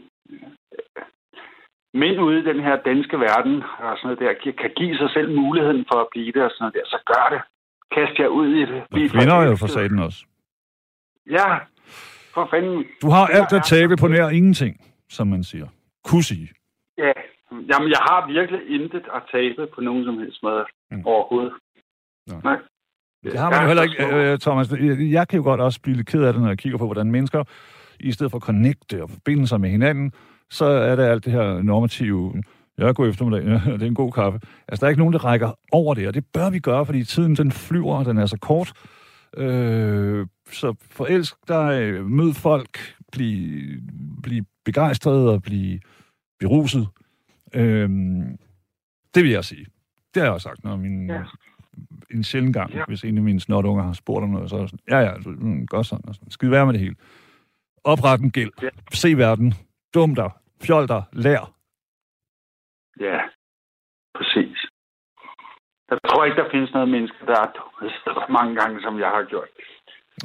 mænd 1.94 2.20
ude 2.20 2.38
i 2.40 2.48
den 2.50 2.60
her 2.60 2.76
danske 2.76 3.16
verden 3.20 3.62
og 3.84 3.96
sådan 3.96 4.06
noget 4.08 4.18
der, 4.18 4.52
kan 4.62 4.70
give 4.76 4.96
sig 4.96 5.10
selv 5.10 5.34
muligheden 5.34 5.84
for 5.92 5.98
at 6.00 6.08
blive 6.10 6.32
det 6.32 6.42
og 6.42 6.50
sådan 6.50 6.62
noget 6.64 6.74
der, 6.74 6.86
så 6.86 6.98
gør 7.12 7.26
det. 7.34 7.42
Kast 7.94 8.18
jer 8.18 8.26
ud 8.28 8.48
i 8.48 8.60
det. 8.60 8.80
Og 8.82 8.86
Bliv 8.90 9.08
kvinder 9.08 9.34
er 9.34 9.46
jo 9.46 9.56
for 9.56 9.66
saten 9.66 9.98
også. 9.98 10.24
Ja, 11.30 11.54
for 12.34 12.48
fanden. 12.50 12.84
Du 13.02 13.08
har 13.10 13.26
alt 13.26 13.52
at 13.52 13.62
tabe 13.64 13.96
på 13.96 14.08
nær 14.08 14.28
ingenting, 14.28 14.76
som 15.08 15.26
man 15.26 15.44
siger. 15.44 15.66
Kunne 16.04 16.22
sige. 16.24 16.48
Ja, 16.98 17.12
jamen 17.52 17.88
jeg 17.90 17.98
har 18.08 18.26
virkelig 18.32 18.60
intet 18.80 19.04
at 19.14 19.22
tabe 19.32 19.66
på 19.74 19.80
nogen 19.80 20.04
som 20.04 20.18
helst 20.18 20.42
måde 20.42 20.64
Mm. 20.92 21.02
overhovedet. 21.06 21.52
Nå. 22.26 22.40
Nej. 22.44 22.56
Det 23.24 23.38
har 23.38 23.50
man 23.50 23.60
jo 23.62 23.66
heller 23.66 23.82
ikke, 23.82 24.06
øh, 24.32 24.38
Thomas. 24.38 24.70
Jeg, 24.72 25.12
jeg 25.12 25.28
kan 25.28 25.36
jo 25.36 25.42
godt 25.42 25.60
også 25.60 25.80
blive 25.80 25.96
lidt 25.96 26.06
ked 26.06 26.22
af 26.22 26.32
det, 26.32 26.42
når 26.42 26.48
jeg 26.48 26.58
kigger 26.58 26.78
på, 26.78 26.84
hvordan 26.86 27.10
mennesker, 27.10 27.44
i 28.00 28.12
stedet 28.12 28.30
for 28.30 28.38
at 28.38 28.42
connecte 28.42 29.02
og 29.02 29.10
forbinde 29.10 29.46
sig 29.46 29.60
med 29.60 29.70
hinanden, 29.70 30.12
så 30.50 30.64
er 30.64 30.96
det 30.96 31.02
alt 31.02 31.24
det 31.24 31.32
her 31.32 31.62
normative, 31.62 32.42
ja, 32.80 32.92
god 32.92 33.08
eftermiddag, 33.08 33.44
ja, 33.44 33.72
det 33.72 33.82
er 33.82 33.86
en 33.86 33.94
god 33.94 34.12
kaffe. 34.12 34.40
Altså, 34.68 34.80
der 34.80 34.86
er 34.86 34.90
ikke 34.90 35.00
nogen, 35.00 35.12
der 35.12 35.24
rækker 35.24 35.52
over 35.72 35.94
det, 35.94 36.08
og 36.08 36.14
det 36.14 36.24
bør 36.32 36.50
vi 36.50 36.58
gøre, 36.58 36.86
fordi 36.86 37.04
tiden 37.04 37.36
den 37.36 37.52
flyver, 37.52 37.96
og 37.96 38.04
den 38.04 38.18
er 38.18 38.26
så 38.26 38.38
kort. 38.40 38.72
Øh, 39.36 40.26
så 40.52 40.74
forelsk 40.90 41.34
dig, 41.48 42.04
mød 42.04 42.34
folk, 42.34 42.78
bliv, 43.12 43.62
bliv 44.22 44.42
begejstret 44.64 45.28
og 45.28 45.42
bliv 45.42 45.78
beruset. 46.40 46.88
Øh, 47.54 47.88
det 49.14 49.22
vil 49.22 49.30
jeg 49.30 49.44
sige. 49.44 49.66
Det 50.14 50.20
har 50.20 50.24
jeg 50.24 50.32
også 50.32 50.48
sagt, 50.48 50.64
når 50.64 50.76
min, 50.76 51.10
ja. 51.10 51.22
En 52.10 52.24
sjældent 52.24 52.54
gang, 52.54 52.74
ja. 52.74 52.84
Hvis 52.88 53.04
en 53.04 53.16
af 53.16 53.22
mine 53.22 53.40
snotunger 53.40 53.84
har 53.84 53.92
spurgt 53.92 54.22
om 54.22 54.30
noget, 54.30 54.50
så 54.50 54.56
er 54.56 54.66
sådan, 54.66 54.78
ja, 54.90 54.98
ja, 54.98 55.14
du, 55.24 55.30
mm, 55.30 55.66
gør 55.66 55.82
sådan 55.82 56.08
og 56.08 56.14
sådan. 56.14 56.30
Skid 56.30 56.48
være 56.48 56.66
med 56.66 56.72
det 56.72 56.80
hele. 56.80 56.94
Opret 57.84 58.20
en 58.20 58.30
gæld. 58.30 58.50
Ja. 58.62 58.68
Se 58.92 59.16
verden. 59.16 59.54
Dum 59.94 60.14
dig. 60.14 60.30
Fjol 60.62 60.88
dig. 60.88 61.02
Lær. 61.12 61.59
Ja, 63.00 63.18
præcis. 64.18 64.58
Jeg 65.90 65.98
tror 66.08 66.24
ikke, 66.24 66.36
der 66.42 66.50
findes 66.50 66.72
noget 66.72 66.88
menneske, 66.88 67.26
der 67.26 67.36
har 67.42 67.50
dummet 67.58 67.92
så 68.04 68.24
mange 68.36 68.52
gange, 68.60 68.82
som 68.82 68.98
jeg 68.98 69.08
har 69.16 69.24
gjort. 69.32 69.48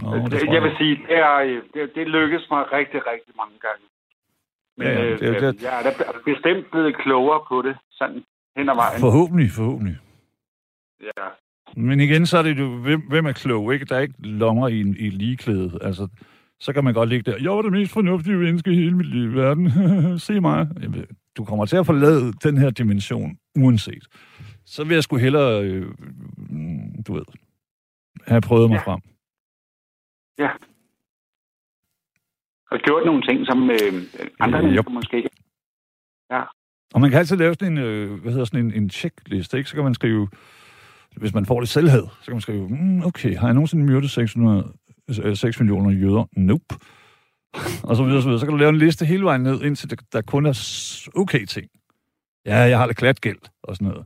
Nå, 0.01 0.07
det, 0.31 0.39
tror 0.41 0.53
jeg 0.53 0.63
vil 0.63 0.75
sige, 0.77 0.95
det, 1.07 1.17
er, 1.17 1.35
øh, 1.47 1.61
det, 1.73 1.95
det 1.95 2.07
lykkes 2.07 2.43
mig 2.53 2.61
rigtig, 2.71 2.99
rigtig 3.11 3.33
mange 3.41 3.57
gange. 3.67 3.85
Men 4.77 4.87
Ja, 4.87 5.03
øh, 5.05 5.19
det- 5.19 5.41
det- 5.41 5.63
jeg 5.63 5.73
er 5.79 5.83
da 5.83 5.91
bestemt 6.31 6.71
blevet 6.71 6.95
klogere 6.97 7.41
på 7.47 7.61
det, 7.61 7.77
sådan 7.91 8.23
hen 8.57 8.69
ad 8.69 8.75
vejen. 8.75 8.99
Forhåbentlig, 8.99 9.49
forhåbentlig. 9.51 9.97
Ja. 11.01 11.27
Men 11.77 11.99
igen, 11.99 12.25
så 12.25 12.37
er 12.37 12.43
det 12.43 12.59
jo, 12.59 12.77
hvem, 12.77 13.01
hvem 13.09 13.25
er 13.25 13.31
klog, 13.31 13.73
ikke? 13.73 13.85
Der 13.85 13.95
er 13.95 13.99
ikke 13.99 14.21
longer 14.21 14.67
i, 14.67 14.79
i 14.79 15.09
ligeklæde. 15.09 15.79
Altså, 15.81 16.07
så 16.59 16.73
kan 16.73 16.83
man 16.83 16.93
godt 16.93 17.09
ligge 17.09 17.31
der. 17.31 17.37
Jeg 17.41 17.51
var 17.51 17.61
det 17.61 17.71
mest 17.71 17.93
fornuftige 17.93 18.35
menneske 18.35 18.71
i 18.71 18.75
hele 18.75 18.97
mit 18.97 19.05
liv 19.15 19.35
verden. 19.35 19.71
Se 20.27 20.39
mig. 20.41 20.67
Jamen, 20.81 21.05
Du 21.37 21.45
kommer 21.45 21.65
til 21.65 21.75
at 21.77 21.85
forlade 21.85 22.33
den 22.33 22.57
her 22.57 22.69
dimension, 22.69 23.37
uanset. 23.55 24.03
Så 24.65 24.83
vil 24.83 24.93
jeg 24.93 25.03
sgu 25.03 25.17
hellere, 25.17 25.63
øh, 25.63 25.91
du 27.07 27.13
ved, 27.13 27.25
have 28.27 28.41
prøvet 28.41 28.69
mig 28.69 28.75
Ja. 28.77 28.91
frem. 28.91 29.01
Ja. 30.39 30.49
Og 32.71 32.79
gjort 32.79 33.05
nogle 33.05 33.21
ting, 33.21 33.45
som 33.45 33.69
øh, 33.69 33.93
andre 34.39 34.57
Øh, 34.59 34.63
mennesker 34.65 34.91
måske 34.91 35.17
ikke. 35.17 35.29
Og 36.93 37.01
man 37.01 37.09
kan 37.09 37.19
altid 37.19 37.37
lave 37.37 37.53
sådan 37.53 37.71
en, 37.71 37.77
øh, 37.77 38.21
hvad 38.21 38.31
hedder 38.31 38.45
sådan 38.45 38.65
en, 38.65 38.73
en 38.73 38.89
checkliste, 38.89 39.57
ikke? 39.57 39.69
Så 39.69 39.75
kan 39.75 39.83
man 39.83 39.93
skrive, 39.93 40.27
hvis 41.17 41.33
man 41.33 41.45
får 41.45 41.59
det 41.59 41.69
selvhed, 41.69 42.03
så 42.19 42.25
kan 42.25 42.33
man 42.33 42.41
skrive, 42.41 42.67
mm, 42.69 43.01
okay, 43.05 43.37
har 43.37 43.47
jeg 43.47 43.53
nogensinde 43.53 43.85
myrdet 43.85 44.09
600, 44.11 44.73
øh, 45.23 45.35
6 45.35 45.59
millioner 45.59 45.91
jøder? 45.91 46.25
Nope. 46.37 46.75
og 47.89 47.95
så 47.95 48.03
videre, 48.03 48.21
så 48.21 48.27
videre. 48.27 48.39
Så 48.39 48.45
kan 48.45 48.51
du 48.53 48.57
lave 48.57 48.69
en 48.69 48.77
liste 48.77 49.05
hele 49.05 49.23
vejen 49.23 49.41
ned, 49.43 49.61
indtil 49.61 49.89
der, 49.89 49.95
der 50.13 50.21
kun 50.21 50.45
er 50.45 50.55
okay 51.15 51.45
ting. 51.45 51.67
Ja, 52.45 52.55
jeg 52.55 52.77
har 52.77 52.87
da 52.87 52.93
klatgæld 52.93 53.39
og 53.63 53.75
sådan 53.75 53.87
noget. 53.87 54.05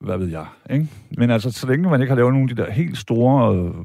Hvad 0.00 0.18
ved 0.18 0.28
jeg, 0.28 0.46
ikke? 0.70 0.86
Men 1.18 1.30
altså, 1.30 1.52
så 1.52 1.66
længe 1.66 1.90
man 1.90 2.00
ikke 2.00 2.10
har 2.10 2.16
lavet 2.16 2.32
nogle 2.32 2.50
af 2.50 2.56
de 2.56 2.62
der 2.62 2.70
helt 2.70 2.98
store, 2.98 3.56
øh, 3.56 3.84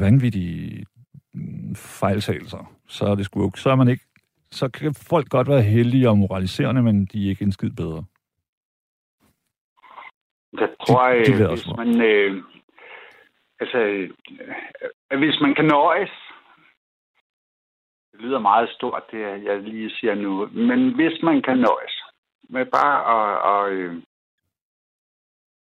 vanvittige 0.00 0.86
mm, 1.34 1.74
fejltagelser, 1.74 2.72
så 2.88 3.04
er 3.04 3.14
det 3.14 3.24
sgu 3.24 3.44
okay. 3.44 3.58
Så 3.60 3.70
er 3.70 3.74
man 3.74 3.88
ikke 3.88 4.04
så 4.52 4.68
kan 4.68 4.94
folk 4.94 5.28
godt 5.28 5.48
være 5.48 5.62
heldige 5.62 6.08
og 6.08 6.18
moraliserende, 6.18 6.82
men 6.82 7.06
de 7.06 7.24
er 7.24 7.30
ikke 7.30 7.44
en 7.44 7.52
skid 7.52 7.70
bedre. 7.70 8.04
Jeg 10.60 10.68
tror, 10.86 11.08
De- 11.08 11.24
de 11.24 11.48
hvis 11.48 11.66
man... 11.76 12.00
Øh, 12.00 12.42
altså, 13.60 13.78
øh, 13.78 15.18
hvis 15.18 15.40
man 15.40 15.54
kan 15.54 15.64
nøjes... 15.64 16.10
Lyder 18.22 18.38
meget 18.38 18.68
stort, 18.76 19.02
det 19.12 19.20
jeg 19.48 19.56
lige 19.62 19.90
siger 19.98 20.14
nu. 20.14 20.48
Men 20.68 20.94
hvis 20.94 21.16
man 21.22 21.42
kan 21.42 21.58
nøjes 21.58 21.96
med 22.54 22.64
bare 22.78 22.98
at, 23.16 23.28
at, 23.52 23.78
øh, 23.78 24.02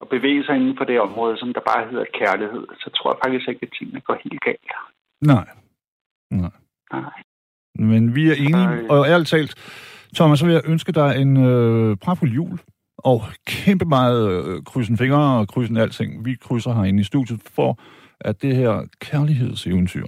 at 0.01 0.09
bevæge 0.09 0.43
sig 0.45 0.55
inden 0.55 0.77
for 0.77 0.83
det 0.83 1.01
område, 1.01 1.37
som 1.37 1.53
der 1.53 1.61
bare 1.71 1.89
hedder 1.89 2.05
kærlighed, 2.19 2.65
så 2.81 2.89
tror 2.95 3.11
jeg 3.11 3.19
faktisk 3.23 3.49
ikke, 3.49 3.65
at 3.65 3.73
tingene 3.77 4.01
går 4.01 4.17
helt 4.23 4.41
galt. 4.41 4.71
Nej. 5.21 5.47
Nej. 6.31 6.55
Nej. 6.91 7.21
Men 7.75 8.15
vi 8.15 8.29
er 8.29 8.35
enige, 8.35 8.69
Nej. 8.71 8.87
og 8.89 9.07
ærligt 9.07 9.29
talt, 9.29 9.53
Thomas, 10.15 10.39
så 10.39 10.45
vil 10.45 10.53
jeg 10.53 10.69
ønske 10.73 10.91
dig 10.91 11.21
en 11.21 11.37
øh, 11.37 11.97
pragtfuld 11.97 12.31
jul, 12.31 12.59
og 12.97 13.21
kæmpe 13.47 13.85
meget 13.85 14.21
øh, 14.31 14.63
krydsen 14.63 14.97
fingre 14.97 15.39
og 15.39 15.47
krydsen 15.47 15.77
alting. 15.77 16.25
Vi 16.25 16.35
krydser 16.35 16.73
herinde 16.73 17.01
i 17.01 17.03
studiet 17.03 17.41
for, 17.55 17.79
at 18.19 18.41
det 18.41 18.55
her 18.55 18.87
kærlighedseventyr, 18.99 20.05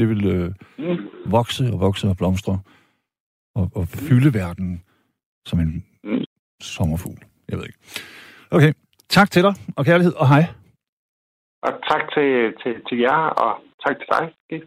det 0.00 0.08
vil 0.08 0.22
øh, 0.36 0.48
Mm. 0.78 0.98
vokse 1.36 1.64
og 1.72 1.78
vokse 1.80 2.08
og 2.08 2.16
blomstre, 2.16 2.54
og, 3.58 3.64
og 3.78 3.84
fylde 3.88 4.30
verden 4.40 4.82
som 5.48 5.60
en 5.60 5.84
Mm. 6.04 6.24
sommerfugl. 6.62 7.20
Jeg 7.48 7.58
ved 7.58 7.64
ikke. 7.66 7.78
Okay, 8.50 8.72
tak 9.08 9.30
til 9.30 9.42
dig, 9.42 9.54
og 9.76 9.84
kærlighed, 9.84 10.14
og 10.22 10.28
hej. 10.28 10.44
Og 11.66 11.72
tak 11.90 12.02
til, 12.14 12.28
til, 12.62 12.72
til 12.88 12.98
jer, 12.98 13.20
og 13.44 13.52
tak 13.86 13.96
til 14.00 14.06
dig. 14.14 14.24
Gitte. 14.50 14.66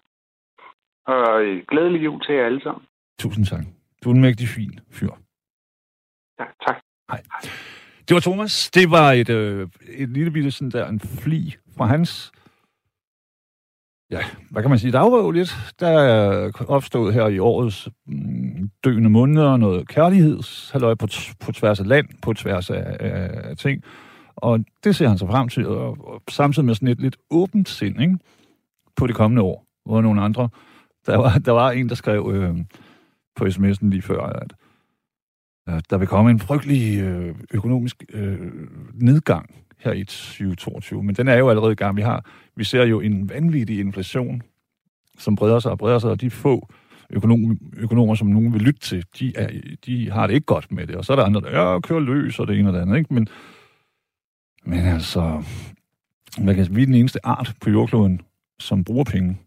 Og 1.13 1.43
øh, 1.43 1.63
glædelig 1.71 2.03
jul 2.05 2.21
til 2.25 2.35
jer 2.35 2.45
alle 2.45 2.61
sammen. 2.63 2.83
Tusind 3.19 3.45
tak. 3.45 3.65
Du 4.03 4.09
er 4.09 4.13
en 4.13 4.21
mægtig 4.21 4.47
fin 4.47 4.79
fyr. 4.91 5.11
Ja, 6.39 6.45
tak. 6.67 6.77
Det 8.07 8.13
var 8.15 8.19
Thomas. 8.19 8.71
Det 8.71 8.91
var 8.91 9.11
et, 9.11 9.29
øh, 9.29 9.67
et 9.89 10.09
lille 10.09 10.31
bitte 10.31 10.51
sådan 10.51 10.71
der, 10.71 10.87
en 10.87 10.99
fli 10.99 11.55
fra 11.77 11.85
hans... 11.85 12.31
Ja, 14.13 14.19
hvad 14.49 14.63
kan 14.63 14.69
man 14.69 14.79
sige? 14.79 14.91
Der 14.91 14.99
var 14.99 15.31
lidt, 15.31 15.73
der 15.79 15.87
er 15.87 16.51
opstået 16.67 17.13
her 17.13 17.27
i 17.27 17.39
årets 17.39 17.89
mm, 18.07 18.69
døende 18.83 19.09
måneder 19.09 19.57
noget 19.57 19.87
kærlighedshalløj 19.87 20.95
på, 20.95 21.07
t- 21.11 21.33
på 21.39 21.51
tværs 21.51 21.79
af 21.79 21.87
land, 21.87 22.07
på 22.21 22.33
tværs 22.33 22.69
af, 22.69 22.97
af, 22.99 23.49
af 23.49 23.57
ting. 23.57 23.83
Og 24.35 24.59
det 24.83 24.95
ser 24.95 25.07
han 25.07 25.17
sig 25.17 25.27
frem 25.27 25.49
til, 25.49 25.67
og, 25.67 25.97
og 26.07 26.21
samtidig 26.29 26.65
med 26.65 26.75
sådan 26.75 26.87
et 26.87 26.99
lidt 26.99 27.17
åbent 27.29 27.69
sind, 27.69 28.01
ikke? 28.01 28.17
På 28.95 29.07
det 29.07 29.15
kommende 29.15 29.41
år, 29.41 29.65
hvor 29.85 30.01
nogle 30.01 30.21
andre... 30.21 30.49
Der 31.05 31.17
var, 31.17 31.37
der 31.45 31.51
var 31.51 31.71
en, 31.71 31.89
der 31.89 31.95
skrev 31.95 32.31
øh, 32.33 32.57
på 33.35 33.45
sms'en 33.45 33.89
lige 33.89 34.01
før, 34.01 34.21
at 34.21 34.53
Øh, 35.69 35.81
Der 35.89 35.97
vil 35.97 36.07
komme 36.07 36.31
en 36.31 36.39
frygtelig 36.39 37.01
øh, 37.01 37.35
økonomisk 37.53 38.03
øh, 38.13 38.51
nedgang 38.93 39.55
her 39.83 39.91
i 39.91 40.03
2022, 40.03 41.03
men 41.03 41.15
den 41.15 41.27
er 41.27 41.35
jo 41.35 41.49
allerede 41.49 41.71
i 41.71 41.75
gang. 41.75 41.97
Vi, 41.97 42.01
har, 42.01 42.25
vi 42.55 42.63
ser 42.63 42.83
jo 42.83 42.99
en 42.99 43.29
vanvittig 43.29 43.79
inflation, 43.79 44.41
som 45.19 45.35
breder 45.35 45.59
sig 45.59 45.71
og 45.71 45.77
breder 45.77 45.99
sig, 45.99 46.11
og 46.11 46.21
de 46.21 46.29
få 46.29 46.69
økonom, 47.09 47.59
økonomer, 47.77 48.15
som 48.15 48.27
nogen 48.27 48.53
vil 48.53 48.61
lytte 48.61 48.79
til, 48.79 49.05
de, 49.19 49.33
er, 49.35 49.49
de 49.85 50.11
har 50.11 50.27
det 50.27 50.33
ikke 50.33 50.45
godt 50.45 50.71
med 50.71 50.87
det. 50.87 50.95
Og 50.95 51.05
så 51.05 51.13
er 51.13 51.15
der 51.15 51.23
andre, 51.23 51.41
der 51.41 51.71
ja, 51.71 51.79
kører 51.79 51.99
løs 51.99 52.39
og 52.39 52.47
det 52.47 52.59
ene 52.59 52.69
og 52.69 52.73
det 52.73 52.81
andet. 52.81 52.97
Ikke? 52.97 53.13
Men, 53.13 53.27
men 54.65 54.79
altså, 54.79 55.43
man 56.39 56.55
kan, 56.55 56.75
vi 56.75 56.81
er 56.81 56.85
den 56.85 56.95
eneste 56.95 57.25
art 57.25 57.53
på 57.61 57.69
jordkloden, 57.69 58.21
som 58.59 58.83
bruger 58.83 59.03
penge. 59.03 59.37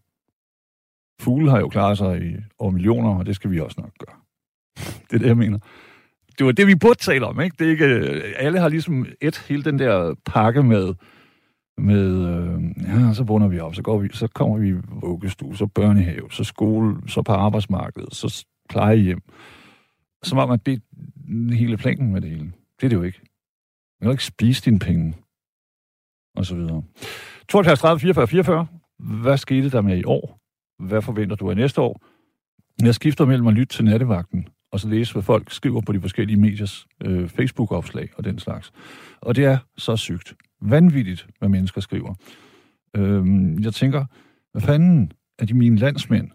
Fugle 1.21 1.51
har 1.51 1.59
jo 1.59 1.67
klaret 1.67 1.97
sig 1.97 2.31
i 2.31 2.35
over 2.59 2.71
millioner, 2.71 3.09
og 3.09 3.25
det 3.25 3.35
skal 3.35 3.51
vi 3.51 3.59
også 3.59 3.81
nok 3.81 3.91
gøre. 3.99 4.15
Det 5.09 5.15
er 5.15 5.19
det, 5.19 5.27
jeg 5.27 5.37
mener 5.37 5.59
det 6.37 6.45
var 6.45 6.51
det, 6.51 6.67
vi 6.67 6.75
burde 6.75 6.99
tale 6.99 7.25
om, 7.25 7.41
ikke? 7.41 7.55
Det 7.59 7.67
er 7.67 7.71
ikke, 7.71 7.85
øh, 7.85 8.33
alle 8.37 8.59
har 8.59 8.69
ligesom 8.69 9.05
et, 9.21 9.37
hele 9.37 9.63
den 9.63 9.79
der 9.79 10.15
pakke 10.25 10.63
med, 10.63 10.93
med 11.77 12.27
øh, 12.27 12.61
ja, 12.87 13.13
så 13.13 13.23
vågner 13.23 13.47
vi 13.47 13.59
op, 13.59 13.75
så, 13.75 13.81
går 13.81 13.97
vi, 13.97 14.09
så 14.13 14.27
kommer 14.27 14.57
vi 14.57 14.69
i 14.69 14.75
vuggestue, 15.01 15.57
så 15.57 15.65
børnehave, 15.65 16.31
så 16.31 16.43
skole, 16.43 16.95
så 17.07 17.21
på 17.21 17.31
arbejdsmarkedet, 17.31 18.15
så 18.15 18.45
plejehjem. 18.69 19.21
Som 20.23 20.37
om, 20.37 20.51
at 20.51 20.65
det 20.65 20.73
er 20.73 21.55
hele 21.55 21.77
planen 21.77 22.11
med 22.11 22.21
det 22.21 22.29
hele. 22.29 22.51
Det 22.79 22.85
er 22.85 22.89
det 22.89 22.95
jo 22.95 23.03
ikke. 23.03 23.19
Man 23.21 24.05
kan 24.05 24.07
jo 24.07 24.11
ikke 24.11 24.25
spise 24.25 24.65
dine 24.65 24.79
penge. 24.79 25.15
Og 26.35 26.45
så 26.45 26.55
videre. 26.55 26.83
72 27.49 27.79
30 27.79 27.99
44 27.99 28.27
44. 28.27 28.67
Hvad 28.99 29.37
skete 29.37 29.69
der 29.69 29.81
med 29.81 29.97
i 29.97 30.03
år? 30.03 30.39
Hvad 30.83 31.01
forventer 31.01 31.35
du 31.35 31.49
af 31.49 31.55
næste 31.55 31.81
år? 31.81 32.01
Jeg 32.81 32.95
skifter 32.95 33.25
mellem 33.25 33.47
at 33.47 33.53
lytte 33.53 33.75
til 33.75 33.85
nattevagten 33.85 34.47
og 34.71 34.79
så 34.79 34.87
læse, 34.87 35.13
hvad 35.13 35.23
folk 35.23 35.51
skriver 35.51 35.81
på 35.81 35.91
de 35.91 36.01
forskellige 36.01 36.39
mediers 36.39 36.87
øh, 37.03 37.29
Facebook-opslag 37.29 38.09
og 38.17 38.23
den 38.23 38.39
slags. 38.39 38.71
Og 39.21 39.35
det 39.35 39.45
er 39.45 39.57
så 39.77 39.95
sygt. 39.95 40.33
Vanvittigt, 40.61 41.27
hvad 41.39 41.49
mennesker 41.49 41.81
skriver. 41.81 42.13
Øhm, 42.95 43.59
jeg 43.63 43.73
tænker, 43.73 44.05
hvad 44.51 44.61
fanden 44.61 45.11
er 45.39 45.45
de 45.45 45.53
mine 45.53 45.77
landsmænd? 45.77 46.29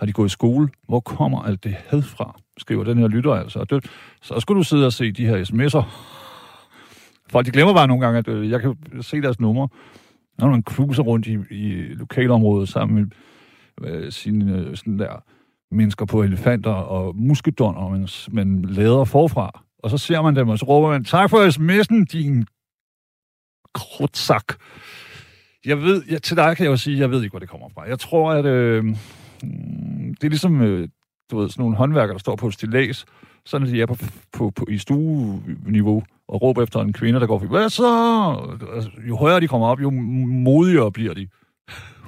Har 0.00 0.06
de 0.06 0.12
gået 0.12 0.26
i 0.26 0.30
skole? 0.30 0.68
Hvor 0.88 1.00
kommer 1.00 1.42
alt 1.42 1.64
det 1.64 1.72
had 1.72 2.02
fra? 2.02 2.40
Skriver 2.58 2.84
den 2.84 2.98
her 2.98 3.08
lytter 3.08 3.32
altså. 3.32 3.58
Og 3.58 3.70
det, 3.70 3.90
så 4.22 4.40
skulle 4.40 4.58
du 4.58 4.64
sidde 4.64 4.86
og 4.86 4.92
se 4.92 5.12
de 5.12 5.26
her 5.26 5.44
sms'er. 5.44 5.84
Folk, 7.30 7.46
de 7.46 7.50
glemmer 7.50 7.74
bare 7.74 7.86
nogle 7.86 8.04
gange, 8.04 8.18
at 8.18 8.28
øh, 8.28 8.50
jeg 8.50 8.60
kan 8.60 8.76
se 9.00 9.20
deres 9.22 9.40
numre. 9.40 9.68
Når 10.38 10.50
man 10.50 10.62
cruiser 10.62 11.02
rundt 11.02 11.26
i, 11.26 11.38
i 11.50 11.94
lokalområdet 11.94 12.68
sammen 12.68 13.12
med 13.80 13.90
øh, 13.90 14.12
sine 14.12 14.58
øh, 14.58 14.76
sådan 14.76 14.98
der 14.98 15.24
mennesker 15.70 16.06
på 16.06 16.22
elefanter 16.22 16.70
og 16.70 17.16
muskedonner, 17.16 17.88
mens 17.88 18.28
man 18.32 18.62
lader 18.62 19.04
forfra. 19.04 19.64
Og 19.78 19.90
så 19.90 19.98
ser 19.98 20.22
man 20.22 20.36
dem, 20.36 20.48
og 20.48 20.58
så 20.58 20.64
råber 20.64 20.88
man, 20.88 21.04
tak 21.04 21.30
for 21.30 21.48
sms'en, 21.48 22.04
din 22.12 22.46
krutsak. 23.74 24.44
Jeg 25.64 25.82
ved, 25.82 26.02
jeg, 26.10 26.22
til 26.22 26.36
dig 26.36 26.56
kan 26.56 26.64
jeg 26.64 26.70
jo 26.70 26.76
sige, 26.76 26.98
jeg 26.98 27.10
ved 27.10 27.22
ikke, 27.22 27.32
hvor 27.32 27.38
det 27.38 27.48
kommer 27.48 27.68
fra. 27.74 27.88
Jeg 27.88 27.98
tror, 27.98 28.32
at 28.32 28.44
øh, 28.44 28.84
mm, 28.84 28.96
det 30.20 30.24
er 30.24 30.28
ligesom, 30.28 30.62
øh, 30.62 30.88
du 31.30 31.38
ved, 31.38 31.48
sådan 31.48 31.62
nogle 31.62 31.76
håndværkere, 31.76 32.12
der 32.12 32.18
står 32.18 32.36
på 32.36 32.46
et 32.46 32.54
stilæs, 32.54 33.04
så 33.44 33.58
når 33.58 33.66
de 33.66 33.82
er 33.82 33.86
på, 33.86 33.96
på, 34.32 34.50
på, 34.50 34.66
i 34.68 34.78
stueniveau 34.78 36.02
og 36.28 36.42
råber 36.42 36.62
efter 36.62 36.80
en 36.80 36.92
kvinde, 36.92 37.20
der 37.20 37.26
går 37.26 37.38
forbi, 37.38 37.50
hvad 37.50 37.70
så? 37.70 37.86
Altså, 38.74 38.90
jo 39.08 39.16
højere 39.16 39.40
de 39.40 39.48
kommer 39.48 39.66
op, 39.66 39.80
jo 39.80 39.90
modigere 39.90 40.92
bliver 40.92 41.14
de. 41.14 41.28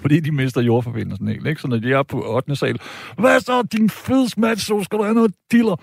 Fordi 0.01 0.21
de 0.21 0.33
mister 0.33 0.61
jordforbindelsen 0.61 1.29
helt, 1.29 1.47
ikke? 1.47 1.61
Så 1.61 1.69
når 1.69 1.77
de 1.77 1.93
er 1.93 2.03
på 2.03 2.35
8. 2.35 2.57
sal, 2.57 2.81
hvad 3.19 3.41
så, 3.41 3.63
din 3.63 3.91
fed 3.91 4.29
så 4.57 4.83
skal 4.85 4.99
du 4.99 5.03
have 5.03 5.15
noget 5.15 5.35
diller. 5.53 5.77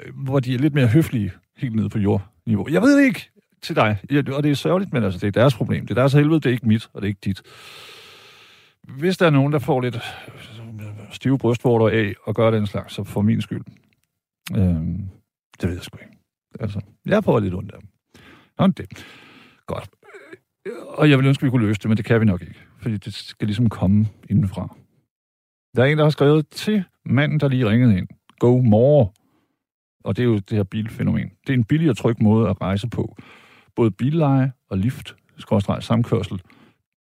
Øh, 0.00 0.12
hvor 0.14 0.40
de 0.40 0.54
er 0.54 0.58
lidt 0.58 0.74
mere 0.74 0.86
høflige, 0.86 1.32
helt 1.56 1.74
nede 1.74 1.88
på 1.88 1.98
jordniveau. 1.98 2.68
Jeg 2.70 2.82
ved 2.82 2.98
ikke 2.98 3.30
til 3.62 3.76
dig, 3.76 3.98
og 4.32 4.42
det 4.42 4.50
er 4.50 4.54
sørgeligt, 4.54 4.92
men 4.92 5.04
altså, 5.04 5.20
det 5.20 5.26
er 5.26 5.40
deres 5.40 5.54
problem. 5.54 5.86
Det 5.86 5.90
er 5.90 6.00
deres 6.00 6.12
helvede, 6.12 6.40
det 6.40 6.46
er 6.46 6.50
ikke 6.50 6.68
mit, 6.68 6.88
og 6.92 7.02
det 7.02 7.06
er 7.06 7.08
ikke 7.08 7.20
dit. 7.24 7.42
Hvis 8.98 9.16
der 9.16 9.26
er 9.26 9.30
nogen, 9.30 9.52
der 9.52 9.58
får 9.58 9.80
lidt 9.80 9.96
øh, 9.96 10.02
stive 11.10 11.38
brystvorter 11.38 11.98
af 11.98 12.14
og 12.24 12.34
gør 12.34 12.50
den 12.50 12.66
slags, 12.66 12.94
så 12.94 13.04
for 13.04 13.22
min 13.22 13.42
skyld. 13.42 13.64
Øhm, 14.56 15.08
det 15.60 15.68
ved 15.68 15.74
jeg 15.74 15.82
sgu 15.82 15.98
ikke. 15.98 16.16
Altså, 16.60 16.80
jeg 17.06 17.22
prøver 17.22 17.40
lidt 17.40 17.54
ondt 17.54 17.72
af 17.72 17.80
dem. 17.80 17.88
Sådan 18.58 18.70
det. 18.70 19.06
Godt. 19.66 19.88
Øh, 20.66 20.72
og 20.86 21.10
jeg 21.10 21.18
vil 21.18 21.26
ønske, 21.26 21.42
at 21.42 21.44
vi 21.44 21.50
kunne 21.50 21.66
løse 21.66 21.80
det, 21.80 21.88
men 21.88 21.96
det 21.96 22.04
kan 22.04 22.20
vi 22.20 22.24
nok 22.24 22.42
ikke. 22.42 22.65
Fordi 22.86 22.96
det 22.96 23.14
skal 23.14 23.46
ligesom 23.46 23.68
komme 23.68 24.06
indenfra. 24.30 24.76
Der 25.76 25.82
er 25.82 25.86
en, 25.86 25.98
der 25.98 26.04
har 26.04 26.10
skrevet 26.10 26.48
til 26.48 26.84
manden, 27.04 27.40
der 27.40 27.48
lige 27.48 27.68
ringede 27.68 27.98
ind. 27.98 28.08
Go 28.38 28.60
more. 28.60 29.08
Og 30.04 30.16
det 30.16 30.22
er 30.22 30.26
jo 30.26 30.34
det 30.34 30.56
her 30.56 30.62
bilfænomen. 30.62 31.30
Det 31.46 31.52
er 31.52 31.54
en 31.54 31.64
billig 31.64 31.90
og 31.90 31.96
tryg 31.96 32.22
måde 32.22 32.48
at 32.48 32.60
rejse 32.60 32.88
på. 32.88 33.16
Både 33.76 33.90
billeje 33.90 34.52
og 34.70 34.78
lift, 34.78 35.16
skråstreg 35.38 35.82
samkørsel. 35.82 36.40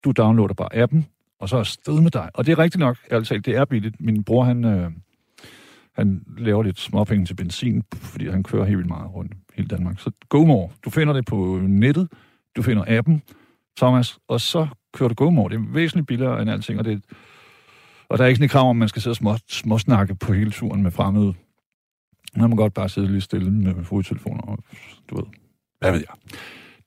Du 0.05 0.12
downloader 0.12 0.55
bare 0.55 0.77
appen, 0.77 1.07
og 1.41 1.49
så 1.49 1.57
er 1.57 1.62
sted 1.62 2.01
med 2.01 2.11
dig. 2.11 2.31
Og 2.35 2.47
det 2.47 2.53
er 2.53 2.59
rigtigt 2.59 2.81
nok, 2.81 2.97
altså 3.11 3.39
det 3.39 3.57
er 3.57 3.64
billigt. 3.64 4.01
Min 4.01 4.25
bror, 4.25 4.45
han, 4.45 4.64
øh, 4.64 4.91
han 5.93 6.25
laver 6.39 6.62
lidt 6.62 6.81
småpenge 6.81 7.27
til 7.27 7.35
benzin, 7.35 7.83
fordi 7.95 8.29
han 8.29 8.43
kører 8.43 8.64
helt 8.64 8.77
vildt 8.77 8.91
meget 8.91 9.14
rundt 9.14 9.35
i 9.35 9.37
hele 9.55 9.68
Danmark. 9.68 10.01
Så 10.01 10.11
go 10.29 10.45
more. 10.45 10.70
Du 10.85 10.91
finder 10.91 11.12
det 11.12 11.27
på 11.27 11.61
nettet, 11.62 12.09
du 12.57 12.62
finder 12.62 12.85
appen, 12.87 13.22
Thomas, 13.77 14.18
og 14.29 14.41
så 14.41 14.66
kører 14.95 15.09
du 15.09 15.14
GoMore. 15.14 15.51
Det 15.51 15.57
er 15.57 15.72
væsentligt 15.72 16.07
billigere 16.07 16.42
end 16.42 16.51
alting, 16.51 16.78
og, 16.78 16.84
det, 16.84 17.03
og 18.09 18.18
der 18.18 18.24
er 18.24 18.28
ikke 18.28 18.36
sådan 18.36 18.45
et 18.45 18.51
krav 18.51 18.70
om, 18.70 18.76
at 18.76 18.78
man 18.78 18.88
skal 18.88 19.03
sidde 19.03 19.12
og 19.12 19.16
små, 19.16 19.36
småsnakke 19.49 20.14
på 20.14 20.32
hele 20.32 20.51
turen 20.51 20.82
med 20.82 20.90
fremmede. 20.90 21.34
Man 22.36 22.51
må 22.51 22.57
godt 22.57 22.74
bare 22.74 22.88
sidde 22.88 23.12
lidt 23.12 23.24
stille 23.24 23.51
med 23.51 23.84
fodtelefoner, 23.84 24.42
og 24.42 24.59
du 25.11 25.16
ved, 25.16 25.24
hvad 25.78 25.92
ved 25.92 26.01
jeg. 26.01 26.38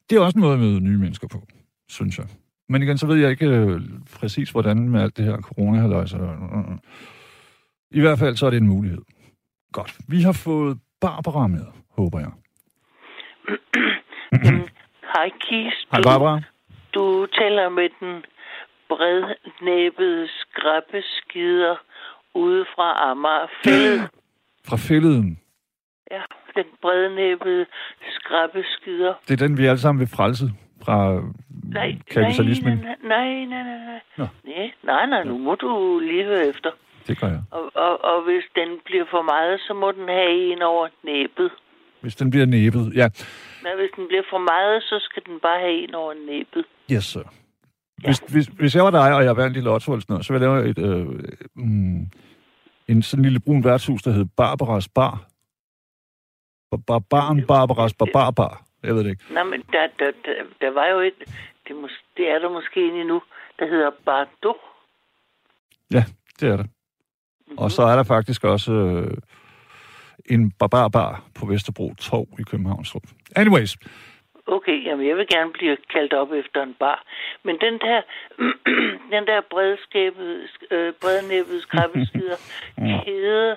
Det 0.10 0.16
er 0.16 0.22
også 0.22 0.38
en 0.38 0.42
måde 0.42 0.54
at 0.54 0.60
møde 0.60 0.80
nye 0.80 0.98
mennesker 0.98 1.28
på, 1.28 1.48
synes 1.90 2.18
jeg. 2.18 2.28
Men 2.70 2.84
igen, 2.84 2.98
så 2.98 3.08
ved 3.08 3.16
jeg 3.16 3.32
ikke 3.32 3.48
øh, 3.48 3.82
præcis, 4.16 4.50
hvordan 4.50 4.90
med 4.90 5.02
alt 5.02 5.18
det 5.18 5.26
her 5.26 5.38
corona 5.38 5.78
-halløjse. 5.84 6.18
I 7.92 8.00
hvert 8.00 8.20
fald 8.20 8.36
så 8.36 8.46
er 8.46 8.50
det 8.50 8.58
en 8.58 8.68
mulighed. 8.68 9.02
Godt. 9.72 9.98
Vi 10.08 10.22
har 10.22 10.32
fået 10.32 10.80
Barbara 11.02 11.48
med, 11.48 11.66
håber 11.90 12.20
jeg. 12.20 12.32
Hej 15.14 15.30
Kis. 15.42 15.88
Hej 15.92 16.02
Barbara. 16.02 16.42
Du 16.98 17.26
taler 17.40 17.70
med 17.70 17.90
den 18.00 18.26
brednæbbede 18.90 20.28
skrabbeskider 20.28 21.76
ude 22.34 22.66
fra 22.76 23.12
Amager 23.12 23.48
Fællet. 23.64 24.10
Fra 24.70 24.78
fælleden. 24.78 25.40
Ja, 26.12 26.22
den 26.56 26.66
brednæbbede 26.82 27.66
skrabbeskider. 28.10 29.14
Det 29.28 29.34
er 29.42 29.48
den, 29.48 29.58
vi 29.58 29.66
alle 29.66 29.80
sammen 29.80 30.00
vil 30.00 30.08
frelse 30.18 30.46
fra 30.86 31.22
Nej, 31.64 31.96
kapitalismen. 32.12 32.78
nej, 32.78 32.96
nej, 33.04 33.46
nej, 33.46 33.64
nej, 33.64 33.78
nej. 33.86 34.00
Nå. 34.18 34.28
Nej, 34.46 34.72
nej, 34.84 35.06
nej, 35.06 35.24
nu 35.24 35.38
må 35.38 35.56
du 35.56 36.00
lige 36.00 36.24
høre 36.26 36.48
efter. 36.48 36.72
Det 37.08 37.20
gør 37.22 37.28
jeg. 37.28 37.42
Og, 37.52 37.72
og, 37.76 38.04
og 38.06 38.24
hvis 38.24 38.44
den 38.56 38.70
bliver 38.86 39.06
for 39.12 39.22
meget, 39.22 39.60
så 39.60 39.74
må 39.74 39.92
den 39.92 40.08
have 40.08 40.52
en 40.54 40.62
over 40.62 40.88
næbet. 41.04 41.52
Hvis 42.02 42.16
den 42.16 42.30
bliver 42.30 42.46
næbet. 42.46 42.92
Ja, 42.96 43.08
Men 43.64 43.72
hvis 43.80 43.90
den 43.96 44.08
bliver 44.08 44.24
for 44.30 44.38
meget, 44.38 44.84
så 44.84 44.96
skal 45.02 45.24
den 45.26 45.40
bare 45.40 45.60
have 45.60 45.80
en 45.88 45.96
over 45.96 46.14
næbet. 46.14 46.66
Yes 46.92 47.06
sir. 47.06 47.24
Hvis, 47.98 48.18
hvis, 48.18 48.46
hvis 48.46 48.76
jeg 48.76 48.84
var 48.84 48.92
dig, 48.92 49.16
og 49.16 49.24
jeg 49.24 49.38
vandt 49.38 49.58
i 49.58 49.60
lotto 49.60 49.92
eller 49.92 50.02
sådan 50.02 50.14
noget, 50.14 50.26
så 50.26 50.34
ville 50.34 50.52
jeg 50.52 50.58
lave 50.58 50.70
et, 50.70 50.78
øh, 50.78 51.08
mm, 51.56 52.10
en 52.88 53.02
sådan 53.02 53.24
lille 53.24 53.40
brun 53.40 53.64
værtshus, 53.64 54.02
der 54.02 54.12
hed 54.12 54.26
Barbaras 54.38 54.88
Bar. 54.88 55.26
Bar, 56.72 56.78
bar 56.88 57.00
baren 57.00 57.46
Barbaras 57.48 57.94
Bar 57.94 58.08
Bar 58.14 58.32
Bar. 58.32 58.64
Jeg 58.84 58.96
ved 58.96 59.04
det 59.04 59.10
ikke. 59.10 59.34
Nej, 59.34 59.44
men 59.44 59.62
der, 59.72 59.88
der, 60.00 60.12
der, 60.26 60.34
der 60.62 60.72
var 60.74 60.88
jo 60.88 61.00
et... 61.00 61.14
Det, 61.68 61.76
mås, 61.76 61.92
det 62.18 62.30
er 62.30 62.40
der 62.40 62.50
måske 62.50 62.88
en 62.88 62.94
endnu, 62.94 63.22
der 63.60 63.68
hedder 63.68 63.92
Bardo. 64.06 64.54
Ja, 65.92 66.04
det 66.40 66.50
er 66.50 66.58
det. 66.58 66.70
Mhm. 67.48 67.58
Og 67.58 67.72
så 67.72 67.82
er 67.82 67.96
der 67.96 68.04
faktisk 68.04 68.44
også 68.44 68.72
øh, 68.72 69.18
en 70.26 70.52
barbarbar 70.52 71.24
på 71.36 71.46
Vesterbro 71.46 71.94
Torv 71.94 72.28
i 72.40 72.44
Københavns 72.44 72.96
Anyways, 73.36 73.78
Okay, 74.48 74.86
jamen 74.86 75.08
jeg 75.08 75.18
vil 75.18 75.28
gerne 75.28 75.52
blive 75.52 75.78
kaldt 75.94 76.14
op 76.14 76.32
efter 76.32 76.64
en 76.64 76.74
bar. 76.74 77.04
Men 77.44 77.58
den 77.62 77.78
der, 77.80 78.02
den 79.14 79.28
der 79.28 79.42
bredskabet, 79.50 80.50
øh, 80.72 80.94
brednæbbede 81.02 81.62
skrabbeskider 81.62 82.36
keder, 83.06 83.56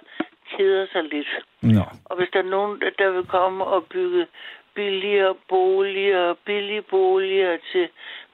keder 0.57 0.87
sig 0.93 1.05
lidt. 1.05 1.29
nå. 1.63 1.83
Og 2.05 2.17
hvis 2.17 2.29
der 2.33 2.39
er 2.39 2.51
nogen, 2.57 2.81
der- 2.99 3.11
vil 3.11 3.27
komme 3.27 3.65
og 3.65 3.85
bygge 3.85 4.27
billigere 4.75 5.35
boliger, 5.49 6.35
billige 6.45 6.83
boliger 6.83 7.59
til 7.73 7.89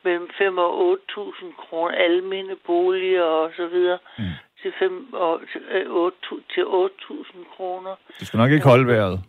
mellem 0.04 0.30
5 0.38 0.58
og 0.58 0.98
8.000 1.10 1.52
kroner, 1.58 1.94
almene 1.94 2.56
boliger 2.66 3.22
og 3.22 3.52
så 3.56 3.66
videre, 3.66 3.98
mm. 4.18 4.24
til, 4.62 4.72
5 4.78 5.14
og, 5.14 5.40
til, 5.52 5.60
øh, 5.70 5.90
8, 5.90 6.16
til 6.54 6.64
8.000 6.64 7.56
kroner, 7.56 7.94
Det 8.18 8.26
skal 8.26 8.38
nok 8.38 8.50
ikke 8.50 8.66
holde 8.68 8.86
vejret. 8.86 9.20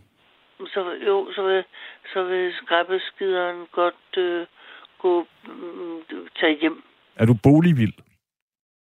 så, 0.74 0.86
jo, 1.08 1.32
så 1.36 1.42
vil, 1.44 1.64
så 2.14 2.24
vil 2.24 2.54
skrabbeskideren 2.64 3.68
godt 3.72 4.18
øh, 4.18 4.46
gå, 5.02 5.28
mm, 5.48 6.00
tage 6.40 6.58
hjem. 6.62 6.84
Er 7.16 7.26
du 7.26 7.36
boligvild? 7.44 7.94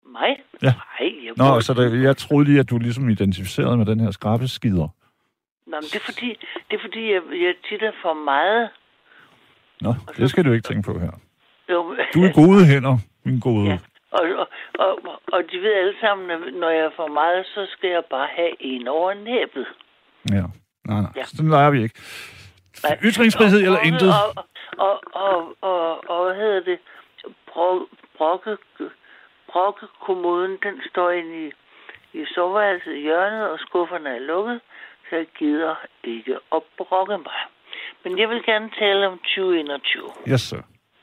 Mig? 0.05 0.31
Ja. 0.61 0.73
Nej, 0.99 1.25
jeg 1.25 1.33
Nå, 1.37 1.61
så 1.61 1.73
der, 1.73 2.01
jeg 2.01 2.17
troede 2.17 2.45
lige, 2.45 2.59
at 2.59 2.69
du 2.69 2.77
ligesom 2.77 3.09
identificerede 3.09 3.77
med 3.77 3.85
den 3.85 3.99
her 3.99 4.11
skrabbeskider. 4.11 4.87
Nå, 5.67 5.75
men 5.75 5.83
det 5.83 5.95
er 5.95 6.05
fordi, 6.05 6.29
det 6.69 6.75
er 6.77 6.81
fordi 6.81 7.13
jeg, 7.13 7.21
jeg 7.31 7.55
titter 7.69 7.91
for 8.01 8.13
meget. 8.13 8.69
Nå, 9.81 9.93
det 10.17 10.29
skal 10.29 10.45
du 10.45 10.51
ikke 10.51 10.67
tænke 10.67 10.93
på 10.93 10.99
her. 10.99 11.11
Jo, 11.69 11.95
Du 12.13 12.19
er 12.23 12.33
gode 12.33 12.65
hænder, 12.65 12.97
min 13.23 13.39
gode. 13.39 13.67
Ja. 13.69 13.77
Og, 14.11 14.25
og, 14.41 14.47
og, 14.79 15.21
og 15.33 15.43
de 15.51 15.57
ved 15.57 15.73
alle 15.73 15.93
sammen, 16.01 16.31
at 16.31 16.53
når 16.53 16.69
jeg 16.69 16.91
får 16.95 17.07
meget, 17.07 17.45
så 17.45 17.67
skal 17.69 17.89
jeg 17.89 18.03
bare 18.09 18.27
have 18.35 18.53
en 18.59 18.87
over 18.87 19.13
næbet. 19.13 19.67
Ja. 20.31 20.45
Nej, 20.89 21.01
nej. 21.01 21.11
Ja. 21.15 21.23
Sådan 21.23 21.49
leger 21.49 21.69
vi 21.69 21.83
ikke. 21.83 21.99
Nej. 22.83 22.97
Ytringsfrihed 23.03 23.59
eller 23.59 23.79
Og- 23.79 23.85
intet. 23.85 24.09
Og, 24.09 24.43
og, 24.87 25.01
og, 25.13 25.55
og, 25.61 26.09
og, 26.09 26.25
hvad 26.25 26.35
hedder 26.35 26.59
det? 26.59 26.79
Bro- 27.53 27.89
Brokke, 28.17 28.57
brokkekommoden, 29.51 30.57
den 30.63 30.81
står 30.89 31.11
inde 31.11 31.47
i, 31.47 31.51
i 32.19 32.25
soveværelset 32.35 32.93
i 32.95 32.99
hjørnet, 33.01 33.49
og 33.49 33.59
skufferne 33.59 34.09
er 34.09 34.19
lukket, 34.19 34.61
så 35.09 35.15
jeg 35.15 35.27
gider 35.39 35.75
ikke 36.03 36.37
at 36.55 36.61
brokke 36.77 37.17
mig. 37.17 37.39
Men 38.03 38.19
jeg 38.19 38.29
vil 38.29 38.43
gerne 38.45 38.69
tale 38.79 39.07
om 39.07 39.17
2021. 39.17 40.03
Yes, 40.31 40.41
sir. 40.41 40.57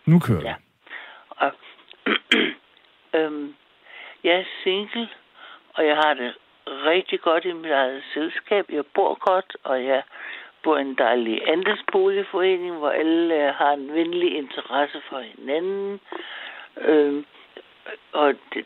Nu 0.06 0.18
kører. 0.18 0.40
Ja. 0.42 0.54
Og, 1.30 1.52
øhm, 3.18 3.54
jeg 4.24 4.34
er 4.34 4.44
single, 4.64 5.08
og 5.74 5.86
jeg 5.86 5.96
har 5.96 6.14
det 6.14 6.34
rigtig 6.66 7.20
godt 7.20 7.44
i 7.44 7.52
mit 7.52 7.70
eget 7.70 8.02
selskab. 8.14 8.64
Jeg 8.72 8.84
bor 8.94 9.18
godt, 9.30 9.56
og 9.64 9.84
jeg 9.84 10.02
i 10.66 10.80
en 10.80 10.94
dejlig 10.94 11.48
andelsboligforening, 11.48 12.76
hvor 12.78 12.90
alle 12.90 13.34
øh, 13.34 13.54
har 13.54 13.72
en 13.72 13.94
venlig 13.94 14.36
interesse 14.36 14.98
for 15.08 15.20
hinanden. 15.20 16.00
Øhm, 16.80 17.24
og 18.12 18.34
det, 18.54 18.64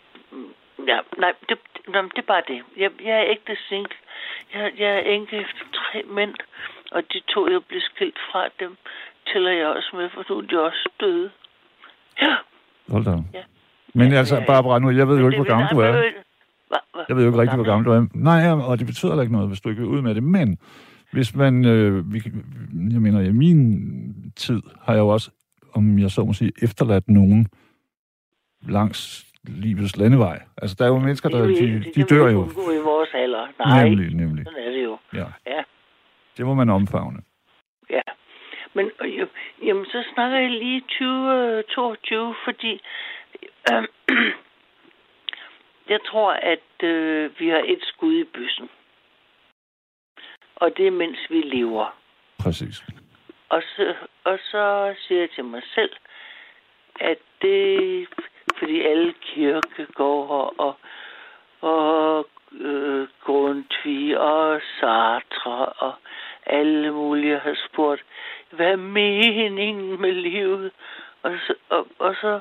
ja, 0.87 0.99
nej, 1.19 1.33
det, 1.49 1.59
nej, 1.89 2.03
det 2.03 2.19
er 2.19 2.33
bare 2.35 2.43
det. 2.49 2.63
Jeg, 2.77 2.91
jeg 3.05 3.17
er 3.21 3.31
ægte 3.31 3.57
single. 3.69 3.97
Jeg, 4.55 4.73
jeg 4.79 4.91
er 4.97 5.01
enke 5.01 5.37
efter 5.37 5.65
tre 5.75 6.03
mænd, 6.03 6.35
og 6.91 7.03
de 7.13 7.21
to, 7.29 7.49
jeg 7.49 7.61
blev 7.69 7.81
skilt 7.81 8.19
fra 8.31 8.49
dem, 8.61 8.77
tæller 9.33 9.53
jeg 9.53 9.67
også 9.67 9.91
med, 9.95 10.11
for 10.11 10.25
nu 10.29 10.39
er 10.39 10.43
de 10.43 10.61
også 10.61 10.89
døde. 11.01 11.31
Ja. 12.23 12.35
Hold 12.89 13.05
da. 13.05 13.11
Ja. 13.11 13.43
Men 13.95 14.13
Ja, 14.13 14.19
altså, 14.19 14.35
ja, 14.35 14.41
ja. 14.41 14.47
Barbara, 14.47 14.79
nu, 14.79 14.91
jeg 14.91 15.09
ved 15.09 15.19
jo 15.19 15.27
ikke, 15.27 15.39
hvor 15.39 15.53
gammel 15.55 15.69
du 15.71 15.79
er. 15.79 15.93
Jeg 17.09 17.17
ved 17.17 17.23
jo 17.25 17.29
ikke 17.29 17.41
rigtig, 17.41 17.57
hvor 17.57 17.65
gammel 17.65 17.87
du 17.87 17.93
er. 17.93 18.07
Nej, 18.15 18.51
og 18.69 18.79
det 18.79 18.87
betyder 18.87 19.13
heller 19.13 19.23
ikke 19.23 19.33
noget, 19.33 19.49
hvis 19.49 19.61
du 19.61 19.69
ikke 19.69 19.83
vil 19.83 19.91
ud 19.91 20.03
med 20.03 20.15
det. 20.15 20.23
Men 20.23 20.59
hvis 21.15 21.35
man, 21.35 21.65
øh, 21.65 22.13
vi, 22.13 22.19
jeg 22.93 23.01
mener, 23.03 23.21
i 23.21 23.33
min 23.33 23.61
tid 24.37 24.63
har 24.85 24.93
jeg 24.93 25.01
jo 25.01 25.09
også, 25.09 25.31
om 25.75 25.99
jeg 25.99 26.11
så 26.11 26.25
må 26.25 26.33
sige, 26.33 26.53
efterladt 26.63 27.09
nogen 27.09 27.47
langs 28.69 29.25
livets 29.45 29.97
landevej. 29.97 30.39
Altså, 30.63 30.77
der 30.79 30.85
er 30.85 30.89
jo 30.89 30.99
mennesker, 30.99 31.29
der 31.29 31.47
Det 31.47 31.59
de, 31.59 31.93
de 31.95 32.03
dør 32.03 32.31
jo. 32.31 32.45
i 32.79 32.83
vores 32.85 33.09
alder. 33.15 33.47
Nej, 33.59 33.89
Nemlig, 33.89 34.15
nemlig. 34.15 34.45
sådan 34.47 34.63
er 34.67 34.71
det 34.71 34.85
jo. 34.85 34.99
Ja. 35.15 35.27
Ja. 35.47 35.63
Det 36.37 36.47
må 36.47 36.55
man 36.55 36.71
omfavne. 36.71 37.19
Ja. 37.91 38.01
Men 38.75 38.91
øh, 39.05 39.19
jo, 39.19 39.27
jamen, 39.65 39.85
så 39.85 40.05
snakker 40.15 40.39
jeg 40.39 40.51
lige 40.51 40.81
2022, 40.81 42.35
fordi 42.45 42.81
øh, 43.73 43.83
jeg 45.93 46.01
tror, 46.11 46.33
at 46.33 46.89
øh, 46.89 47.31
vi 47.39 47.49
har 47.49 47.63
et 47.67 47.83
skud 47.83 48.15
i 48.15 48.25
bøssen. 48.35 48.69
Og 50.57 50.77
det 50.77 50.87
er, 50.87 50.91
mens 50.91 51.19
vi 51.31 51.41
lever. 51.41 51.97
Præcis. 52.39 52.85
Og 53.49 53.63
så, 53.77 53.95
og 54.25 54.39
så 54.51 54.95
siger 54.99 55.21
jeg 55.21 55.31
til 55.31 55.45
mig 55.45 55.63
selv, 55.75 55.93
at 57.01 57.19
det 57.43 58.09
fordi 58.59 58.83
alle 58.83 59.15
kirkegårde 59.23 60.51
og, 60.51 60.77
og 61.61 62.29
øh, 62.61 63.09
Grundtvig 63.25 64.19
og 64.19 64.61
Sartre 64.81 65.67
og 65.67 65.95
alle 66.47 66.93
mulige 66.93 67.39
har 67.39 67.57
spurgt, 67.69 68.05
hvad 68.51 68.73
er 68.73 68.77
meningen 68.77 70.01
med 70.01 70.13
livet? 70.13 70.73
Og 71.23 71.33
så, 71.47 71.55
og, 71.69 71.87
og 71.99 72.15
så, 72.21 72.41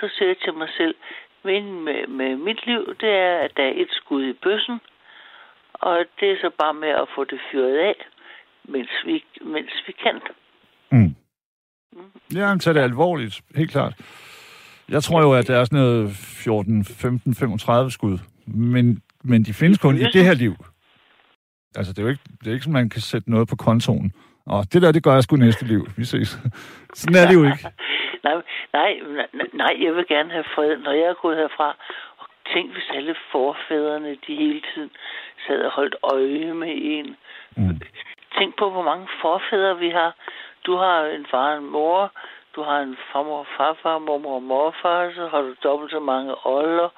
så 0.00 0.08
siger 0.08 0.28
jeg 0.28 0.38
til 0.38 0.54
mig 0.54 0.68
selv, 0.76 0.94
meningen 1.42 1.84
med, 1.84 2.06
med 2.06 2.36
mit 2.36 2.66
liv, 2.66 2.94
det 3.00 3.10
er, 3.10 3.38
at 3.38 3.56
der 3.56 3.62
er 3.62 3.72
et 3.74 3.90
skud 3.90 4.24
i 4.24 4.32
bøssen, 4.32 4.80
og 5.80 6.04
det 6.20 6.30
er 6.30 6.36
så 6.40 6.50
bare 6.58 6.74
med 6.74 6.88
at 6.88 7.06
få 7.14 7.24
det 7.24 7.40
fyret 7.52 7.78
af, 7.78 7.94
mens 8.64 8.90
vi, 9.04 9.24
mens 9.44 9.72
vi 9.86 9.92
kan. 9.92 10.20
Mm. 10.90 11.14
Ja, 12.34 12.50
men 12.50 12.60
tag 12.60 12.74
det 12.74 12.80
alvorligt, 12.80 13.40
helt 13.56 13.70
klart. 13.70 13.94
Jeg 14.88 15.02
tror 15.02 15.20
jo, 15.22 15.32
at 15.32 15.46
der 15.48 15.56
er 15.58 15.64
sådan 15.64 15.78
noget 15.78 16.10
14, 16.44 16.84
15, 16.84 17.34
35 17.34 17.90
skud. 17.90 18.18
Men, 18.46 19.02
men 19.24 19.42
de 19.42 19.54
findes 19.54 19.78
kun 19.78 19.96
i 19.96 20.04
det 20.04 20.24
her 20.24 20.34
liv. 20.34 20.54
Altså, 21.76 21.92
det 21.92 21.98
er 21.98 22.02
jo 22.02 22.08
ikke, 22.08 22.22
det 22.40 22.46
er 22.46 22.52
ikke 22.52 22.64
sådan, 22.64 22.80
man 22.80 22.90
kan 22.90 23.00
sætte 23.00 23.30
noget 23.30 23.48
på 23.48 23.56
kontoen. 23.56 24.12
Og 24.46 24.72
det 24.72 24.82
der, 24.82 24.92
det 24.92 25.02
gør 25.02 25.14
jeg 25.14 25.22
sgu 25.22 25.36
næste 25.36 25.64
liv. 25.66 25.82
Vi 25.96 26.04
ses. 26.04 26.28
Sådan 26.94 27.16
er 27.22 27.26
det 27.28 27.34
jo 27.34 27.44
ikke. 27.44 27.62
nej, 28.26 28.34
nej, 28.72 28.92
nej, 29.34 29.48
nej, 29.52 29.74
jeg 29.84 29.92
vil 29.96 30.06
gerne 30.08 30.30
have 30.30 30.44
fred, 30.54 30.76
når 30.76 30.92
jeg 30.92 31.08
er 31.14 31.22
gået 31.22 31.36
herfra. 31.36 31.76
Tænk, 32.52 32.72
hvis 32.72 32.90
alle 32.94 33.14
forfædrene, 33.32 34.16
de 34.26 34.34
hele 34.34 34.62
tiden 34.74 34.90
sad 35.46 35.64
og 35.64 35.70
holdt 35.70 35.96
øje 36.02 36.54
med 36.54 36.72
en. 36.82 37.16
Mm. 37.56 37.80
Tænk 38.38 38.56
på, 38.58 38.70
hvor 38.70 38.82
mange 38.82 39.08
forfædre 39.20 39.78
vi 39.78 39.90
har. 39.90 40.14
Du 40.66 40.76
har 40.76 41.04
en 41.04 41.26
far 41.30 41.52
og 41.52 41.58
en 41.58 41.70
mor. 41.70 42.12
Du 42.56 42.62
har 42.62 42.78
en 42.80 42.96
farmor 43.12 43.46
farfar, 43.56 43.98
mormor 43.98 44.34
og 44.34 44.42
morfar, 44.42 45.12
så 45.14 45.28
har 45.28 45.40
du 45.40 45.54
dobbelt 45.64 45.90
så 45.90 46.00
mange 46.00 46.34
older, 46.44 46.88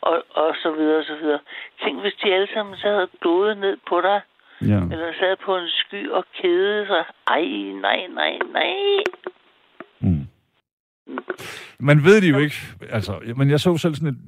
og, 0.00 0.22
og 0.30 0.54
så 0.62 0.70
videre, 0.70 0.98
og 0.98 1.04
så 1.04 1.14
videre. 1.14 1.38
Tænk, 1.82 2.00
hvis 2.00 2.14
de 2.22 2.34
alle 2.34 2.48
sammen 2.54 2.76
sad 2.76 2.94
og 2.94 3.08
glodede 3.20 3.60
ned 3.60 3.76
på 3.88 4.00
dig, 4.00 4.20
Ja. 4.60 4.80
eller 4.92 5.12
sad 5.18 5.36
på 5.36 5.56
en 5.56 5.68
sky 5.68 6.10
og 6.10 6.24
kedede 6.42 6.86
sig. 6.86 7.04
Ej, 7.26 7.44
nej, 7.86 8.06
nej, 8.06 8.38
nej. 8.52 8.72
Man 11.80 12.04
ved 12.04 12.20
det 12.20 12.30
jo 12.30 12.38
ikke. 12.38 12.54
Altså, 12.90 13.18
men 13.36 13.50
jeg 13.50 13.60
så 13.60 13.76
selv 13.76 13.94
sådan 13.94 14.08
et, 14.08 14.18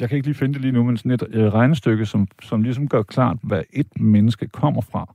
jeg 0.00 0.08
kan 0.08 0.16
ikke 0.16 0.28
lige 0.28 0.34
finde 0.38 0.54
det 0.54 0.62
lige 0.62 0.72
nu, 0.72 0.84
men 0.84 0.96
sådan 0.96 1.10
et 1.10 1.22
øh, 1.30 1.52
regnestykke, 1.54 2.06
som, 2.06 2.28
som 2.42 2.62
ligesom 2.62 2.88
gør 2.88 3.02
klart, 3.02 3.36
hvad 3.42 3.62
et 3.72 3.86
menneske 4.00 4.46
kommer 4.48 4.80
fra. 4.80 5.14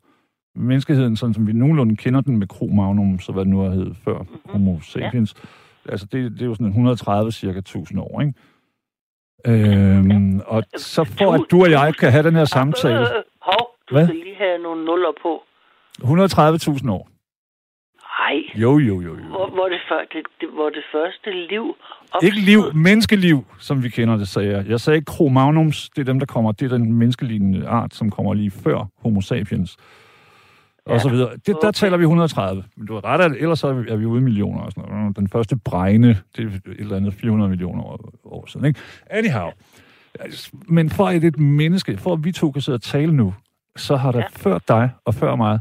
Menneskeheden, 0.55 1.15
sådan 1.15 1.33
som 1.33 1.47
vi 1.47 1.53
nogenlunde 1.53 1.95
kender 1.95 2.21
den 2.21 2.37
med 2.37 2.47
Cro-Magnum, 2.53 3.19
så 3.21 3.31
hvad 3.31 3.43
det 3.45 3.51
nu 3.51 3.59
har 3.59 3.69
hed 3.69 3.91
før 4.03 4.19
Mhm. 4.19 4.39
Homo 4.45 4.79
sapiens. 4.79 5.33
Altså, 5.89 6.05
det, 6.11 6.31
det 6.31 6.41
er 6.41 6.45
jo 6.45 6.53
sådan 6.53 6.67
130 6.67 7.31
cirka 7.31 7.59
1000 7.59 7.99
år, 7.99 8.21
ikke? 8.21 8.33
Øhm, 9.47 10.41
og 10.45 10.63
så 10.77 11.03
for 11.03 11.31
at 11.33 11.41
du 11.51 11.61
og 11.61 11.71
jeg 11.71 11.95
kan 11.95 12.11
have 12.11 12.23
den 12.23 12.35
her 12.35 12.45
samtale, 12.45 13.07
hov, 13.41 13.67
du 13.89 13.95
Hvad? 13.95 14.05
skal 14.07 14.15
lige 14.15 14.35
have 14.35 14.57
nogle 14.63 14.85
nuller 14.85 15.11
på. 15.23 15.41
130.000 16.01 16.91
år. 16.91 17.09
Nej, 18.19 18.43
Jo, 18.55 18.77
jo, 18.79 19.01
jo, 19.01 19.15
jo. 19.17 19.23
hvor, 19.23 19.49
hvor, 19.49 19.67
det, 19.67 19.79
før, 19.89 19.99
det, 20.13 20.21
det, 20.41 20.49
hvor 20.53 20.69
det 20.69 20.83
første 20.91 21.47
liv 21.47 21.75
opstod. 22.11 22.27
Ikke 22.27 22.39
liv, 22.39 22.73
menneskeliv, 22.73 23.45
som 23.59 23.83
vi 23.83 23.89
kender 23.89 24.17
det, 24.17 24.27
sagde 24.27 24.51
jeg. 24.51 24.67
Jeg 24.67 24.79
sagde 24.79 24.97
ikke 24.97 25.11
Cro-Magnums, 25.11 25.89
det 25.95 26.01
er 26.01 26.05
dem, 26.05 26.19
der 26.19 26.25
kommer, 26.25 26.51
det 26.51 26.65
er 26.71 26.77
den 26.77 26.93
menneskelignende 26.93 27.67
art, 27.67 27.93
som 27.93 28.11
kommer 28.11 28.33
lige 28.33 28.51
før 28.51 28.87
Homo 29.01 29.21
sapiens. 29.21 29.77
Og 30.85 30.93
Ja, 30.93 30.99
så 30.99 31.09
videre. 31.09 31.29
Det, 31.31 31.47
der 31.47 31.55
okay. 31.55 31.71
taler 31.71 31.97
vi 31.97 32.03
130. 32.03 32.63
Men 32.75 32.87
du 32.87 32.93
har 32.93 33.05
ret, 33.05 33.41
ellers 33.41 33.63
er 33.63 33.95
vi, 33.95 34.05
ude 34.05 34.21
i 34.21 34.23
millioner 34.23 34.61
og 34.61 34.71
sådan 34.71 34.91
noget. 34.91 35.17
Den 35.17 35.29
første 35.29 35.57
bregne, 35.57 36.17
det 36.37 36.45
er 36.45 36.47
et 36.47 36.61
eller 36.79 36.95
andet 36.95 37.13
400 37.13 37.49
millioner 37.49 37.83
år, 37.83 38.13
år 38.25 38.45
siden, 38.47 38.65
ikke? 38.65 38.79
Anyhow. 39.09 39.49
Men 40.67 40.89
for 40.89 41.07
at 41.07 41.23
et 41.23 41.39
menneske, 41.39 41.97
for 41.97 42.13
at 42.13 42.23
vi 42.23 42.31
to 42.31 42.51
kan 42.51 42.61
sidde 42.61 42.75
og 42.75 42.81
tale 42.81 43.13
nu, 43.13 43.33
så 43.75 43.95
har 43.95 44.11
der 44.11 44.19
ja. 44.19 44.25
før 44.31 44.59
dig 44.67 44.89
og 45.05 45.13
før 45.13 45.35
mig, 45.35 45.59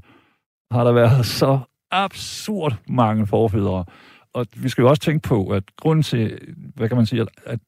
har 0.71 0.85
der 0.85 0.93
været 0.93 1.27
så 1.27 1.59
absurd 1.95 2.73
mange 2.89 3.27
forfædre. 3.27 3.85
Og 4.33 4.47
vi 4.57 4.69
skal 4.69 4.83
jo 4.83 4.89
også 4.89 5.03
tænke 5.03 5.29
på, 5.29 5.49
at 5.49 5.65
grunden 5.77 6.03
til, 6.03 6.55
hvad 6.77 6.89
kan 6.89 6.97
man 6.97 7.07
sige, 7.07 7.27
at, 7.47 7.59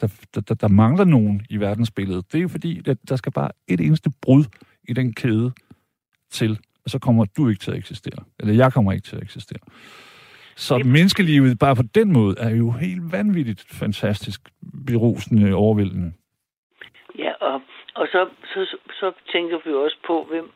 der, 0.00 0.40
der, 0.48 0.54
der 0.54 0.68
mangler 0.68 1.04
nogen 1.04 1.46
i 1.50 1.56
verdensbilledet, 1.56 2.32
det 2.32 2.38
er 2.38 2.42
jo 2.42 2.48
fordi, 2.48 2.90
at 2.90 2.98
der 3.08 3.16
skal 3.16 3.32
bare 3.32 3.50
et 3.68 3.80
eneste 3.80 4.10
brud 4.22 4.44
i 4.88 4.92
den 4.92 5.14
kæde 5.14 5.52
til, 6.30 6.58
og 6.84 6.90
så 6.90 6.98
kommer 6.98 7.24
du 7.36 7.48
ikke 7.48 7.60
til 7.60 7.70
at 7.70 7.76
eksistere. 7.76 8.24
Eller 8.40 8.54
jeg 8.54 8.72
kommer 8.72 8.92
ikke 8.92 9.04
til 9.04 9.16
at 9.16 9.22
eksistere. 9.22 9.58
Så 10.56 10.78
Det- 10.78 10.86
menneskelivet 10.86 11.58
bare 11.58 11.76
på 11.76 11.82
den 11.82 12.12
måde 12.12 12.34
er 12.38 12.50
jo 12.50 12.70
helt 12.70 13.12
vanvittigt 13.12 13.64
fantastisk, 13.70 14.40
berusende, 14.86 15.54
overvældende. 15.54 16.12
Ja, 17.18 17.32
og, 17.40 17.54
og 17.94 18.06
så, 18.12 18.28
så, 18.54 18.76
så 19.00 19.12
tænker 19.32 19.58
vi 19.66 19.74
også 19.74 19.96
på, 20.06 20.26
hvem, 20.30 20.50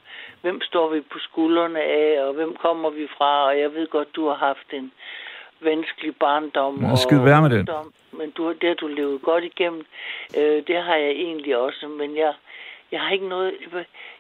hvem 0.46 0.60
står 0.62 0.88
vi 0.94 1.00
på 1.00 1.18
skuldrene 1.18 1.82
af, 1.82 2.22
og 2.24 2.34
hvem 2.34 2.56
kommer 2.64 2.90
vi 2.90 3.06
fra, 3.18 3.46
og 3.48 3.58
jeg 3.58 3.74
ved 3.74 3.86
godt, 3.86 4.16
du 4.16 4.28
har 4.28 4.34
haft 4.34 4.68
en 4.72 4.92
vanskelig 5.60 6.16
barndom. 6.16 6.84
Og 6.84 6.98
skid 6.98 7.20
være 7.20 7.42
med 7.42 7.58
ungdom, 7.58 7.92
Men 8.12 8.30
du, 8.30 8.52
det 8.52 8.68
har 8.68 8.74
du 8.74 8.86
levet 8.86 9.22
godt 9.22 9.44
igennem. 9.44 9.86
Øh, 10.38 10.66
det 10.66 10.76
har 10.82 10.96
jeg 10.96 11.10
egentlig 11.10 11.56
også, 11.56 11.88
men 11.88 12.16
jeg, 12.16 12.34
jeg 12.92 13.00
har 13.00 13.10
ikke 13.10 13.28
noget, 13.28 13.54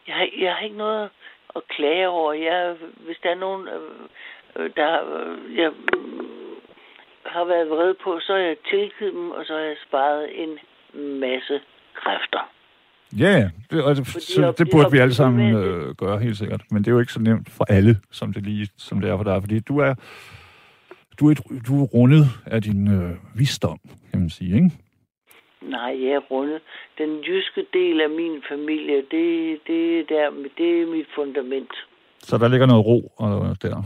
jeg 0.06 0.14
har, 0.14 0.28
jeg 0.40 0.54
har 0.54 0.64
ikke 0.64 0.76
noget 0.76 1.10
at 1.56 1.62
klage 1.68 2.08
over. 2.08 2.32
Jeg, 2.32 2.76
hvis 3.06 3.18
der 3.22 3.30
er 3.30 3.40
nogen, 3.46 3.68
øh, 3.68 3.80
øh, 4.56 4.70
der 4.76 4.92
øh, 5.14 5.56
jeg, 5.58 5.70
har 7.26 7.44
været 7.44 7.70
vred 7.70 7.94
på, 7.94 8.20
så 8.20 8.32
har 8.32 8.40
jeg 8.40 8.56
tilgivet 8.70 9.14
dem, 9.14 9.30
og 9.30 9.44
så 9.46 9.52
har 9.52 9.60
jeg 9.60 9.76
sparet 9.86 10.42
en 10.42 10.58
masse 11.20 11.60
kræfter. 11.94 12.50
Ja, 13.12 13.30
ja. 13.38 13.50
Det, 13.70 14.06
så, 14.06 14.54
det 14.58 14.68
burde 14.70 14.92
vi 14.92 14.98
alle 14.98 15.14
sammen 15.14 15.54
øh, 15.54 15.94
gøre, 15.94 16.18
helt 16.18 16.38
sikkert. 16.38 16.62
Men 16.70 16.84
det 16.84 16.88
er 16.88 16.92
jo 16.92 17.00
ikke 17.00 17.12
så 17.12 17.20
nemt 17.20 17.50
for 17.50 17.64
alle, 17.68 17.96
som 18.10 18.32
det 18.32 18.42
lige 18.42 18.68
som 18.76 19.00
det 19.00 19.10
er 19.10 19.16
for 19.16 19.24
dig. 19.24 19.42
Fordi 19.42 19.60
du 19.60 19.78
er, 19.78 19.94
du 21.20 21.30
er, 21.30 21.34
du 21.68 21.82
er 21.82 21.86
rundet 21.86 22.24
af 22.46 22.62
din 22.62 22.88
øh, 22.88 23.10
visdom, 23.34 23.78
kan 24.10 24.20
man 24.20 24.30
sige, 24.30 24.54
ikke? 24.54 24.70
Nej, 25.62 26.04
jeg 26.04 26.10
er 26.10 26.20
rundet. 26.30 26.60
Den 26.98 27.20
jyske 27.20 27.66
del 27.72 28.00
af 28.00 28.10
min 28.10 28.42
familie, 28.48 28.96
det, 28.96 29.58
det, 29.66 29.98
er 30.00 30.04
der, 30.08 30.30
det 30.58 30.82
er 30.82 30.86
mit 30.96 31.06
fundament. 31.14 31.72
Så 32.18 32.38
der 32.38 32.48
ligger 32.48 32.66
noget 32.66 32.86
ro 32.86 33.12
og, 33.16 33.62
der. 33.62 33.82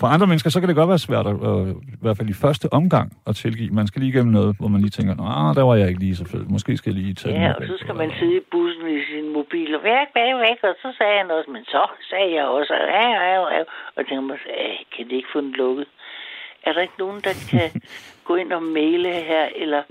For 0.00 0.06
andre 0.06 0.26
mennesker, 0.26 0.50
så 0.50 0.60
kan 0.60 0.68
det 0.68 0.76
godt 0.76 0.88
være 0.88 0.98
svært, 1.08 1.26
at, 1.26 1.36
øh, 1.50 1.68
i 1.96 2.00
hvert 2.02 2.16
fald 2.16 2.28
i 2.28 2.40
første 2.44 2.66
omgang, 2.72 3.08
at 3.28 3.36
tilgive. 3.36 3.70
Man 3.80 3.86
skal 3.86 4.00
lige 4.00 4.12
igennem 4.14 4.32
noget, 4.32 4.56
hvor 4.60 4.68
man 4.68 4.80
lige 4.80 4.90
tænker, 4.98 5.14
ah, 5.32 5.54
der 5.58 5.62
var 5.68 5.74
jeg 5.80 5.88
ikke 5.88 6.00
lige 6.00 6.16
så 6.16 6.24
fed. 6.32 6.42
Måske 6.54 6.76
skal 6.76 6.90
jeg 6.92 7.00
lige 7.02 7.14
tage 7.14 7.34
Ja, 7.42 7.52
og 7.54 7.60
væk." 7.60 7.68
så 7.68 7.76
skal 7.82 7.94
man 8.02 8.10
sidde 8.18 8.36
i 8.36 8.44
bussen 8.52 8.86
i 8.98 9.00
sin 9.10 9.26
mobil, 9.38 9.68
og 9.76 9.82
væk, 9.82 10.08
væk, 10.18 10.34
væk, 10.46 10.58
og 10.70 10.74
så 10.82 10.88
sagde 10.98 11.16
han 11.22 11.30
også, 11.36 11.50
men 11.50 11.64
så 11.64 11.82
sagde 12.10 12.30
jeg 12.38 12.44
også, 12.56 12.72
og, 12.80 12.84
ja, 12.98 13.06
ja, 13.18 13.24
ja, 13.56 13.60
og 13.96 14.00
tænker 14.06 14.24
mig, 14.30 14.38
"Æh, 14.64 14.78
kan 14.96 15.04
det 15.08 15.16
ikke 15.16 15.32
få 15.32 15.40
den 15.40 15.52
lukket? 15.62 15.86
Er 16.66 16.72
der 16.72 16.80
ikke 16.80 16.98
nogen, 17.04 17.20
der 17.28 17.34
kan 17.50 17.68
gå 18.28 18.32
ind 18.42 18.52
og 18.52 18.62
maile 18.62 19.12
her, 19.30 19.44
eller 19.62 19.82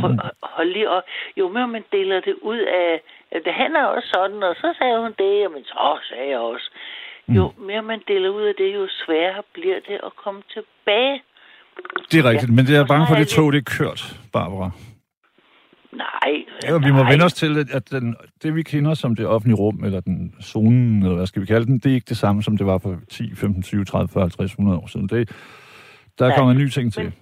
prøv, 0.00 0.10
hold 0.42 0.70
lige 0.72 0.90
op. 0.90 1.02
Jo 1.36 1.48
mere 1.48 1.68
man 1.68 1.84
deler 1.92 2.20
det 2.20 2.34
ud 2.42 2.58
af, 2.58 3.00
det 3.44 3.52
handler 3.62 3.82
også 3.84 4.08
sådan, 4.14 4.42
og 4.42 4.54
så 4.62 4.68
sagde 4.78 4.98
hun 5.00 5.12
det, 5.18 5.34
men 5.54 5.64
så 5.64 5.98
sagde 6.08 6.28
jeg 6.30 6.38
også. 6.38 6.68
Jo 7.28 7.52
mere 7.58 7.82
man 7.82 8.02
deler 8.08 8.28
ud 8.28 8.42
af 8.42 8.54
det, 8.58 8.74
jo 8.74 8.88
sværere 8.90 9.42
bliver 9.52 9.80
det 9.88 10.00
at 10.04 10.12
komme 10.24 10.42
tilbage. 10.54 11.22
Det 12.12 12.18
er 12.20 12.30
rigtigt, 12.30 12.50
Ja. 12.50 12.56
men 12.56 12.66
det 12.66 12.76
er 12.76 12.86
bange 12.86 13.06
for, 13.06 13.14
er 13.14 13.18
det 13.18 13.28
tog, 13.28 13.52
det 13.52 13.58
er 13.58 13.70
kørt, 13.78 14.00
Barbara. 14.32 14.70
Nej. 15.92 16.44
Ja, 16.64 16.78
vi 16.78 16.90
må 16.92 17.02
nej. 17.02 17.10
vende 17.10 17.24
os 17.24 17.32
til, 17.34 17.58
at- 17.58 17.70
at 17.70 17.90
den, 17.90 18.16
det, 18.42 18.54
vi 18.54 18.62
kender 18.62 18.94
som 18.94 19.16
det 19.16 19.26
offentlige 19.26 19.56
rum, 19.56 19.84
eller 19.84 20.00
den 20.00 20.34
zonen, 20.42 21.02
eller 21.02 21.16
hvad 21.16 21.26
skal 21.26 21.42
vi 21.42 21.46
kalde 21.46 21.66
den, 21.66 21.78
det 21.78 21.86
er 21.90 21.94
ikke 21.94 22.08
det 22.08 22.16
samme, 22.16 22.42
som 22.42 22.56
det 22.56 22.66
var 22.66 22.78
for 22.78 22.96
10, 23.10 23.34
15, 23.34 23.62
20, 23.62 23.84
30, 23.84 24.08
40, 24.08 24.22
50, 24.22 24.50
100 24.52 24.78
år 24.78 24.86
siden. 24.86 25.08
Det, 25.08 25.30
der 26.18 26.26
er 26.26 26.36
kommet 26.36 26.56
nye 26.56 26.68
ting 26.70 26.92
til. 26.92 27.02
men- 27.04 27.14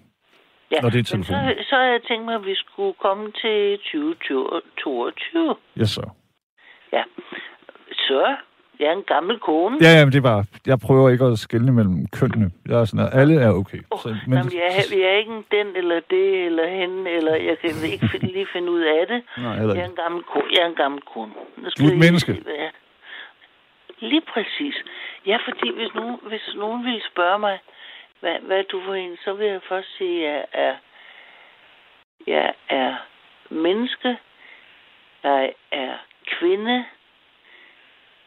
Ja, 0.70 0.84
Og 0.84 0.92
det 0.92 0.98
er 0.98 1.02
telefonen. 1.04 1.48
så, 1.58 1.64
så 1.70 1.76
jeg 1.80 2.00
tænkt 2.08 2.24
mig, 2.24 2.34
at 2.34 2.44
vi 2.46 2.54
skulle 2.54 2.94
komme 3.02 3.32
til 3.32 3.78
2022. 3.78 5.56
Ja, 5.76 5.84
så. 5.84 6.10
Ja. 6.92 7.02
Så, 7.92 8.36
jeg 8.80 8.86
er 8.88 8.92
en 8.92 9.02
gammel 9.02 9.38
kone. 9.38 9.78
Ja, 9.80 9.90
ja, 9.98 10.04
men 10.04 10.12
det 10.12 10.18
er 10.18 10.22
bare, 10.32 10.44
jeg 10.66 10.78
prøver 10.86 11.10
ikke 11.10 11.24
at 11.24 11.38
skelne 11.38 11.72
mellem 11.72 12.06
kønnene. 12.18 12.50
Jeg 12.68 12.80
er 12.80 12.84
sådan, 12.84 13.06
at 13.06 13.20
alle 13.20 13.34
er 13.40 13.50
okay. 13.50 13.78
Oh, 13.90 13.98
Så, 14.02 14.08
men, 14.08 14.18
men, 14.26 14.36
Jamen, 14.38 14.52
jeg, 14.52 14.66
er- 14.78 14.96
jeg 14.98 15.08
er 15.14 15.16
ikke 15.22 15.32
en 15.32 15.44
den 15.50 15.76
eller 15.76 16.00
det 16.10 16.46
eller 16.46 16.66
hende, 16.80 17.10
eller 17.10 17.34
jeg 17.34 17.58
kan 17.58 17.70
ikke 17.92 18.08
finde, 18.12 18.26
lige 18.26 18.46
finde 18.52 18.70
ud 18.72 18.80
af 18.80 19.06
det. 19.06 19.22
nej, 19.38 19.52
Jeg 19.52 19.82
er 19.84 19.84
en 19.94 20.00
gammel 20.04 20.22
kone. 20.22 20.44
Jeg 20.52 20.62
er 20.62 20.68
en 20.68 20.74
gammel 20.84 21.00
kone. 21.12 21.32
Du 21.56 21.62
er 21.62 21.66
et 21.68 21.78
lige 21.78 21.96
menneske. 22.04 22.32
jeg- 22.46 22.70
Lige 23.98 24.22
præcis. 24.34 24.76
Ja, 25.26 25.36
fordi 25.46 25.74
hvis 25.74 25.94
nogen, 25.94 26.16
hvis 26.28 26.46
nogen 26.56 26.84
ville 26.84 27.02
spørge 27.12 27.38
mig, 27.38 27.58
hvad, 28.20 28.36
hvad 28.42 28.64
du 28.64 28.82
for 28.86 28.94
en, 28.94 29.16
så 29.24 29.32
vil 29.32 29.46
jeg 29.46 29.60
først 29.68 29.88
sige, 29.98 30.28
at 30.28 30.34
jeg 30.34 30.44
er, 30.52 30.74
jeg 32.26 32.54
er 32.68 32.94
menneske, 33.50 34.16
jeg 35.24 35.52
er 35.72 35.92
kvinde, 36.38 36.84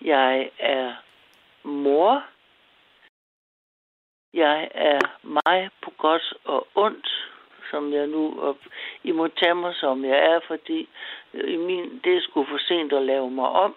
jeg 0.02 0.50
er 0.60 0.94
mor, 1.64 2.24
jeg 4.34 4.70
er 4.72 5.00
mig 5.24 5.70
på 5.84 5.94
godt 5.98 6.34
og 6.46 6.68
ondt, 6.76 7.08
som 7.72 7.94
jeg 7.94 8.08
nu, 8.08 8.40
og 8.40 8.58
I 9.04 9.12
må 9.12 9.28
tage 9.28 9.56
mig 9.56 9.74
som 9.76 10.06
jeg 10.06 10.20
er, 10.34 10.40
fordi 10.48 10.90
i 11.34 11.58
min, 11.58 12.00
det 12.04 12.18
er 12.18 12.22
sgu 12.22 12.46
for 12.46 12.58
sent 12.58 12.94
at 12.94 13.06
lave 13.06 13.32
mig 13.32 13.50
om, 13.50 13.76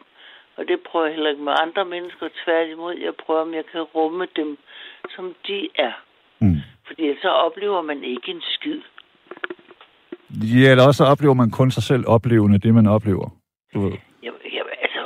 og 0.57 0.69
det 0.69 0.81
prøver 0.81 1.07
jeg 1.07 1.15
heller 1.15 1.31
ikke 1.31 1.43
med 1.43 1.53
andre 1.63 1.85
mennesker. 1.85 2.29
Tværtimod, 2.45 2.95
jeg 2.95 3.15
prøver, 3.15 3.41
om 3.41 3.55
jeg 3.55 3.65
kan 3.73 3.83
rumme 3.83 4.27
dem, 4.37 4.59
som 5.15 5.35
de 5.47 5.69
er. 5.75 5.93
Mm. 6.39 6.57
Fordi 6.87 7.15
så 7.23 7.29
oplever 7.29 7.83
man 7.83 8.05
ikke 8.05 8.31
en 8.31 8.43
skid. 8.43 8.81
Ja, 10.55 10.71
eller 10.71 10.87
også 10.87 11.05
oplever 11.05 11.35
man 11.35 11.51
kun 11.51 11.71
sig 11.71 11.83
selv 11.83 12.05
oplevende, 12.07 12.59
det 12.59 12.75
man 12.75 12.87
oplever. 12.87 13.29
Du 13.75 13.81
ved, 13.81 13.93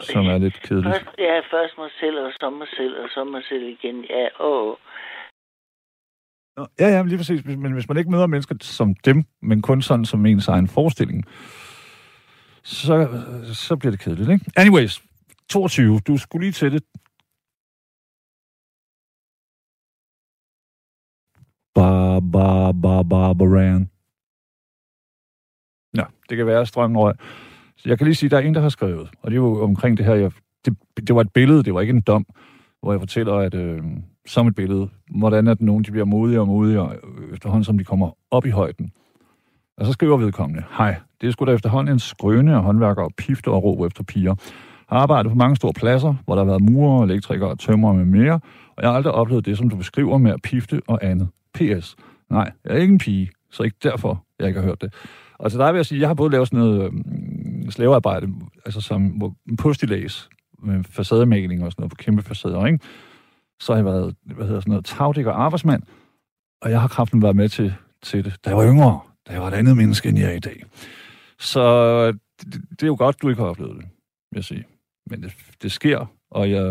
som 0.03 0.27
er 0.27 0.39
lidt 0.39 0.63
kedeligt. 0.63 0.95
først, 0.95 1.19
ja, 1.19 1.41
først 1.53 1.75
mig 1.79 1.91
selv, 2.01 2.17
og 2.19 2.33
så 2.41 2.51
mig 2.51 2.69
selv, 2.77 2.95
og 3.03 3.09
så 3.15 3.25
mig 3.25 3.43
selv 3.49 3.63
igen. 3.63 4.05
Ja, 4.05 4.27
åh. 4.41 4.77
Nå, 6.57 6.67
Ja, 6.81 6.89
ja, 6.89 7.03
lige 7.03 7.19
præcis. 7.19 7.45
Men 7.45 7.73
hvis 7.73 7.89
man 7.89 7.97
ikke 7.97 8.11
møder 8.11 8.27
mennesker 8.27 8.55
som 8.61 8.95
dem, 8.95 9.25
men 9.43 9.63
kun 9.63 9.83
sådan 9.83 10.05
som 10.05 10.27
ens 10.27 10.49
egen 10.49 10.69
forestilling, 10.69 11.25
så, 12.63 12.95
så 13.55 13.77
bliver 13.77 13.91
det 13.91 14.01
kedeligt, 14.01 14.31
ikke? 14.31 14.45
Anyways, 14.57 15.03
22. 15.51 16.01
Du 16.01 16.17
skulle 16.19 16.45
lige 16.47 16.53
til 16.53 16.73
det. 16.73 16.83
Bar, 21.75 22.21
bar, 22.33 22.73
bar, 22.83 23.03
barbaran. 23.03 23.91
Ja, 25.99 26.05
det 26.29 26.37
kan 26.37 26.47
være, 26.47 26.61
at 26.61 26.69
strømmen 26.69 26.99
røg. 26.99 27.15
Så 27.77 27.89
jeg 27.89 27.99
kan 27.99 28.05
lige 28.05 28.14
sige, 28.14 28.27
at 28.27 28.31
der 28.31 28.37
er 28.37 28.43
en, 28.43 28.55
der 28.55 28.61
har 28.61 28.68
skrevet, 28.68 29.09
og 29.22 29.31
det 29.31 29.37
er 29.37 29.41
jo 29.41 29.62
omkring 29.62 29.97
det 29.97 30.07
her, 30.07 30.14
jeg, 30.14 30.31
det, 30.64 30.77
det 30.97 31.14
var 31.14 31.20
et 31.20 31.33
billede, 31.33 31.62
det 31.62 31.74
var 31.74 31.81
ikke 31.81 31.91
en 31.91 32.01
dom, 32.01 32.27
hvor 32.83 32.93
jeg 32.93 33.01
fortæller, 33.01 33.35
at 33.35 33.55
øh, 33.55 33.83
som 34.27 34.47
et 34.47 34.55
billede, 34.55 34.89
hvordan 35.11 35.49
at 35.49 35.61
nogen 35.61 35.85
de 35.85 35.91
bliver 35.91 36.05
modigere 36.05 36.41
og 36.41 36.47
modigere, 36.47 36.93
øh, 36.93 37.33
efterhånden 37.35 37.64
som 37.64 37.79
de 37.79 37.85
kommer 37.85 38.11
op 38.31 38.47
i 38.47 38.51
højden. 38.51 38.91
Og 39.79 39.87
så 39.87 39.93
skriver 39.93 40.16
vedkommende, 40.16 40.62
hej, 40.79 40.97
det 41.20 41.27
er 41.27 41.31
sgu 41.31 41.45
da 41.45 41.53
efterhånden 41.53 41.95
en 41.95 41.99
skrøne 41.99 42.55
af 42.55 42.62
håndværkere 42.62 43.05
og 43.05 43.12
pifter 43.18 43.51
og 43.51 43.64
råb 43.64 43.87
efter 43.87 44.03
piger. 44.03 44.35
Har 44.89 44.97
arbejdet 44.97 45.33
på 45.33 45.39
mange 45.39 45.57
store 45.57 45.72
pladser, 45.72 46.14
hvor 46.24 46.35
der 46.35 46.45
har 46.45 46.51
været 46.51 46.62
murer, 46.62 47.05
elektrikere 47.05 47.49
og 47.49 47.59
tømrere 47.59 47.95
med 47.95 48.05
mere, 48.05 48.41
og 48.77 48.83
jeg 48.83 48.91
har 48.91 48.97
aldrig 48.97 49.12
oplevet 49.12 49.47
det, 49.47 49.59
som 49.59 49.68
du 49.68 49.77
beskriver 49.77 50.18
med 50.18 50.33
at 50.33 50.43
pifte 50.43 50.81
og 50.87 51.05
andet. 51.05 51.29
P.S. 51.55 51.97
Nej, 52.31 52.53
jeg 52.64 52.74
er 52.74 52.79
ikke 52.79 52.93
en 52.93 52.99
pige, 52.99 53.31
så 53.51 53.62
ikke 53.62 53.77
derfor, 53.83 54.24
jeg 54.39 54.49
ikke 54.49 54.61
har 54.61 54.66
hørt 54.66 54.81
det. 54.81 54.95
Og 55.39 55.51
til 55.51 55.61
dig 55.61 55.72
vil 55.72 55.79
jeg 55.79 55.87
sige, 55.87 56.01
jeg 56.01 56.09
har 56.09 56.14
både 56.14 56.31
lavet 56.31 56.49
sådan 56.49 56.59
noget 56.59 56.85
øhm, 56.85 57.36
slavearbejde, 57.73 58.29
altså 58.64 58.81
som 58.81 59.35
postilæs, 59.59 60.29
med 60.59 60.85
facademaling 60.85 61.64
og 61.64 61.73
sådan 61.73 61.83
noget 61.83 61.91
på 61.91 61.97
kæmpe 61.97 62.23
facader, 62.23 62.67
ikke? 62.67 62.79
Så 63.61 63.73
har 63.73 63.79
jeg 63.79 63.85
været, 63.85 64.17
hvad 64.23 64.47
hedder 64.47 64.61
sådan 64.61 64.71
noget, 64.71 64.85
tagdækker 64.85 65.33
arbejdsmand, 65.33 65.83
og 66.62 66.71
jeg 66.71 66.81
har 66.81 66.89
kraften 66.89 67.23
været 67.23 67.37
med 67.37 67.49
til, 67.49 67.75
til 68.03 68.25
det, 68.25 68.37
da 68.45 68.51
jeg 68.51 68.57
var 68.57 68.67
yngre, 68.67 69.01
da 69.29 69.33
jeg 69.33 69.43
var 69.43 69.49
et 69.49 69.55
andet 69.55 69.77
menneske, 69.77 70.09
end 70.09 70.19
jeg 70.19 70.29
er 70.29 70.37
i 70.37 70.39
dag. 70.39 70.64
Så 71.39 72.07
det, 72.12 72.53
det 72.71 72.83
er 72.83 72.87
jo 72.87 72.97
godt, 72.99 73.23
du 73.23 73.29
ikke 73.29 73.43
har 73.43 73.49
oplevet 73.49 73.77
det, 73.77 73.85
vil 74.31 74.37
jeg 74.37 74.45
sige. 74.45 74.64
Men 75.07 75.23
det, 75.23 75.33
det 75.62 75.73
sker, 75.73 76.07
og 76.31 76.51
jeg, 76.51 76.62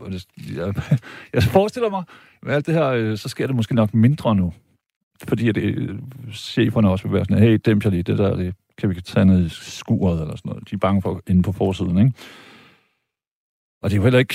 og 0.00 0.12
det, 0.12 0.26
jeg, 0.56 0.74
jeg 1.34 1.42
forestiller 1.42 1.90
mig, 1.90 2.04
med 2.42 2.54
alt 2.54 2.66
det 2.66 2.74
her, 2.74 2.86
øh, 2.86 3.18
så 3.18 3.28
sker 3.28 3.46
det 3.46 3.56
måske 3.56 3.74
nok 3.74 3.94
mindre 3.94 4.36
nu. 4.36 4.52
Fordi 5.28 5.48
at 5.48 5.54
det, 5.54 6.00
cheferne 6.32 6.90
også 6.90 7.08
vil 7.08 7.14
være 7.14 7.24
sådan, 7.24 7.42
hey, 7.42 7.60
dæmp 7.64 7.84
jer 7.84 7.90
lige, 7.90 8.02
det 8.02 8.18
der, 8.18 8.36
det 8.36 8.54
kan 8.80 8.90
vi 8.90 9.00
tage 9.00 9.24
ned 9.24 9.46
i 9.46 9.48
skuret 9.48 10.20
eller 10.20 10.36
sådan 10.36 10.48
noget. 10.48 10.70
De 10.70 10.74
er 10.74 10.78
bange 10.78 11.02
for 11.02 11.22
inde 11.26 11.42
på 11.42 11.52
forsiden, 11.52 11.98
ikke? 11.98 12.12
Og 13.82 13.90
det 13.90 13.96
er 13.96 13.96
jo 13.96 14.02
heller 14.02 14.18
ikke... 14.18 14.34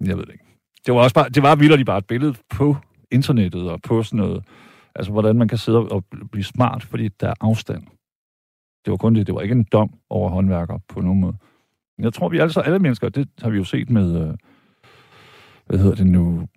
Jeg 0.00 0.16
ved 0.16 0.26
det 0.26 0.32
ikke. 0.32 0.44
Det 0.86 0.94
var 0.94 1.00
også 1.00 1.14
bare, 1.14 1.28
det 1.28 1.42
var 1.42 1.54
vildt 1.54 1.86
bare 1.86 1.98
et 1.98 2.06
billede 2.06 2.34
på 2.50 2.76
internettet 3.10 3.70
og 3.70 3.82
på 3.82 4.02
sådan 4.02 4.16
noget, 4.16 4.44
altså 4.94 5.12
hvordan 5.12 5.36
man 5.36 5.48
kan 5.48 5.58
sidde 5.58 5.88
og 5.88 6.04
blive 6.32 6.44
smart, 6.44 6.82
fordi 6.82 7.08
der 7.08 7.28
er 7.28 7.34
afstand. 7.40 7.82
Det 8.84 8.90
var 8.90 8.96
kun 8.96 9.14
det, 9.14 9.26
det 9.26 9.34
var 9.34 9.40
ikke 9.40 9.52
en 9.54 9.64
dom 9.64 9.90
over 10.10 10.30
håndværkere 10.30 10.80
på 10.88 11.00
nogen 11.00 11.20
måde. 11.20 11.36
Jeg 11.98 12.12
tror, 12.12 12.28
vi 12.28 12.38
altså 12.38 12.60
alle 12.60 12.78
mennesker, 12.78 13.08
det 13.08 13.28
har 13.42 13.50
vi 13.50 13.56
jo 13.56 13.64
set 13.64 13.90
med, 13.90 14.22
øh, 14.22 14.34
hvad 15.66 15.78
hedder 15.78 15.94
det 15.94 16.06
nu, 16.06 16.48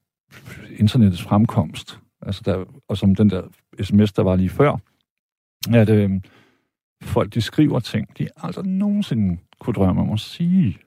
internettets 0.77 1.23
fremkomst, 1.23 1.99
altså 2.21 2.41
der, 2.45 2.65
og 2.87 2.97
som 2.97 3.15
den 3.15 3.29
der 3.29 3.41
sms, 3.81 4.13
der 4.13 4.23
var 4.23 4.35
lige 4.35 4.49
før, 4.49 4.77
at 5.73 5.89
øh, 5.89 6.11
folk, 7.03 7.33
de 7.33 7.41
skriver 7.41 7.79
ting, 7.79 8.17
de 8.17 8.27
aldrig 8.37 8.65
nogensinde 8.65 9.37
kunne 9.59 9.73
drømme 9.73 10.01
om 10.01 10.11
at 10.11 10.19
sige. 10.19 10.77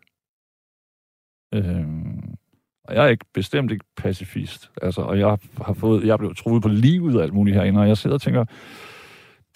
Øh, 1.54 1.86
og 2.84 2.94
jeg 2.94 3.04
er 3.04 3.08
ikke 3.08 3.24
bestemt 3.34 3.72
ikke 3.72 3.84
pacifist. 3.96 4.70
Altså, 4.82 5.00
og 5.00 5.18
jeg 5.18 5.38
har 5.62 5.72
fået, 5.74 6.06
jeg 6.06 6.18
blev 6.18 6.34
truet 6.34 6.62
på 6.62 6.68
livet 6.68 7.16
og 7.16 7.22
alt 7.22 7.34
muligt 7.34 7.56
herinde, 7.56 7.80
og 7.80 7.88
jeg 7.88 7.96
sidder 7.96 8.14
og 8.14 8.22
tænker, 8.22 8.44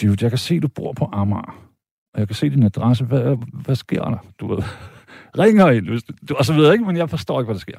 dude, 0.03 0.17
jeg 0.21 0.31
kan 0.31 0.39
se, 0.39 0.61
du 0.61 0.69
bor 0.69 0.93
på 0.93 1.09
Amager. 1.13 1.67
Og 2.15 2.21
jeg 2.21 2.29
kan 2.29 2.35
se 2.35 2.51
din 2.51 2.63
adresse. 2.63 3.05
Hvad, 3.05 3.37
hvad 3.53 3.75
sker 3.75 4.05
der? 4.05 4.19
Du 4.41 4.47
ved, 4.47 4.63
ringer 5.43 5.71
ind, 5.71 5.89
hvis 5.89 6.03
du, 6.03 6.35
og 6.35 6.45
så 6.45 6.53
ved 6.53 6.65
jeg 6.65 6.73
ikke, 6.73 6.85
men 6.85 6.97
jeg 6.97 7.11
forstår 7.11 7.41
ikke, 7.41 7.47
hvad 7.47 7.55
der 7.55 7.61
sker. 7.61 7.79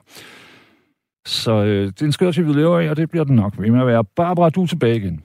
Så 1.26 1.52
øh, 1.52 1.88
det 1.88 2.02
er 2.02 2.06
en 2.06 2.12
skør 2.12 2.32
tid, 2.32 2.44
vi 2.44 2.54
lever 2.54 2.80
i, 2.80 2.90
og 2.90 2.98
det 2.98 3.10
bliver 3.10 3.24
den 3.24 3.36
nok 3.36 3.54
ved 3.58 3.72
med 3.72 3.82
at 3.82 3.88
være. 3.88 4.04
Barbara, 4.04 4.50
du 4.50 4.62
er 4.64 4.68
tilbage 4.68 4.96
igen. 4.96 5.24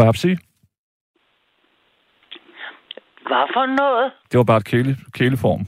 Babsi? 0.00 0.32
Hvad 3.28 3.44
for 3.54 3.66
noget? 3.80 4.12
Det 4.30 4.38
var 4.38 4.44
bare 4.44 4.56
et 4.56 4.64
kæle, 4.64 4.96
kæleform. 5.18 5.62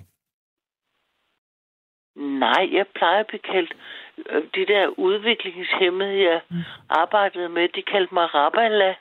Nej, 2.44 2.62
jeg 2.78 2.86
plejer 2.98 3.20
at 3.20 3.26
blive 3.26 3.44
kaldt 3.52 3.72
øh, 4.30 4.42
de 4.54 4.66
der 4.72 4.84
udviklingshemmede, 5.06 6.22
jeg 6.30 6.40
mm. 6.50 6.56
arbejdede 6.88 7.48
med, 7.48 7.68
de 7.76 7.82
kaldte 7.92 8.14
mig 8.14 8.34
Rabala. 8.34 8.94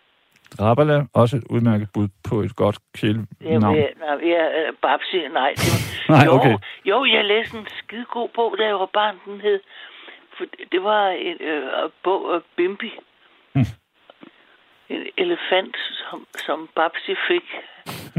Rabala, 0.60 1.06
også 1.14 1.38
et 1.38 1.44
udmærket 1.50 1.90
bud 1.94 2.08
på 2.30 2.36
et 2.42 2.56
godt 2.56 2.78
kælenavn. 2.98 3.76
Ja, 3.76 3.88
ja, 4.34 4.44
øh, 4.60 4.74
Babsi, 4.82 5.28
nej. 5.28 5.52
Det 5.56 5.74
nej, 6.14 6.26
jo, 6.26 6.32
okay. 6.32 6.56
Jo, 6.86 7.06
jeg 7.06 7.26
læste 7.26 7.58
en 7.58 7.68
skide 7.80 8.06
god 8.06 8.30
bog, 8.36 8.56
da 8.60 8.64
jeg 8.66 8.76
var 8.76 8.90
barn, 8.94 9.16
den 9.26 9.42
hed. 9.42 9.60
For 10.38 10.46
det 10.72 10.84
var 10.84 11.08
en 11.08 11.38
øh, 11.42 11.90
bog 12.04 12.36
af 12.36 12.42
Bimbi. 12.56 12.92
En 14.94 15.04
elefant, 15.18 15.76
som, 16.00 16.26
som 16.46 16.70
Babsi 16.76 17.16
fik. 17.28 17.48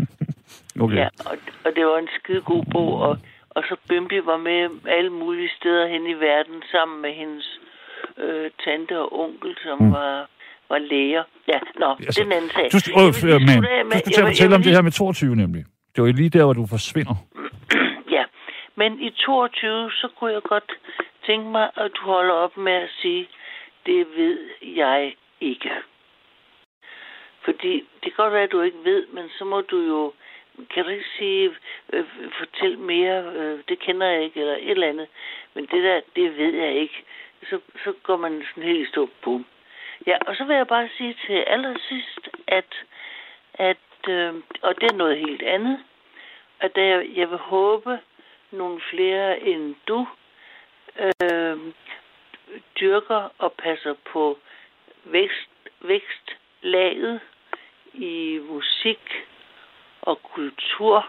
okay. 0.83 0.97
Ja, 0.97 1.09
og, 1.31 1.37
og 1.65 1.71
det 1.77 1.87
var 1.87 1.99
en 1.99 2.09
skide 2.19 2.41
god 2.41 2.65
bog, 2.73 2.93
og 3.09 3.19
og 3.57 3.63
så 3.69 3.77
Bimbi 3.89 4.19
var 4.25 4.37
med 4.37 4.61
alle 4.87 5.11
mulige 5.11 5.51
steder 5.59 5.87
hen 5.87 6.07
i 6.07 6.13
verden 6.13 6.63
sammen 6.73 7.03
med 7.03 7.13
hendes 7.13 7.61
øh, 8.17 8.51
tante 8.65 8.99
og 8.99 9.21
onkel, 9.21 9.57
som 9.63 9.83
mm. 9.83 9.93
var, 9.93 10.29
var 10.71 10.79
læger. 10.79 11.25
Ja, 11.49 11.59
nå, 11.81 11.91
altså, 11.91 12.21
det 12.21 12.21
er 12.21 12.27
en 12.27 12.33
anden 12.33 12.51
sag. 12.51 12.69
Du, 12.73 12.79
øh, 13.01 13.41
men, 13.49 13.59
du 14.05 14.11
skal 14.13 14.27
fortælle 14.27 14.55
om 14.55 14.63
det 14.63 14.73
her 14.73 14.83
med 14.83 14.93
22 14.93 15.37
nemlig. 15.37 15.65
Det 15.95 16.05
var 16.05 16.13
lige 16.13 16.31
der, 16.31 16.45
hvor 16.45 16.53
du 16.53 16.67
forsvinder. 16.67 17.17
ja, 18.17 18.25
men 18.75 19.01
i 19.01 19.11
22, 19.11 19.91
så 19.91 20.09
kunne 20.19 20.33
jeg 20.33 20.43
godt 20.43 20.73
tænke 21.27 21.49
mig, 21.51 21.71
at 21.77 21.91
du 21.97 22.03
holder 22.05 22.35
op 22.35 22.57
med 22.57 22.73
at 22.73 22.91
sige, 23.01 23.29
det 23.87 24.07
ved 24.17 24.39
jeg 24.63 25.15
ikke. 25.41 25.71
Fordi 27.45 27.73
det 28.03 28.15
kan 28.15 28.25
godt 28.25 28.33
være, 28.33 28.43
at 28.43 28.53
du 28.53 28.61
ikke 28.61 28.85
ved, 28.85 29.07
men 29.07 29.31
så 29.39 29.45
må 29.45 29.61
du 29.61 29.79
jo 29.79 30.13
kan 30.71 30.85
du 30.85 30.91
ikke 30.91 31.11
sige, 31.19 31.51
øh, 31.93 32.05
fortæl 32.39 32.79
mere, 32.79 33.33
øh, 33.35 33.61
det 33.69 33.79
kender 33.79 34.07
jeg 34.07 34.23
ikke, 34.23 34.41
eller 34.41 34.55
et 34.55 34.71
eller 34.71 34.89
andet. 34.89 35.09
Men 35.55 35.67
det 35.67 35.83
der, 35.83 36.01
det 36.17 36.39
ved 36.39 36.55
jeg 36.55 36.75
ikke. 36.75 37.05
Så, 37.51 37.61
så 37.85 37.93
går 38.03 38.17
man 38.17 38.45
sådan 38.49 38.63
helt 38.63 38.89
i 38.89 38.91
stå, 38.91 39.09
bum. 39.23 39.47
Ja, 40.07 40.19
og 40.27 40.37
så 40.37 40.45
vil 40.45 40.57
jeg 40.57 40.67
bare 40.67 40.89
sige 40.97 41.17
til 41.27 41.33
allersidst, 41.33 42.29
at, 42.47 42.85
at 43.55 44.09
øh, 44.09 44.35
og 44.63 44.81
det 44.81 44.91
er 44.91 44.97
noget 44.97 45.19
helt 45.19 45.43
andet, 45.43 45.85
at 46.61 46.71
jeg, 46.77 47.07
jeg 47.15 47.31
vil 47.31 47.39
håbe, 47.39 47.99
nogle 48.51 48.81
flere 48.91 49.41
end 49.41 49.75
du 49.89 50.07
øh, 51.01 51.59
dyrker 52.81 53.33
og 53.39 53.53
passer 53.53 53.95
på 54.13 54.39
vækst, 55.05 55.51
vækstlaget 55.81 57.21
i 57.95 58.41
musik, 58.51 59.01
og 60.03 60.19
kultur, 60.35 61.07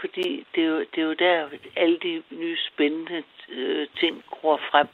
fordi 0.00 0.46
det 0.54 0.62
er 0.64 0.68
jo, 0.68 0.78
det 0.80 0.98
er 1.02 1.06
jo 1.10 1.14
der, 1.18 1.46
alle 1.76 1.98
de 2.02 2.22
nye 2.30 2.56
spændende 2.68 3.22
øh, 3.56 3.86
ting 4.00 4.22
går 4.42 4.60
frem. 4.70 4.88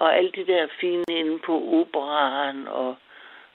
Og 0.00 0.16
alle 0.16 0.30
de 0.36 0.46
der 0.46 0.66
fine 0.80 1.04
inde 1.10 1.38
på 1.46 1.54
operaen 1.80 2.68
og, 2.68 2.96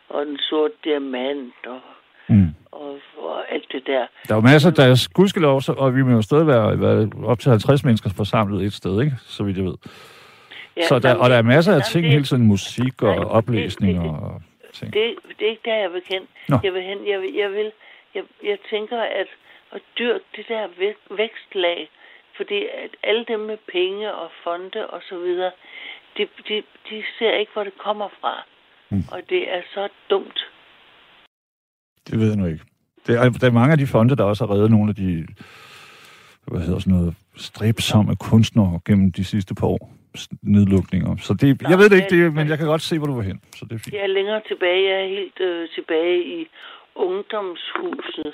og 0.09 0.25
den 0.25 0.37
sorte 0.37 0.73
diamant 0.83 1.61
og, 1.67 1.81
mm. 2.29 2.55
og, 2.71 2.99
og 3.17 3.53
alt 3.53 3.71
det 3.71 3.83
der. 3.87 4.07
Der 4.27 4.33
er 4.33 4.37
jo 4.37 4.41
masser, 4.41 4.71
der 4.71 4.83
er 4.83 5.07
gudskelov, 5.13 5.61
og 5.67 5.95
vi 5.95 6.03
må 6.03 6.11
jo 6.11 6.21
stadig 6.21 6.47
være, 6.47 6.81
være 6.81 7.09
op 7.25 7.39
til 7.39 7.49
50 7.49 7.83
mennesker 7.83 8.09
forsamlet 8.17 8.65
et 8.65 8.73
sted, 8.73 9.01
ikke? 9.01 9.15
Så 9.19 9.43
vidt 9.43 9.57
jeg 9.57 9.65
ved. 9.65 9.75
Ja, 10.77 10.87
så 10.87 10.99
der, 10.99 11.15
og 11.15 11.29
der 11.29 11.35
er 11.35 11.41
masser 11.41 11.75
af 11.75 11.81
ting 11.81 12.05
hele 12.05 12.23
tiden, 12.23 12.47
musik 12.47 13.01
og 13.01 13.15
nej, 13.15 13.25
oplæsning 13.25 13.95
det, 13.95 14.03
det, 14.03 14.11
og 14.11 14.41
ting. 14.75 14.93
Det, 14.93 15.03
det 15.37 15.43
er 15.47 15.51
ikke 15.55 15.67
der, 15.71 15.75
jeg 15.85 15.93
vil 15.93 16.03
kende. 16.11 16.27
Jeg 16.63 16.73
vil 16.73 16.83
hen, 16.89 16.99
jeg 17.11 17.21
vil, 17.21 17.33
jeg 17.33 17.51
vil 17.51 17.71
jeg, 18.15 18.23
jeg 18.43 18.57
tænker, 18.71 18.99
at 19.21 19.27
at 19.75 19.81
dyrke 19.99 20.25
det 20.35 20.45
der 20.47 20.67
vækstlag, 21.21 21.89
fordi 22.37 22.59
at 22.83 22.91
alle 23.03 23.25
dem 23.27 23.39
med 23.39 23.57
penge 23.71 24.13
og 24.13 24.29
fonde 24.43 24.87
og 24.87 25.01
så 25.09 25.17
videre, 25.19 25.51
de, 26.17 26.23
de, 26.47 26.55
de 26.89 27.03
ser 27.19 27.33
ikke, 27.39 27.51
hvor 27.53 27.63
det 27.63 27.77
kommer 27.77 28.09
fra. 28.21 28.33
Mm. 28.89 29.03
Og 29.11 29.21
det 29.29 29.53
er 29.55 29.61
så 29.73 29.89
dumt. 30.09 30.39
Det 32.07 32.19
ved 32.19 32.27
jeg 32.27 32.37
nu 32.37 32.45
ikke. 32.45 32.63
Det 33.07 33.15
er, 33.15 33.29
der 33.29 33.47
er 33.47 33.51
mange 33.51 33.71
af 33.71 33.77
de 33.77 33.87
fonde, 33.87 34.15
der 34.15 34.23
også 34.23 34.45
har 34.45 34.53
reddet 34.53 34.71
nogle 34.71 34.89
af 34.89 34.95
de 34.95 35.27
hvad 36.47 36.61
hedder 36.61 36.79
sådan 36.79 36.93
noget, 36.93 37.15
stræbsomme 37.35 38.15
kunstnere 38.15 38.79
gennem 38.85 39.11
de 39.11 39.23
sidste 39.23 39.55
par 39.55 39.67
år 39.67 39.94
nedlukninger. 40.41 41.15
Så 41.27 41.33
det, 41.33 41.61
Nå, 41.61 41.69
jeg 41.69 41.77
ved 41.79 41.89
det 41.89 41.97
ikke, 41.97 42.13
det, 42.15 42.33
men 42.33 42.47
jeg 42.51 42.57
kan 42.57 42.67
godt 42.67 42.81
se, 42.81 42.97
hvor 42.97 43.07
du 43.07 43.15
var 43.15 43.21
hen. 43.21 43.39
Så 43.57 43.65
det 43.65 43.75
er 43.75 43.79
fint. 43.83 43.93
Jeg 43.95 44.03
er 44.09 44.13
længere 44.19 44.41
tilbage. 44.47 44.81
Jeg 44.89 44.97
er 45.03 45.09
helt 45.19 45.39
øh, 45.39 45.69
tilbage 45.77 46.17
i 46.37 46.47
ungdomshuset, 46.95 48.33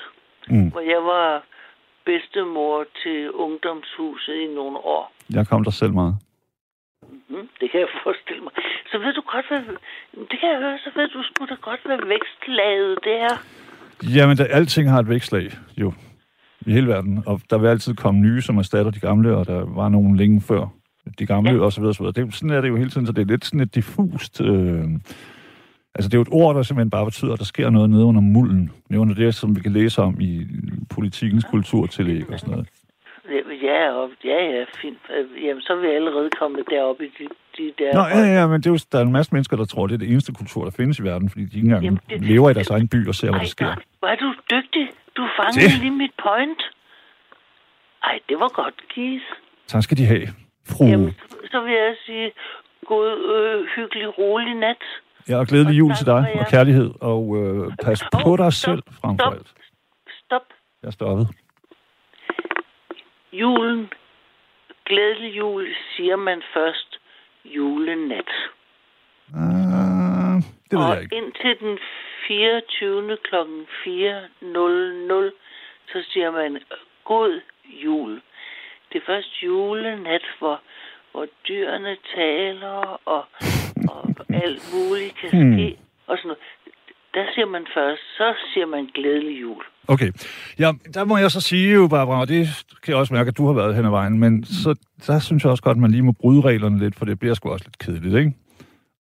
mm. 0.49 0.69
hvor 0.71 0.83
jeg 0.93 1.01
var 1.13 1.43
bedstemor 2.05 2.85
til 3.03 3.31
ungdomshuset 3.31 4.35
i 4.45 4.47
nogle 4.55 4.77
år. 4.77 5.13
Jeg 5.37 5.47
kom 5.47 5.63
der 5.63 5.71
selv 5.71 5.93
meget. 5.93 6.15
Mm-hmm, 7.11 7.47
det 7.59 7.71
kan 7.71 7.79
jeg 7.79 7.89
forestille 8.03 8.43
mig. 8.43 8.53
Så 8.91 8.97
ved 9.03 9.13
du 9.13 9.21
godt, 9.33 9.45
hvad... 9.47 9.61
Det 10.31 10.37
kan 10.39 10.49
jeg 10.53 10.59
høre, 10.59 10.77
så 10.85 10.89
ved 10.95 11.07
du 11.15 11.23
sgu 11.23 11.45
da 11.45 11.55
godt, 11.61 11.81
hvad 11.85 11.99
vækstlaget 12.13 12.99
det 13.03 13.15
er. 13.29 13.35
Jamen, 14.15 14.37
der, 14.37 14.45
alting 14.45 14.89
har 14.89 14.99
et 14.99 15.09
vækstlag, 15.09 15.51
jo. 15.77 15.93
I 16.67 16.71
hele 16.71 16.87
verden. 16.87 17.23
Og 17.25 17.41
der 17.49 17.57
vil 17.57 17.67
altid 17.67 17.95
komme 17.95 18.19
nye, 18.19 18.41
som 18.41 18.57
erstatter 18.57 18.91
de 18.91 18.99
gamle, 18.99 19.37
og 19.37 19.47
der 19.47 19.65
var 19.75 19.89
nogen 19.89 20.15
længe 20.15 20.41
før 20.41 20.67
de 21.19 21.25
gamle, 21.25 21.51
ja. 21.51 21.59
og 21.59 21.71
så 21.73 21.81
videre, 21.81 21.93
så 21.93 22.03
videre. 22.03 22.25
Det, 22.25 22.35
sådan 22.35 22.49
er 22.49 22.61
det 22.61 22.69
jo 22.69 22.75
hele 22.75 22.89
tiden, 22.89 23.07
så 23.07 23.13
det 23.13 23.21
er 23.21 23.25
lidt 23.25 23.45
sådan 23.45 23.59
et 23.59 23.75
diffust... 23.75 24.41
Øh, 24.41 24.83
Altså, 25.95 26.09
det 26.09 26.13
er 26.13 26.17
jo 26.17 26.21
et 26.21 26.27
ord, 26.31 26.55
der 26.55 26.63
simpelthen 26.63 26.89
bare 26.89 27.05
betyder, 27.05 27.33
at 27.33 27.39
der 27.39 27.45
sker 27.45 27.69
noget 27.69 27.89
nede 27.89 28.05
under 28.05 28.21
mulden. 28.21 28.71
Det 28.87 28.95
er 28.95 28.99
under 28.99 29.15
det, 29.15 29.35
som 29.35 29.55
vi 29.55 29.61
kan 29.61 29.71
læse 29.71 30.01
om 30.01 30.21
i 30.21 30.47
politikens 30.95 31.43
kulturtillæg 31.43 32.29
og 32.29 32.39
sådan 32.39 32.51
noget. 32.51 32.67
ja, 33.63 33.91
og, 33.91 34.09
ja, 34.23 34.39
ja, 34.55 34.63
fint. 34.81 34.97
Jamen, 35.45 35.61
så 35.61 35.73
er 35.73 35.81
vi 35.81 35.87
allerede 35.87 36.29
kommet 36.39 36.63
derop 36.69 37.01
i 37.01 37.05
de, 37.19 37.27
de 37.57 37.73
der... 37.77 37.93
Nå, 37.93 37.99
ja, 38.19 38.39
ja, 38.39 38.47
men 38.47 38.61
det 38.61 38.67
er 38.67 38.71
jo, 38.71 38.77
der 38.91 38.97
er 38.99 39.03
en 39.03 39.11
masse 39.11 39.33
mennesker, 39.35 39.57
der 39.57 39.65
tror, 39.65 39.87
det 39.87 39.93
er 39.93 39.97
det 39.97 40.11
eneste 40.11 40.33
kultur, 40.33 40.63
der 40.63 40.71
findes 40.71 40.99
i 40.99 41.03
verden, 41.03 41.29
fordi 41.29 41.45
de 41.45 41.55
ikke 41.57 41.65
engang 41.65 41.83
Jamen, 41.83 41.99
det- 42.09 42.21
lever 42.25 42.49
i 42.49 42.53
deres 42.53 42.69
egen 42.69 42.87
by 42.87 43.07
og 43.07 43.15
ser, 43.15 43.27
hvad 43.27 43.39
Ej, 43.39 43.43
der 43.43 43.49
sker. 43.49 43.75
hvor 43.99 44.07
er 44.07 44.15
du 44.15 44.33
dygtig. 44.51 44.89
Du 45.17 45.27
fangede 45.39 45.71
Det- 45.71 45.79
lige 45.81 45.91
mit 46.03 46.13
point. 46.23 46.61
Ej, 48.03 48.19
det 48.29 48.39
var 48.39 48.47
godt, 48.61 48.75
Keith. 48.95 49.25
Tak 49.67 49.83
skal 49.83 49.97
de 49.97 50.05
have, 50.05 50.27
fru. 50.69 50.85
Jamen, 50.85 51.13
så 51.51 51.61
vil 51.61 51.73
jeg 51.73 51.95
sige, 52.05 52.31
god, 52.85 53.07
øh, 53.35 53.65
hyggelig, 53.75 54.17
rolig 54.17 54.53
nat. 54.55 54.83
Ja, 55.29 55.37
og 55.39 55.47
glædelig 55.47 55.71
og 55.71 55.77
jul 55.79 55.93
til 55.95 56.05
dig, 56.05 56.35
og 56.39 56.45
kærlighed, 56.47 56.91
og 57.01 57.37
øh, 57.37 57.71
pas 57.83 58.01
Åh, 58.03 58.23
på 58.23 58.37
dig 58.37 58.53
stop, 58.53 58.71
selv 58.71 58.83
frem 59.01 59.17
for 59.17 59.23
stop. 59.23 59.33
alt. 59.33 59.53
Stop. 60.25 60.45
Jeg 60.83 60.93
stoppet. 60.93 61.27
Julen, 63.33 63.89
glædelig 64.85 65.37
jul, 65.37 65.67
siger 65.95 66.15
man 66.15 66.41
først 66.53 66.99
julenat. 67.45 68.31
Uh, 69.33 70.35
det 70.69 70.79
ved 70.79 70.85
og 70.85 70.93
jeg 70.93 71.01
ikke. 71.03 71.15
indtil 71.15 71.59
den 71.59 71.79
24. 72.27 73.17
kl. 73.17 73.35
4.00, 73.35 73.41
så 75.91 76.03
siger 76.11 76.31
man 76.31 76.61
god 77.03 77.41
jul. 77.83 78.21
Det 78.91 78.97
er 79.01 79.05
først 79.13 79.31
julenat, 79.45 80.25
hvor, 80.39 80.61
hvor 81.11 81.25
dyrene 81.47 81.95
taler, 82.15 82.99
og, 83.05 83.23
og 83.87 84.09
alt 84.43 84.61
muligt 84.73 85.13
kan 85.21 85.29
Hmm. 85.31 85.53
ske. 85.53 85.77
Og 86.07 86.17
sådan 86.17 86.27
noget. 86.27 86.43
Der 87.13 87.25
siger 87.33 87.45
man 87.45 87.65
først, 87.77 88.01
så 88.17 88.33
siger 88.53 88.65
man 88.65 88.89
glædelig 88.95 89.41
jul. 89.41 89.63
Okay. 89.87 90.11
Ja, 90.59 90.71
der 90.93 91.03
må 91.05 91.17
jeg 91.17 91.31
så 91.31 91.41
sige 91.41 91.73
jo, 91.73 91.87
Barbara, 91.87 92.21
og 92.21 92.27
det 92.27 92.47
kan 92.83 92.91
jeg 92.91 92.97
også 92.97 93.13
mærke, 93.13 93.27
at 93.27 93.37
du 93.37 93.45
har 93.47 93.53
været 93.53 93.75
hen 93.75 93.85
ad 93.85 93.89
vejen, 93.89 94.19
men 94.19 94.43
så, 94.45 94.75
der 95.07 95.19
synes 95.19 95.43
jeg 95.43 95.51
også 95.51 95.63
godt, 95.63 95.75
at 95.75 95.81
man 95.81 95.91
lige 95.91 96.01
må 96.03 96.11
bryde 96.11 96.41
reglerne 96.41 96.79
lidt, 96.79 96.95
for 96.95 97.05
det 97.05 97.19
bliver 97.19 97.33
sgu 97.33 97.49
også 97.49 97.65
lidt 97.65 97.79
kedeligt, 97.79 98.15
ikke? 98.15 98.33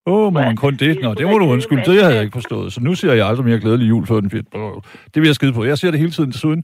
Åh, 0.05 0.13
oh, 0.27 0.33
må 0.33 0.39
man 0.39 0.55
kun 0.55 0.73
det 0.73 0.79
det? 0.79 1.01
Nå, 1.01 1.13
det 1.13 1.27
må 1.27 1.37
du 1.37 1.45
undskylde, 1.45 1.81
det 1.85 2.01
havde 2.03 2.15
jeg 2.15 2.23
ikke 2.23 2.33
forstået. 2.33 2.73
Så 2.73 2.81
nu 2.81 2.95
siger 2.95 3.13
jeg 3.13 3.27
aldrig 3.27 3.45
mere 3.45 3.59
glædelig 3.59 3.89
jul 3.89 4.07
før 4.07 4.19
den 4.19 4.29
4. 4.31 4.41
Det 5.13 5.21
vil 5.21 5.25
jeg 5.25 5.35
skide 5.35 5.53
på. 5.53 5.63
Jeg 5.63 5.77
siger 5.77 5.91
det 5.91 5.99
hele 5.99 6.11
tiden 6.11 6.31
desuden. 6.31 6.63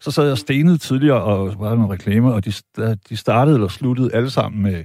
Så 0.00 0.10
sad 0.10 0.28
jeg 0.28 0.38
stenet 0.38 0.80
tidligere 0.80 1.22
og 1.22 1.60
var 1.60 1.68
der 1.68 1.76
nogle 1.76 1.92
reklamer, 1.92 2.32
og 2.32 2.44
de, 2.44 2.52
de 3.08 3.16
startede 3.16 3.56
eller 3.56 3.68
sluttede 3.68 4.14
alle 4.14 4.30
sammen 4.30 4.62
med, 4.62 4.84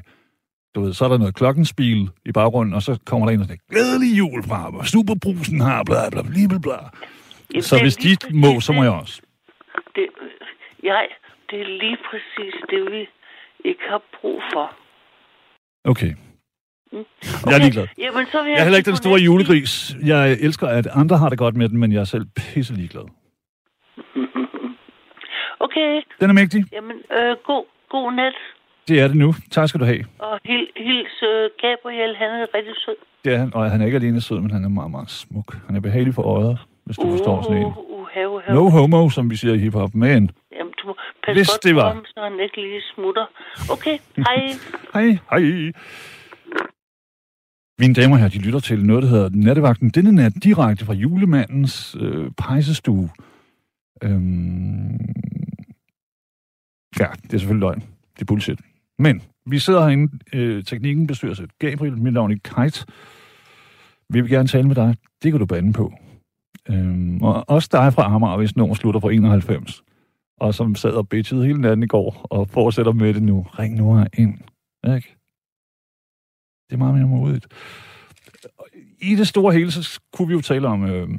du 0.76 0.82
ved, 0.82 0.94
så 0.94 1.06
er 1.06 1.10
der 1.10 1.18
noget 1.18 1.36
klokkenspil 1.36 2.10
i 2.26 2.32
baggrunden, 2.32 2.74
og 2.74 2.82
så 2.82 3.00
kommer 3.06 3.28
der 3.28 3.34
en 3.34 3.40
og 3.40 3.46
siger, 3.46 3.58
glædelig 3.70 4.18
jul 4.18 4.44
fra 4.44 4.86
Superbrusen 4.86 5.62
har, 5.62 5.84
bla 5.84 6.10
bla 6.10 6.22
bla 6.22 6.48
bla 6.48 6.58
bla. 6.58 6.78
Jamen, 7.54 7.64
Så 7.64 7.80
hvis 7.82 7.96
de 7.96 8.18
præcis 8.22 8.36
må, 8.36 8.60
så 8.60 8.72
må 8.74 8.84
jeg 8.84 8.92
også. 8.92 9.22
Det, 9.96 10.08
jeg, 10.84 11.08
det 11.50 11.62
er 11.62 11.66
lige 11.66 11.98
præcis 12.10 12.54
det, 12.70 12.92
vi 12.92 13.08
ikke 13.70 13.84
har 13.90 14.02
brug 14.22 14.42
for. 14.54 14.76
Okay. 15.84 16.14
Mm. 16.92 17.06
Jeg 17.46 17.54
er 17.54 17.58
ligeglad. 17.58 17.88
Jamen, 17.98 18.26
så 18.32 18.44
vil 18.44 18.50
jeg, 18.50 18.56
Jeg 18.56 18.60
er 18.60 18.64
heller 18.64 18.78
ikke 18.78 18.88
den 18.88 18.98
store 18.98 19.20
julegris. 19.20 19.96
Jeg 20.06 20.32
elsker, 20.32 20.68
at 20.68 20.88
andre 20.94 21.18
har 21.18 21.30
det 21.30 21.38
godt 21.38 21.56
med 21.56 21.70
den, 21.70 21.78
men 21.80 21.92
jeg 21.92 22.00
er 22.00 22.04
selv 22.04 22.26
pisse 22.36 22.74
ligeglad. 22.74 23.21
Okay, 25.66 26.02
Den 26.20 26.30
er 26.30 26.34
mægtig. 26.34 26.62
jamen, 26.72 26.98
øh, 27.18 27.36
god, 27.50 27.64
god 27.90 28.12
nat. 28.14 28.34
Det 28.88 29.00
er 29.02 29.08
det 29.08 29.18
nu. 29.18 29.34
Tak 29.52 29.70
skal 29.70 29.80
du 29.80 29.86
have. 29.86 30.04
Og 30.20 30.40
hil, 30.46 30.68
hils 30.78 31.16
øh, 31.32 31.50
Gabriel, 31.64 32.16
han 32.16 32.30
er 32.30 32.46
rigtig 32.56 32.74
sød. 32.86 32.96
Det 33.26 33.34
er 33.34 33.38
han, 33.38 33.52
og 33.54 33.72
han 33.72 33.82
er 33.82 33.86
ikke 33.86 33.96
alene 33.96 34.22
sød, 34.22 34.40
men 34.40 34.52
han 34.52 34.64
er 34.64 34.70
meget, 34.70 34.92
meget 34.92 35.10
smuk. 35.10 35.58
Han 35.68 35.76
er 35.76 35.80
behagelig 35.80 36.14
for 36.14 36.24
øjet, 36.24 36.58
hvis 36.86 36.98
du 36.98 37.10
forstår 37.12 37.42
sådan 37.42 37.58
en. 37.58 37.64
Uh, 37.66 37.78
uh, 37.78 38.08
have, 38.14 38.42
have. 38.42 38.56
No 38.56 38.70
homo, 38.70 39.10
som 39.10 39.30
vi 39.30 39.36
siger 39.36 39.54
i 39.54 39.58
hiphop, 39.58 39.94
men 39.94 40.32
Jamen, 40.58 40.74
du 40.82 40.88
må 40.88 40.96
passe 41.26 41.40
Hvis 41.40 41.50
godt 41.50 41.64
det 41.64 41.76
var. 41.76 41.94
ham, 41.94 42.06
så 42.06 42.20
han 42.24 42.40
ikke 42.40 42.62
lige 42.62 42.82
smutter. 42.96 43.26
Okay, 43.72 43.98
hej. 44.18 44.38
hej, 44.94 45.08
hej. 45.32 45.72
Mine 47.80 47.94
damer 47.94 48.18
herrer, 48.18 48.30
de 48.30 48.40
lytter 48.46 48.60
til 48.60 48.86
noget, 48.86 49.04
der 49.04 49.10
hedder 49.10 49.30
Nattevagten. 49.34 49.90
Denne 49.90 50.12
nat 50.12 50.34
direkte 50.44 50.86
fra 50.86 50.94
julemandens 50.94 51.96
øh, 52.02 52.32
pejsestue. 52.38 53.10
Øhm... 54.04 55.00
Ja, 57.00 57.08
det 57.24 57.34
er 57.34 57.38
selvfølgelig 57.38 57.68
løgn. 57.68 57.80
Det 58.16 58.22
er 58.22 58.26
bullshit. 58.26 58.60
Men 59.00 59.22
vi 59.46 59.60
sidder 59.60 59.82
herinde, 59.82 60.20
øh, 60.34 60.64
teknikken 60.64 61.08
bestyrer 61.08 61.34
sig. 61.34 61.48
Gabriel, 61.60 61.98
mit 61.98 62.14
navn 62.14 62.32
er 62.32 62.36
Kite. 62.36 62.86
Vi 64.10 64.22
vil 64.22 64.30
gerne 64.30 64.48
tale 64.48 64.68
med 64.68 64.76
dig. 64.76 64.96
Det 65.24 65.32
kan 65.32 65.40
du 65.40 65.46
bande 65.46 65.74
på. 65.74 65.94
Øhm, 66.70 67.24
og 67.24 67.50
også 67.50 67.70
dig 67.72 67.94
fra 67.94 68.16
Amager, 68.16 68.38
hvis 68.38 68.56
nummer 68.56 68.76
slutter 68.76 69.00
på 69.00 69.10
91. 69.10 69.84
Og 70.40 70.54
som 70.54 70.76
sad 70.76 70.92
og 70.92 71.10
bitchede 71.10 71.46
hele 71.46 71.62
natten 71.62 71.84
i 71.84 71.88
går, 71.88 72.28
og 72.30 72.50
fortsætter 72.50 72.92
med 72.92 73.14
det 73.14 73.24
nu. 73.24 73.42
Ring 73.42 73.76
nu 73.76 74.06
ind. 74.14 74.38
Ikke? 74.96 75.16
Det 76.70 76.76
er 76.76 76.78
meget 76.78 76.96
mere 76.96 77.08
modigt. 77.08 77.48
I 79.00 79.16
det 79.16 79.28
store 79.28 79.54
hele, 79.54 79.72
så 79.72 80.00
kunne 80.14 80.28
vi 80.28 80.34
jo 80.34 80.42
tale 80.42 80.68
om 80.68 80.86
øh, 80.86 81.10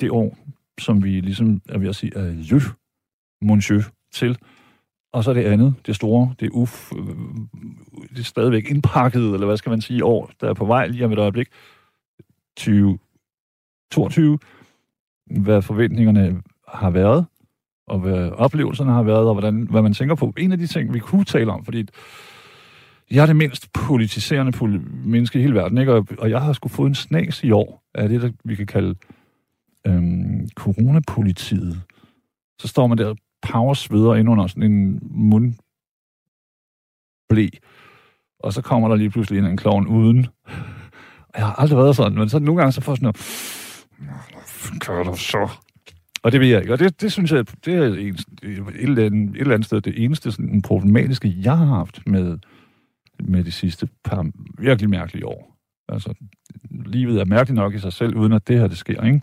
det 0.00 0.10
år, 0.10 0.38
som 0.80 1.04
vi 1.04 1.20
ligesom 1.20 1.62
er 1.68 1.78
ved 1.78 1.88
at 1.88 1.96
sige 1.96 2.16
adieu, 2.16 2.60
monsieur, 3.42 3.82
til. 4.12 4.38
Og 5.12 5.24
så 5.24 5.34
det 5.34 5.44
andet, 5.44 5.74
det 5.86 5.96
store, 5.96 6.34
det 6.40 6.50
uf, 6.50 6.92
det 8.10 8.18
er 8.18 8.24
stadigvæk 8.24 8.70
indpakket, 8.70 9.24
eller 9.34 9.46
hvad 9.46 9.56
skal 9.56 9.70
man 9.70 9.80
sige, 9.80 10.04
år, 10.04 10.30
der 10.40 10.48
er 10.48 10.54
på 10.54 10.64
vej 10.64 10.86
lige 10.86 11.04
om 11.04 11.12
et 11.12 11.18
øjeblik. 11.18 11.48
2022. 12.56 14.38
Hvad 15.40 15.62
forventningerne 15.62 16.42
har 16.68 16.90
været, 16.90 17.26
og 17.86 17.98
hvad 17.98 18.30
oplevelserne 18.30 18.92
har 18.92 19.02
været, 19.02 19.28
og 19.28 19.34
hvordan, 19.34 19.66
hvad 19.70 19.82
man 19.82 19.94
tænker 19.94 20.14
på. 20.14 20.32
En 20.38 20.52
af 20.52 20.58
de 20.58 20.66
ting, 20.66 20.94
vi 20.94 20.98
kunne 20.98 21.24
tale 21.24 21.52
om, 21.52 21.64
fordi 21.64 21.86
jeg 23.10 23.22
er 23.22 23.26
det 23.26 23.36
mindst 23.36 23.72
politiserende 23.72 24.52
poli- 24.56 25.08
menneske 25.08 25.38
i 25.38 25.42
hele 25.42 25.54
verden, 25.54 25.78
ikke? 25.78 25.94
Og, 25.94 26.06
og 26.18 26.30
jeg 26.30 26.40
har 26.40 26.52
sgu 26.52 26.68
fået 26.68 26.88
en 26.88 26.94
snas 26.94 27.44
i 27.44 27.50
år 27.50 27.82
af 27.94 28.08
det, 28.08 28.22
der 28.22 28.30
vi 28.44 28.54
kan 28.54 28.66
kalde 28.66 28.94
øhm, 29.86 30.48
coronapolitiet. 30.54 31.82
Så 32.60 32.68
står 32.68 32.86
man 32.86 32.98
der 32.98 33.14
powersveder 33.42 34.14
ind 34.14 34.28
under 34.28 34.46
sådan 34.46 34.72
en 34.72 34.98
mundblæ, 35.02 35.58
og 38.40 38.52
så 38.52 38.62
kommer 38.62 38.88
der 38.88 38.96
lige 38.96 39.10
pludselig 39.10 39.38
en, 39.38 39.44
en 39.44 39.56
klovn 39.56 39.86
uden. 39.86 40.26
Jeg 41.36 41.46
har 41.46 41.54
aldrig 41.54 41.78
været 41.78 41.96
sådan, 41.96 42.18
men 42.18 42.28
så 42.28 42.38
nogle 42.38 42.60
gange 42.60 42.72
så 42.72 42.80
får 42.80 42.92
jeg 42.92 42.96
sådan 42.96 43.04
noget, 43.04 44.80
gør 44.86 45.02
du 45.02 45.16
så? 45.16 45.50
Og 46.22 46.32
det 46.32 46.40
ved 46.40 46.48
jeg 46.48 46.60
ikke, 46.60 46.72
og 46.72 46.78
det, 46.78 47.00
det 47.00 47.12
synes 47.12 47.32
jeg, 47.32 47.44
det 47.64 47.74
er 47.74 47.86
en, 47.86 48.14
et, 48.14 48.24
eller 48.74 49.06
andet, 49.06 49.30
et 49.30 49.40
eller 49.40 49.54
andet 49.54 49.66
sted 49.66 49.80
det 49.80 50.04
eneste 50.04 50.32
sådan, 50.32 50.62
problematiske, 50.62 51.34
jeg 51.42 51.58
har 51.58 51.66
haft 51.66 52.06
med, 52.06 52.38
med 53.20 53.44
de 53.44 53.52
sidste 53.52 53.88
par 54.04 54.30
virkelig 54.58 54.90
mærkelige 54.90 55.26
år. 55.26 55.58
Altså, 55.88 56.14
livet 56.70 57.20
er 57.20 57.24
mærkeligt 57.24 57.56
nok 57.56 57.74
i 57.74 57.78
sig 57.78 57.92
selv, 57.92 58.16
uden 58.16 58.32
at 58.32 58.48
det 58.48 58.58
her 58.58 58.66
det 58.66 58.78
sker, 58.78 59.04
ikke? 59.04 59.20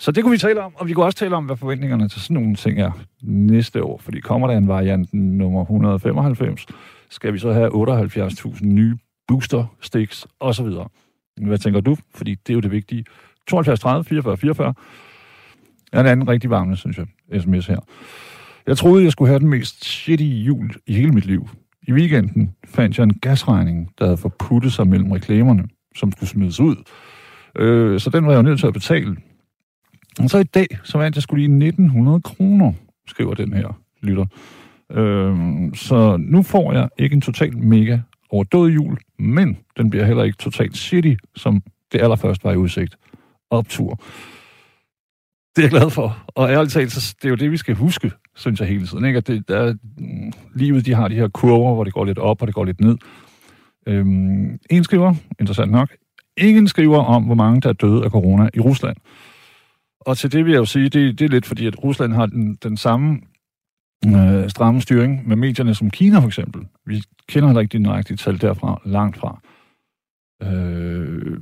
Så 0.00 0.12
det 0.12 0.24
kunne 0.24 0.32
vi 0.32 0.38
tale 0.38 0.62
om, 0.62 0.72
og 0.74 0.88
vi 0.88 0.92
kunne 0.92 1.04
også 1.04 1.18
tale 1.18 1.36
om, 1.36 1.44
hvad 1.44 1.56
forventningerne 1.56 2.08
til 2.08 2.20
sådan 2.20 2.34
nogle 2.34 2.54
ting 2.54 2.80
er 2.80 2.90
næste 3.22 3.84
år. 3.84 3.98
Fordi 3.98 4.20
kommer 4.20 4.48
der 4.48 4.56
en 4.56 4.68
variant 4.68 5.14
nummer 5.14 5.62
195, 5.62 6.66
skal 7.10 7.32
vi 7.32 7.38
så 7.38 7.52
have 7.52 8.00
78.000 8.04 8.66
nye 8.66 8.96
booster 9.28 9.76
sticks 9.80 10.26
osv. 10.40 10.66
Hvad 11.36 11.58
tænker 11.58 11.80
du? 11.80 11.96
Fordi 12.14 12.34
det 12.34 12.52
er 12.52 12.54
jo 12.54 12.60
det 12.60 12.70
vigtige. 12.70 13.04
72 13.48 13.80
30 13.80 14.04
44 14.04 14.36
44 14.36 14.74
er 15.92 16.00
en 16.00 16.06
anden 16.06 16.28
rigtig 16.28 16.50
varme, 16.50 16.76
synes 16.76 16.98
jeg, 16.98 17.06
sms 17.40 17.66
her. 17.66 17.78
Jeg 18.66 18.76
troede, 18.76 19.04
jeg 19.04 19.12
skulle 19.12 19.28
have 19.28 19.38
den 19.38 19.48
mest 19.48 19.84
shitty 19.84 20.24
jul 20.24 20.70
i 20.86 20.92
hele 20.92 21.12
mit 21.12 21.26
liv. 21.26 21.48
I 21.82 21.92
weekenden 21.92 22.54
fandt 22.64 22.98
jeg 22.98 23.04
en 23.04 23.18
gasregning, 23.18 23.90
der 23.98 24.04
havde 24.04 24.16
forputtet 24.16 24.72
sig 24.72 24.86
mellem 24.86 25.12
reklamerne, 25.12 25.68
som 25.96 26.12
skulle 26.12 26.28
smides 26.28 26.60
ud. 26.60 26.76
Øh, 27.58 28.00
så 28.00 28.10
den 28.10 28.26
var 28.26 28.32
jeg 28.32 28.38
jo 28.38 28.42
nødt 28.42 28.60
til 28.60 28.66
at 28.66 28.72
betale. 28.72 29.16
Og 30.18 30.30
så 30.30 30.38
i 30.38 30.44
dag, 30.44 30.66
så 30.84 30.98
vandt 30.98 31.16
jeg 31.16 31.22
skulle 31.22 31.46
lige 31.46 31.66
1900 31.66 32.20
kroner, 32.20 32.72
skriver 33.06 33.34
den 33.34 33.52
her 33.52 33.80
lytter. 34.00 34.26
Øhm, 34.92 35.74
så 35.74 36.16
nu 36.16 36.42
får 36.42 36.72
jeg 36.72 36.88
ikke 36.98 37.14
en 37.14 37.20
total 37.20 37.56
mega 37.58 37.98
overdød 38.30 38.70
jul, 38.70 38.98
men 39.18 39.58
den 39.76 39.90
bliver 39.90 40.04
heller 40.04 40.24
ikke 40.24 40.38
totalt 40.38 40.76
shitty, 40.76 41.14
som 41.36 41.62
det 41.92 42.00
allerførst 42.00 42.44
var 42.44 42.52
i 42.52 42.56
udsigt. 42.56 42.96
Optur. 43.50 44.00
Det 45.56 45.62
er 45.62 45.62
jeg 45.62 45.70
glad 45.70 45.90
for. 45.90 46.24
Og 46.28 46.50
ærligt 46.50 46.72
talt, 46.72 46.92
så 46.92 47.14
det 47.22 47.24
er 47.24 47.30
jo 47.30 47.36
det, 47.36 47.50
vi 47.50 47.56
skal 47.56 47.74
huske, 47.74 48.12
synes 48.36 48.60
jeg 48.60 48.68
hele 48.68 48.86
tiden. 48.86 49.04
Ikke? 49.04 49.16
At 49.16 49.26
det, 49.26 49.48
der, 49.48 49.74
livet, 50.54 50.86
de 50.86 50.94
har 50.94 51.08
de 51.08 51.14
her 51.14 51.28
kurver, 51.28 51.74
hvor 51.74 51.84
det 51.84 51.92
går 51.92 52.04
lidt 52.04 52.18
op, 52.18 52.40
og 52.42 52.46
det 52.46 52.54
går 52.54 52.64
lidt 52.64 52.80
ned. 52.80 52.96
Øhm, 53.86 54.58
en 54.70 54.84
skriver, 54.84 55.14
interessant 55.40 55.72
nok, 55.72 55.96
ingen 56.36 56.68
skriver 56.68 57.04
om, 57.04 57.24
hvor 57.24 57.34
mange 57.34 57.60
der 57.60 57.68
er 57.68 57.72
døde 57.72 58.04
af 58.04 58.10
corona 58.10 58.48
i 58.54 58.60
Rusland. 58.60 58.96
Og 60.00 60.18
til 60.18 60.32
det 60.32 60.44
vil 60.44 60.50
jeg 60.50 60.58
jo 60.58 60.64
sige, 60.64 60.88
det, 60.88 61.18
det 61.18 61.24
er 61.24 61.28
lidt 61.28 61.46
fordi, 61.46 61.66
at 61.66 61.84
Rusland 61.84 62.12
har 62.12 62.26
den, 62.26 62.54
den 62.54 62.76
samme 62.76 63.20
øh, 64.06 64.50
stramme 64.50 64.80
styring 64.80 65.28
med 65.28 65.36
medierne 65.36 65.74
som 65.74 65.90
Kina 65.90 66.18
for 66.18 66.26
eksempel. 66.26 66.66
Vi 66.86 67.02
kender 67.28 67.48
heller 67.48 67.60
ikke 67.60 67.78
de 67.78 67.82
nøjagtige 67.82 68.16
tal 68.16 68.40
derfra, 68.40 68.80
langt 68.84 69.16
fra. 69.16 69.40
Øh, 70.42 71.40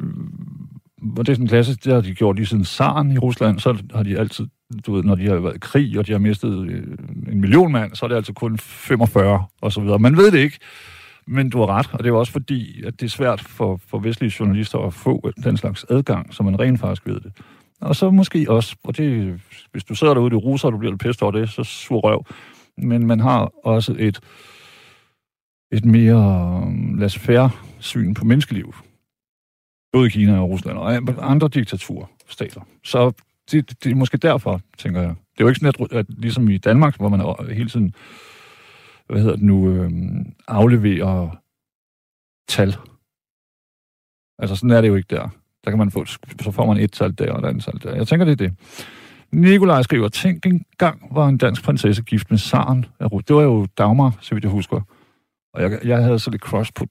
og 1.17 1.27
det 1.27 1.29
er 1.29 1.35
sådan 1.35 1.45
en 1.45 1.49
klasse, 1.49 1.77
det 1.77 1.93
har 1.93 2.01
de 2.01 2.15
gjort 2.15 2.37
lige 2.37 2.47
siden 2.47 2.65
Saren 2.65 3.13
i 3.13 3.19
Rusland, 3.19 3.59
så 3.59 3.83
har 3.95 4.03
de 4.03 4.19
altid 4.19 4.47
du 4.87 4.93
ved, 4.93 5.03
når 5.03 5.15
de 5.15 5.27
har 5.29 5.35
været 5.35 5.57
i 5.57 5.59
krig, 5.61 5.99
og 5.99 6.07
de 6.07 6.13
har 6.13 6.19
mistet 6.19 6.69
øh, 6.69 6.83
en 7.33 7.41
million 7.41 7.73
mand, 7.73 7.95
så 7.95 8.07
er 8.07 8.09
det 8.09 8.17
altså 8.17 8.33
kun 8.33 8.59
45 8.59 9.45
og 9.61 9.73
så 9.73 9.81
videre. 9.81 9.99
Man 9.99 10.17
ved 10.17 10.31
det 10.31 10.39
ikke, 10.39 10.59
men 11.27 11.51
du 11.51 11.59
har 11.59 11.67
ret, 11.67 11.89
og 11.93 11.99
det 11.99 12.05
er 12.05 12.09
jo 12.09 12.19
også 12.19 12.33
fordi, 12.33 12.83
at 12.85 13.01
det 13.01 13.07
er 13.07 13.11
svært 13.11 13.41
for, 13.41 13.81
for 13.87 13.99
vestlige 13.99 14.35
journalister 14.41 14.79
at 14.79 14.95
få 14.95 15.31
den 15.45 15.57
slags 15.57 15.87
adgang, 15.91 16.35
så 16.35 16.43
man 16.43 16.61
rent 16.61 16.81
faktisk 16.81 17.07
ved 17.07 17.21
det. 17.21 17.33
Og 17.81 17.97
så 17.97 18.11
måske 18.11 18.47
også, 18.49 18.77
og 18.85 18.97
det, 18.97 19.41
hvis 19.73 19.85
du 19.85 19.95
sidder 19.95 20.15
derude 20.15 20.35
i 20.35 20.37
ruser, 20.37 20.69
og 20.69 20.73
du 20.73 20.79
bliver 20.79 20.93
lidt 20.93 21.03
pæst 21.03 21.23
over 21.23 21.33
det, 21.33 21.49
så 21.49 21.65
sur 21.65 22.01
røv. 22.01 22.25
Men 22.79 23.07
man 23.07 23.21
har 23.21 23.53
også 23.65 23.97
et, 23.99 24.21
et 25.73 25.85
mere 25.85 26.17
um, 26.63 27.09
færre 27.11 27.51
syn 27.79 28.15
på 28.15 28.25
menneskeliv. 28.25 28.75
Både 29.93 30.07
i 30.07 30.11
Kina 30.11 30.41
og 30.41 30.51
Rusland 30.51 30.79
og 30.79 31.31
andre 31.31 31.49
diktaturstater. 31.49 32.61
Så 32.85 33.13
det, 33.51 33.85
det 33.85 33.93
er 33.93 33.97
måske 33.97 34.17
derfor, 34.17 34.61
tænker 34.79 35.01
jeg. 35.01 35.09
Det 35.09 35.41
er 35.41 35.45
jo 35.45 35.49
ikke 35.49 35.61
sådan, 35.61 35.87
at, 35.91 35.99
at 35.99 36.07
ligesom 36.09 36.49
i 36.49 36.59
Danmark, 36.59 36.97
hvor 36.97 37.09
man 37.09 37.55
hele 37.55 37.69
tiden 37.69 37.95
hvad 39.09 39.21
hedder 39.21 39.37
det 39.37 39.45
nu, 39.45 39.71
øh, 39.71 39.91
afleverer 40.49 41.37
tal. 42.49 42.77
Altså 44.39 44.57
sådan 44.57 44.71
er 44.71 44.81
det 44.81 44.89
jo 44.89 44.95
ikke 44.95 45.15
der. 45.17 45.29
Der 45.65 45.71
kan 45.71 45.79
man 45.79 45.91
få, 45.91 46.05
så 46.41 46.51
får 46.51 46.67
man 46.67 46.77
et 46.77 46.93
tal 46.93 47.13
der 47.19 47.33
og 47.33 47.39
et 47.39 47.45
andet 47.45 47.65
tal 47.65 47.81
der. 47.83 47.95
Jeg 47.97 48.09
tænker, 48.09 48.25
det 48.25 48.33
er 48.33 48.47
det. 48.47 48.55
Nikolaj 49.33 49.83
skriver, 49.83 50.09
tænk 50.09 50.47
en 50.47 50.65
gang 50.79 51.09
var 51.11 51.29
en 51.29 51.39
dansk 51.39 51.63
prinsesse 51.63 52.03
gift 52.03 52.31
med 52.31 52.39
Saren. 52.39 52.87
Det 53.01 53.37
var 53.37 53.43
jo 53.43 53.67
Dagmar, 53.79 54.19
så 54.21 54.35
vidt 54.35 54.45
jeg 54.45 54.51
husker. 54.51 54.81
Og 55.55 55.63
jeg, 55.63 55.79
jeg 55.85 56.03
havde 56.03 56.19
så 56.19 56.31
lidt 56.31 56.43
crush 56.43 56.73
på 56.75 56.87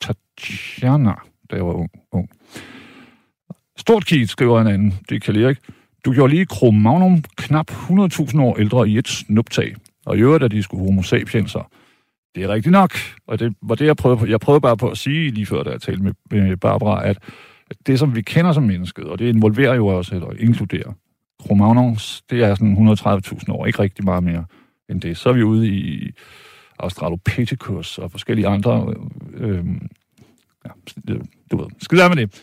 Tatjana, 0.00 1.14
da 1.50 1.56
jeg 1.56 1.66
var 1.66 1.72
ung. 1.72 1.90
ung. 2.12 2.30
Stort 3.76 4.06
kit, 4.06 4.30
skriver 4.30 4.60
en 4.60 4.66
anden. 4.66 4.90
Det 4.90 5.22
kan 5.22 5.34
Kjell 5.34 5.48
ikke. 5.48 5.60
Du 6.04 6.12
gjorde 6.12 6.34
lige 6.34 6.46
Cro-Magnum 6.52 7.22
knap 7.36 7.70
100.000 7.70 8.40
år 8.40 8.56
ældre 8.58 8.88
i 8.88 8.98
et 8.98 9.08
snuptag. 9.08 9.74
Og 10.06 10.16
i 10.16 10.20
øvrigt, 10.20 10.44
at 10.44 10.50
de 10.50 10.62
skulle 10.62 10.84
homo 10.84 11.02
sapienser. 11.02 11.70
Det 12.34 12.42
er 12.42 12.48
rigtigt 12.48 12.72
nok. 12.72 12.92
Og 13.26 13.38
det 13.38 13.54
var 13.62 13.74
det, 13.74 13.86
jeg 13.86 13.96
prøvede 13.96 14.18
på. 14.18 14.26
Jeg 14.26 14.40
prøvede 14.40 14.60
bare 14.60 14.76
på 14.76 14.88
at 14.88 14.98
sige 14.98 15.30
lige 15.30 15.46
før, 15.46 15.62
da 15.62 15.70
jeg 15.70 15.80
talte 15.80 16.02
med, 16.02 16.12
med 16.30 16.56
Barbara, 16.56 17.06
at 17.06 17.18
det, 17.86 17.98
som 17.98 18.14
vi 18.14 18.22
kender 18.22 18.52
som 18.52 18.62
mennesket, 18.62 19.04
og 19.04 19.18
det 19.18 19.34
involverer 19.34 19.74
jo 19.74 19.86
også, 19.86 20.14
eller 20.14 20.32
inkluderer, 20.38 20.92
Cro-Magnons, 21.42 22.24
det 22.30 22.44
er 22.44 22.54
sådan 22.54 22.88
130.000 22.90 23.52
år, 23.52 23.66
ikke 23.66 23.78
rigtig 23.78 24.04
meget 24.04 24.22
mere 24.22 24.44
end 24.88 25.00
det. 25.00 25.16
Så 25.16 25.28
er 25.28 25.32
vi 25.32 25.42
ude 25.42 25.68
i 25.68 26.10
Australopithecus 26.78 27.98
og 27.98 28.10
forskellige 28.10 28.48
andre, 28.48 28.94
øh, 29.34 29.66
ja, 30.64 30.70
du 31.50 31.56
ved, 31.56 31.66
skid 31.78 31.98
med 32.08 32.16
det. 32.16 32.42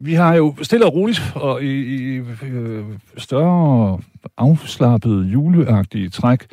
Vi 0.00 0.14
har 0.14 0.34
jo 0.34 0.54
stille 0.62 0.86
og 0.86 0.94
roligt 0.94 1.32
og 1.34 1.62
i, 1.62 1.66
i 1.66 2.22
øh, 2.42 2.84
større 3.16 4.00
afslappede, 4.36 5.26
juleagtige 5.26 6.08
træk 6.08 6.46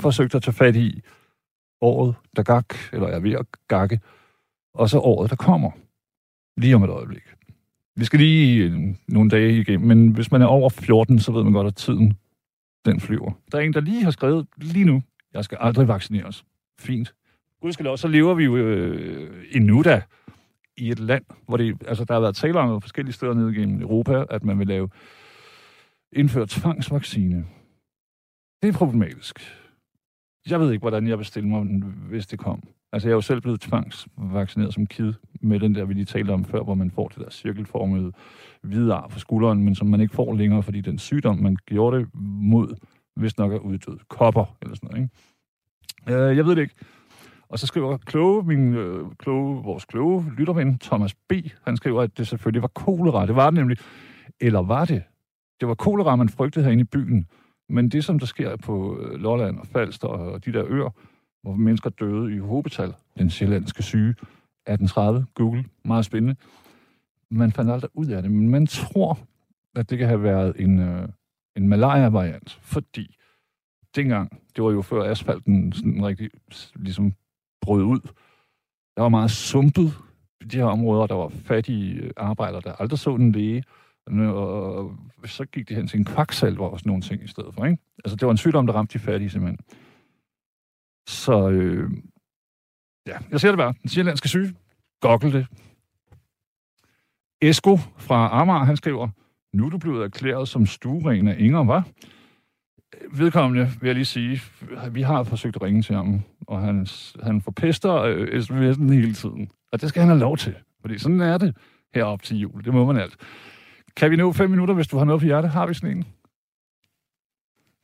forsøgt 0.00 0.34
at 0.34 0.42
tage 0.42 0.54
fat 0.54 0.76
i 0.76 1.02
året, 1.80 2.14
der 2.36 2.42
gak, 2.42 2.74
eller 2.92 3.06
er 3.06 3.18
ved 3.20 3.32
at 3.32 3.46
gakke, 3.68 4.00
og 4.74 4.90
så 4.90 4.98
året, 4.98 5.30
der 5.30 5.36
kommer. 5.36 5.70
Lige 6.56 6.74
om 6.74 6.82
et 6.82 6.90
øjeblik. 6.90 7.22
Vi 7.96 8.04
skal 8.04 8.20
lige 8.20 8.64
øh, 8.64 8.94
nogle 9.08 9.30
dage 9.30 9.60
igennem, 9.60 9.88
men 9.88 10.08
hvis 10.08 10.32
man 10.32 10.42
er 10.42 10.46
over 10.46 10.68
14, 10.68 11.18
så 11.18 11.32
ved 11.32 11.44
man 11.44 11.52
godt, 11.52 11.66
at 11.66 11.76
tiden 11.76 12.18
den 12.84 13.00
flyver. 13.00 13.32
Der 13.52 13.58
er 13.58 13.62
en, 13.62 13.72
der 13.72 13.80
lige 13.80 14.04
har 14.04 14.10
skrevet 14.10 14.46
lige 14.56 14.84
nu, 14.84 15.02
jeg 15.34 15.44
skal 15.44 15.58
aldrig 15.60 15.88
vaccineres. 15.88 16.44
Fint. 16.80 17.14
Gud 17.60 17.72
skal 17.72 17.98
så 17.98 18.08
lever 18.08 18.34
vi 18.34 18.44
jo 18.44 18.56
øh, 18.56 19.44
endnu 19.52 19.82
da 19.82 20.02
i 20.76 20.90
et 20.90 20.98
land, 20.98 21.24
hvor 21.46 21.56
det, 21.56 21.82
altså, 21.88 22.04
der 22.04 22.14
har 22.14 22.20
været 22.20 22.36
tale 22.36 22.58
om 22.58 22.80
forskellige 22.80 23.12
steder 23.12 23.34
nede 23.34 23.54
gennem 23.54 23.82
Europa, 23.82 24.24
at 24.30 24.44
man 24.44 24.58
vil 24.58 24.66
lave 24.66 24.88
indføre 26.12 26.46
tvangsvaccine. 26.48 27.46
Det 28.62 28.68
er 28.68 28.72
problematisk. 28.72 29.38
Jeg 30.50 30.60
ved 30.60 30.72
ikke, 30.72 30.82
hvordan 30.82 31.08
jeg 31.08 31.18
vil 31.18 31.26
stille 31.26 31.48
mig, 31.48 31.62
hvis 32.08 32.26
det 32.26 32.38
kom. 32.38 32.62
Altså, 32.92 33.08
jeg 33.08 33.12
er 33.12 33.16
jo 33.16 33.20
selv 33.20 33.40
blevet 33.40 33.60
tvangsvaccineret 33.60 34.74
som 34.74 34.86
kid 34.86 35.12
med 35.44 35.60
den 35.60 35.74
der, 35.74 35.84
vi 35.84 35.94
lige 35.94 36.04
talte 36.04 36.30
om 36.30 36.44
før, 36.44 36.62
hvor 36.62 36.74
man 36.74 36.90
får 36.90 37.08
det 37.08 37.18
der 37.18 37.30
cirkelformede 37.30 38.12
hvide 38.62 38.94
ar 38.94 39.08
på 39.08 39.18
skulderen, 39.18 39.64
men 39.64 39.74
som 39.74 39.86
man 39.86 40.00
ikke 40.00 40.14
får 40.14 40.34
længere, 40.34 40.62
fordi 40.62 40.80
den 40.80 40.98
sygdom, 40.98 41.38
man 41.38 41.56
gjorde 41.66 41.98
det 41.98 42.08
mod, 42.42 42.74
hvis 43.16 43.38
nok 43.38 43.52
er 43.52 43.58
uddød. 43.58 43.98
Kopper 44.08 44.56
eller 44.62 44.74
sådan 44.74 44.88
noget, 44.90 45.10
ikke? 46.06 46.22
Øh, 46.30 46.36
jeg 46.36 46.46
ved 46.46 46.56
det 46.56 46.62
ikke. 46.62 46.74
Og 47.48 47.58
så 47.58 47.66
skriver 47.66 47.96
kloge, 47.96 48.42
min, 48.42 48.74
øh, 48.74 49.06
kloge, 49.18 49.62
vores 49.64 49.84
kloge 49.84 50.32
lytterven, 50.38 50.78
Thomas 50.78 51.14
B., 51.14 51.32
han 51.64 51.76
skriver, 51.76 52.02
at 52.02 52.18
det 52.18 52.28
selvfølgelig 52.28 52.62
var 52.62 52.68
kolera. 52.68 53.26
Det 53.26 53.36
var 53.36 53.50
det 53.50 53.54
nemlig. 53.54 53.78
Eller 54.40 54.62
var 54.62 54.84
det? 54.84 55.02
Det 55.60 55.68
var 55.68 55.74
kolera, 55.74 56.16
man 56.16 56.28
frygtede 56.28 56.64
herinde 56.64 56.80
i 56.80 56.84
byen. 56.84 57.26
Men 57.68 57.88
det, 57.88 58.04
som 58.04 58.18
der 58.18 58.26
sker 58.26 58.56
på 58.56 58.98
øh, 59.00 59.20
Lolland 59.20 59.58
og 59.58 59.66
Falster 59.66 60.08
og 60.08 60.44
de 60.44 60.52
der 60.52 60.64
øer, 60.66 60.90
hvor 61.42 61.54
mennesker 61.54 61.90
døde 61.90 62.34
i 62.34 62.38
hobetal, 62.38 62.94
den 63.18 63.30
sjællandske 63.30 63.82
syge, 63.82 64.14
1830, 64.66 65.26
Google, 65.34 65.64
meget 65.84 66.04
spændende. 66.04 66.36
Man 67.30 67.52
fandt 67.52 67.70
aldrig 67.70 67.90
ud 67.94 68.06
af 68.06 68.22
det, 68.22 68.30
men 68.30 68.48
man 68.48 68.66
tror, 68.66 69.18
at 69.76 69.90
det 69.90 69.98
kan 69.98 70.08
have 70.08 70.22
været 70.22 70.60
en, 70.60 70.78
øh, 70.78 71.08
en 71.56 71.68
malaria-variant, 71.68 72.58
fordi 72.62 73.16
dengang, 73.96 74.40
det 74.56 74.64
var 74.64 74.70
jo 74.70 74.82
før 74.82 75.10
asfalten 75.10 75.72
sådan 75.72 76.06
rigtig 76.06 76.30
ligesom 76.74 77.14
brød 77.60 77.82
ud. 77.82 78.00
Der 78.96 79.02
var 79.02 79.08
meget 79.08 79.30
sumpet 79.30 79.92
i 80.40 80.44
de 80.44 80.56
her 80.56 80.64
områder. 80.64 81.06
Der 81.06 81.14
var 81.14 81.28
fattige 81.28 81.94
øh, 81.94 82.10
arbejdere, 82.16 82.60
der 82.60 82.72
aldrig 82.72 82.98
så 82.98 83.14
en 83.14 83.32
læge. 83.32 83.64
Og 84.06 84.96
så 85.24 85.44
gik 85.44 85.68
det 85.68 85.76
hen 85.76 85.86
til 85.86 85.98
en 85.98 86.04
kvaksalver 86.04 86.68
og 86.68 86.78
sådan 86.78 86.90
nogle 86.90 87.02
ting 87.02 87.22
i 87.22 87.26
stedet 87.26 87.54
for. 87.54 87.64
Ikke? 87.64 87.82
Altså, 88.04 88.16
det 88.16 88.26
var 88.26 88.30
en 88.30 88.36
sygdom, 88.36 88.66
der 88.66 88.74
ramte 88.74 88.92
de 88.92 89.04
fattige 89.04 89.30
simpelthen. 89.30 89.58
Så 91.08 91.50
øh, 91.50 91.90
ja, 93.06 93.18
jeg 93.30 93.40
ser 93.40 93.48
det 93.48 93.58
bare. 93.58 93.74
Den 93.82 93.90
sjællandske 93.90 94.28
syge. 94.28 94.54
Gokkel 95.00 95.32
det. 95.32 95.46
Esko 97.40 97.76
fra 97.96 98.40
Amager, 98.40 98.64
han 98.64 98.76
skriver, 98.76 99.08
nu 99.52 99.66
er 99.66 99.70
du 99.70 99.78
blevet 99.78 100.04
erklæret 100.04 100.48
som 100.48 100.66
stueren 100.66 101.28
af 101.28 101.36
Inger, 101.38 101.64
var? 101.64 101.88
Vedkommende, 103.12 103.70
vil 103.80 103.86
jeg 103.86 103.94
lige 103.94 104.04
sige, 104.04 104.42
vi 104.90 105.02
har 105.02 105.24
forsøgt 105.24 105.56
at 105.56 105.62
ringe 105.62 105.82
til 105.82 105.94
ham, 105.94 106.22
og 106.46 106.60
han, 106.60 106.86
han 107.22 107.40
forpester 107.40 107.94
øh, 107.94 108.28
sms'en 108.42 108.92
hele 108.92 109.14
tiden. 109.14 109.50
Og 109.72 109.80
det 109.80 109.88
skal 109.88 110.00
han 110.00 110.08
have 110.08 110.20
lov 110.20 110.36
til, 110.36 110.54
fordi 110.80 110.98
sådan 110.98 111.20
er 111.20 111.38
det 111.38 111.56
herop 111.94 112.22
til 112.22 112.36
jul. 112.38 112.64
Det 112.64 112.74
må 112.74 112.86
man 112.92 113.02
alt. 113.02 113.16
Kan 113.96 114.10
vi 114.10 114.16
nå 114.16 114.32
fem 114.32 114.50
minutter, 114.50 114.74
hvis 114.74 114.86
du 114.88 114.98
har 114.98 115.04
noget 115.04 115.20
på 115.20 115.26
hjertet? 115.26 115.50
Har 115.50 115.66
vi 115.66 115.74
sådan 115.74 115.96
en? 115.96 116.04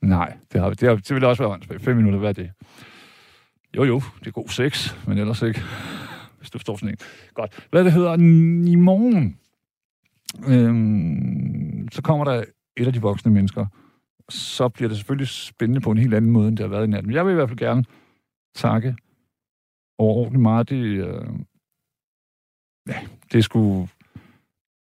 Nej, 0.03 0.37
det 0.53 0.61
har 0.61 0.68
vi. 0.68 0.75
Det, 0.75 0.89
har, 0.89 0.97
det 0.97 1.14
vil 1.14 1.25
også 1.25 1.43
være 1.43 1.53
åndssvagt. 1.53 1.83
Fem 1.83 1.97
minutter, 1.97 2.18
hvad 2.18 2.29
er 2.29 2.33
det? 2.33 2.51
Jo, 3.77 3.85
jo, 3.85 4.03
det 4.18 4.27
er 4.27 4.31
god 4.31 4.49
sex, 4.49 4.95
men 5.07 5.18
ellers 5.18 5.43
ikke, 5.43 5.61
hvis 6.39 6.51
du 6.51 6.59
forstår 6.59 6.77
sådan 6.77 6.89
en. 6.89 6.97
Godt. 7.35 7.68
Hvad 7.71 7.85
det 7.85 7.93
hedder, 7.93 8.14
i 8.68 8.75
morgen, 8.75 9.39
øhm, 10.49 11.89
så 11.93 12.03
kommer 12.03 12.25
der 12.25 12.45
et 12.77 12.87
af 12.87 12.93
de 12.93 13.01
voksne 13.01 13.33
mennesker, 13.33 13.66
så 14.29 14.68
bliver 14.68 14.89
det 14.89 14.97
selvfølgelig 14.97 15.29
spændende 15.29 15.81
på 15.81 15.91
en 15.91 15.99
helt 15.99 16.14
anden 16.14 16.31
måde, 16.31 16.49
end 16.49 16.57
det 16.57 16.64
har 16.64 16.71
været 16.71 16.87
i 16.87 16.91
natten. 16.91 17.07
Men 17.07 17.16
jeg 17.16 17.27
vil 17.27 17.33
i 17.33 17.35
hvert 17.35 17.49
fald 17.49 17.59
gerne 17.59 17.85
takke 18.55 18.97
overordentligt 19.99 20.43
meget. 20.43 20.68
Det, 20.68 20.77
øh, 20.77 21.29
ja, 22.89 23.01
det 23.33 23.39
er 23.39 23.43
sgu... 23.43 23.89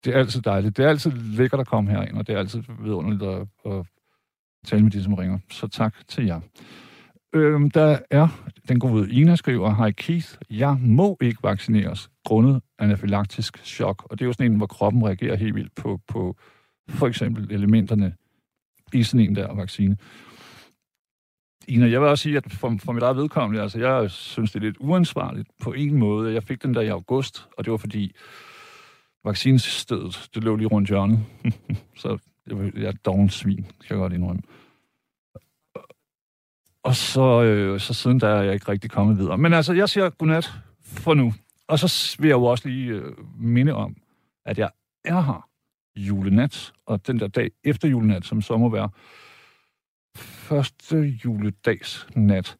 Det 0.05 0.15
er 0.15 0.19
altid 0.19 0.43
dejligt. 0.43 0.77
Det 0.77 0.85
er 0.85 0.89
altid 0.89 1.11
lækkert 1.11 1.61
at 1.61 1.67
komme 1.67 1.91
herind, 1.91 2.17
og 2.17 2.27
det 2.27 2.35
er 2.35 2.39
altid 2.39 2.63
vidunderligt 2.81 3.23
at, 3.23 3.73
at 3.73 3.87
tale 4.67 4.83
med 4.83 4.91
de, 4.91 5.03
som 5.03 5.15
ringer. 5.15 5.39
Så 5.51 5.69
tak 5.69 5.95
til 6.09 6.27
jer. 6.27 6.41
Øhm, 7.37 7.71
der 7.71 7.99
er 8.11 8.29
den 8.69 8.79
gode 8.79 9.11
Ina 9.11 9.37
skriver, 9.37 9.75
Hej 9.75 9.91
Keith, 9.91 10.35
jeg 10.51 10.77
må 10.81 11.17
ikke 11.21 11.43
vaccineres 11.43 12.11
grundet 12.25 12.63
anafylaktisk 12.79 13.59
chok. 13.65 14.07
Og 14.11 14.19
det 14.19 14.25
er 14.25 14.27
jo 14.27 14.33
sådan 14.33 14.53
en, 14.53 14.57
hvor 14.57 14.67
kroppen 14.67 15.05
reagerer 15.05 15.37
helt 15.37 15.55
vildt 15.55 15.75
på, 15.75 16.01
på 16.09 16.37
for 16.89 17.07
eksempel 17.07 17.53
elementerne 17.53 18.15
i 18.93 19.03
sådan 19.03 19.29
en 19.29 19.37
der 19.37 19.55
vaccine. 19.55 19.97
Ina, 21.69 21.91
jeg 21.91 22.01
vil 22.01 22.09
også 22.09 22.23
sige, 22.23 22.37
at 22.37 22.53
for, 22.53 22.77
for 22.85 22.93
mit 22.93 23.03
eget 23.03 23.17
vedkommende, 23.17 23.63
altså 23.63 23.79
jeg 23.79 24.11
synes, 24.11 24.53
det 24.53 24.59
er 24.59 24.65
lidt 24.65 24.77
uansvarligt 24.81 25.49
på 25.63 25.73
en 25.73 25.95
måde. 25.95 26.35
Jeg 26.35 26.43
fik 26.43 26.63
den 26.63 26.75
der 26.75 26.81
i 26.81 26.89
august, 26.89 27.49
og 27.59 27.65
det 27.65 27.71
var 27.71 27.77
fordi 27.77 28.13
vaccinestedet, 29.25 30.29
det 30.35 30.45
lå 30.45 30.57
lige 30.57 30.69
rundt 30.69 30.89
hjørnet. 30.89 31.19
så 32.03 32.19
jeg, 32.47 32.73
jeg 32.75 32.85
er 32.85 32.93
doven 33.05 33.31
svin, 33.31 33.57
kan 33.65 33.91
jeg 33.91 33.97
godt 33.97 34.13
indrømme. 34.13 34.43
Og 36.87 36.97
så, 36.97 37.43
øh, 37.43 37.81
så 37.81 37.95
siden 37.95 38.21
der 38.21 38.29
er 38.29 38.43
jeg 38.43 38.55
ikke 38.55 38.69
rigtig 38.69 38.91
kommet 38.91 39.19
videre. 39.19 39.39
Men 39.39 39.53
altså, 39.53 39.73
jeg 39.73 39.89
siger 39.89 40.11
godnat 40.11 40.53
for 40.83 41.15
nu. 41.15 41.33
Og 41.69 41.79
så 41.79 42.17
vil 42.19 42.29
jeg 42.29 42.35
jo 42.35 42.45
også 42.45 42.69
lige 42.69 42.91
øh, 42.91 43.13
minde 43.39 43.73
om, 43.73 43.97
at 44.45 44.59
jeg 44.59 44.71
er 45.05 45.21
her 45.21 45.49
julenat, 45.97 46.73
og 46.87 47.07
den 47.07 47.21
der 47.21 47.29
dag 47.29 47.51
efter 47.65 47.89
julenat, 47.89 48.25
som 48.25 48.43
så 48.43 48.57
må 48.57 48.69
være 48.69 48.91
første 50.17 51.19
juledags 51.25 52.07
nat, 52.15 52.57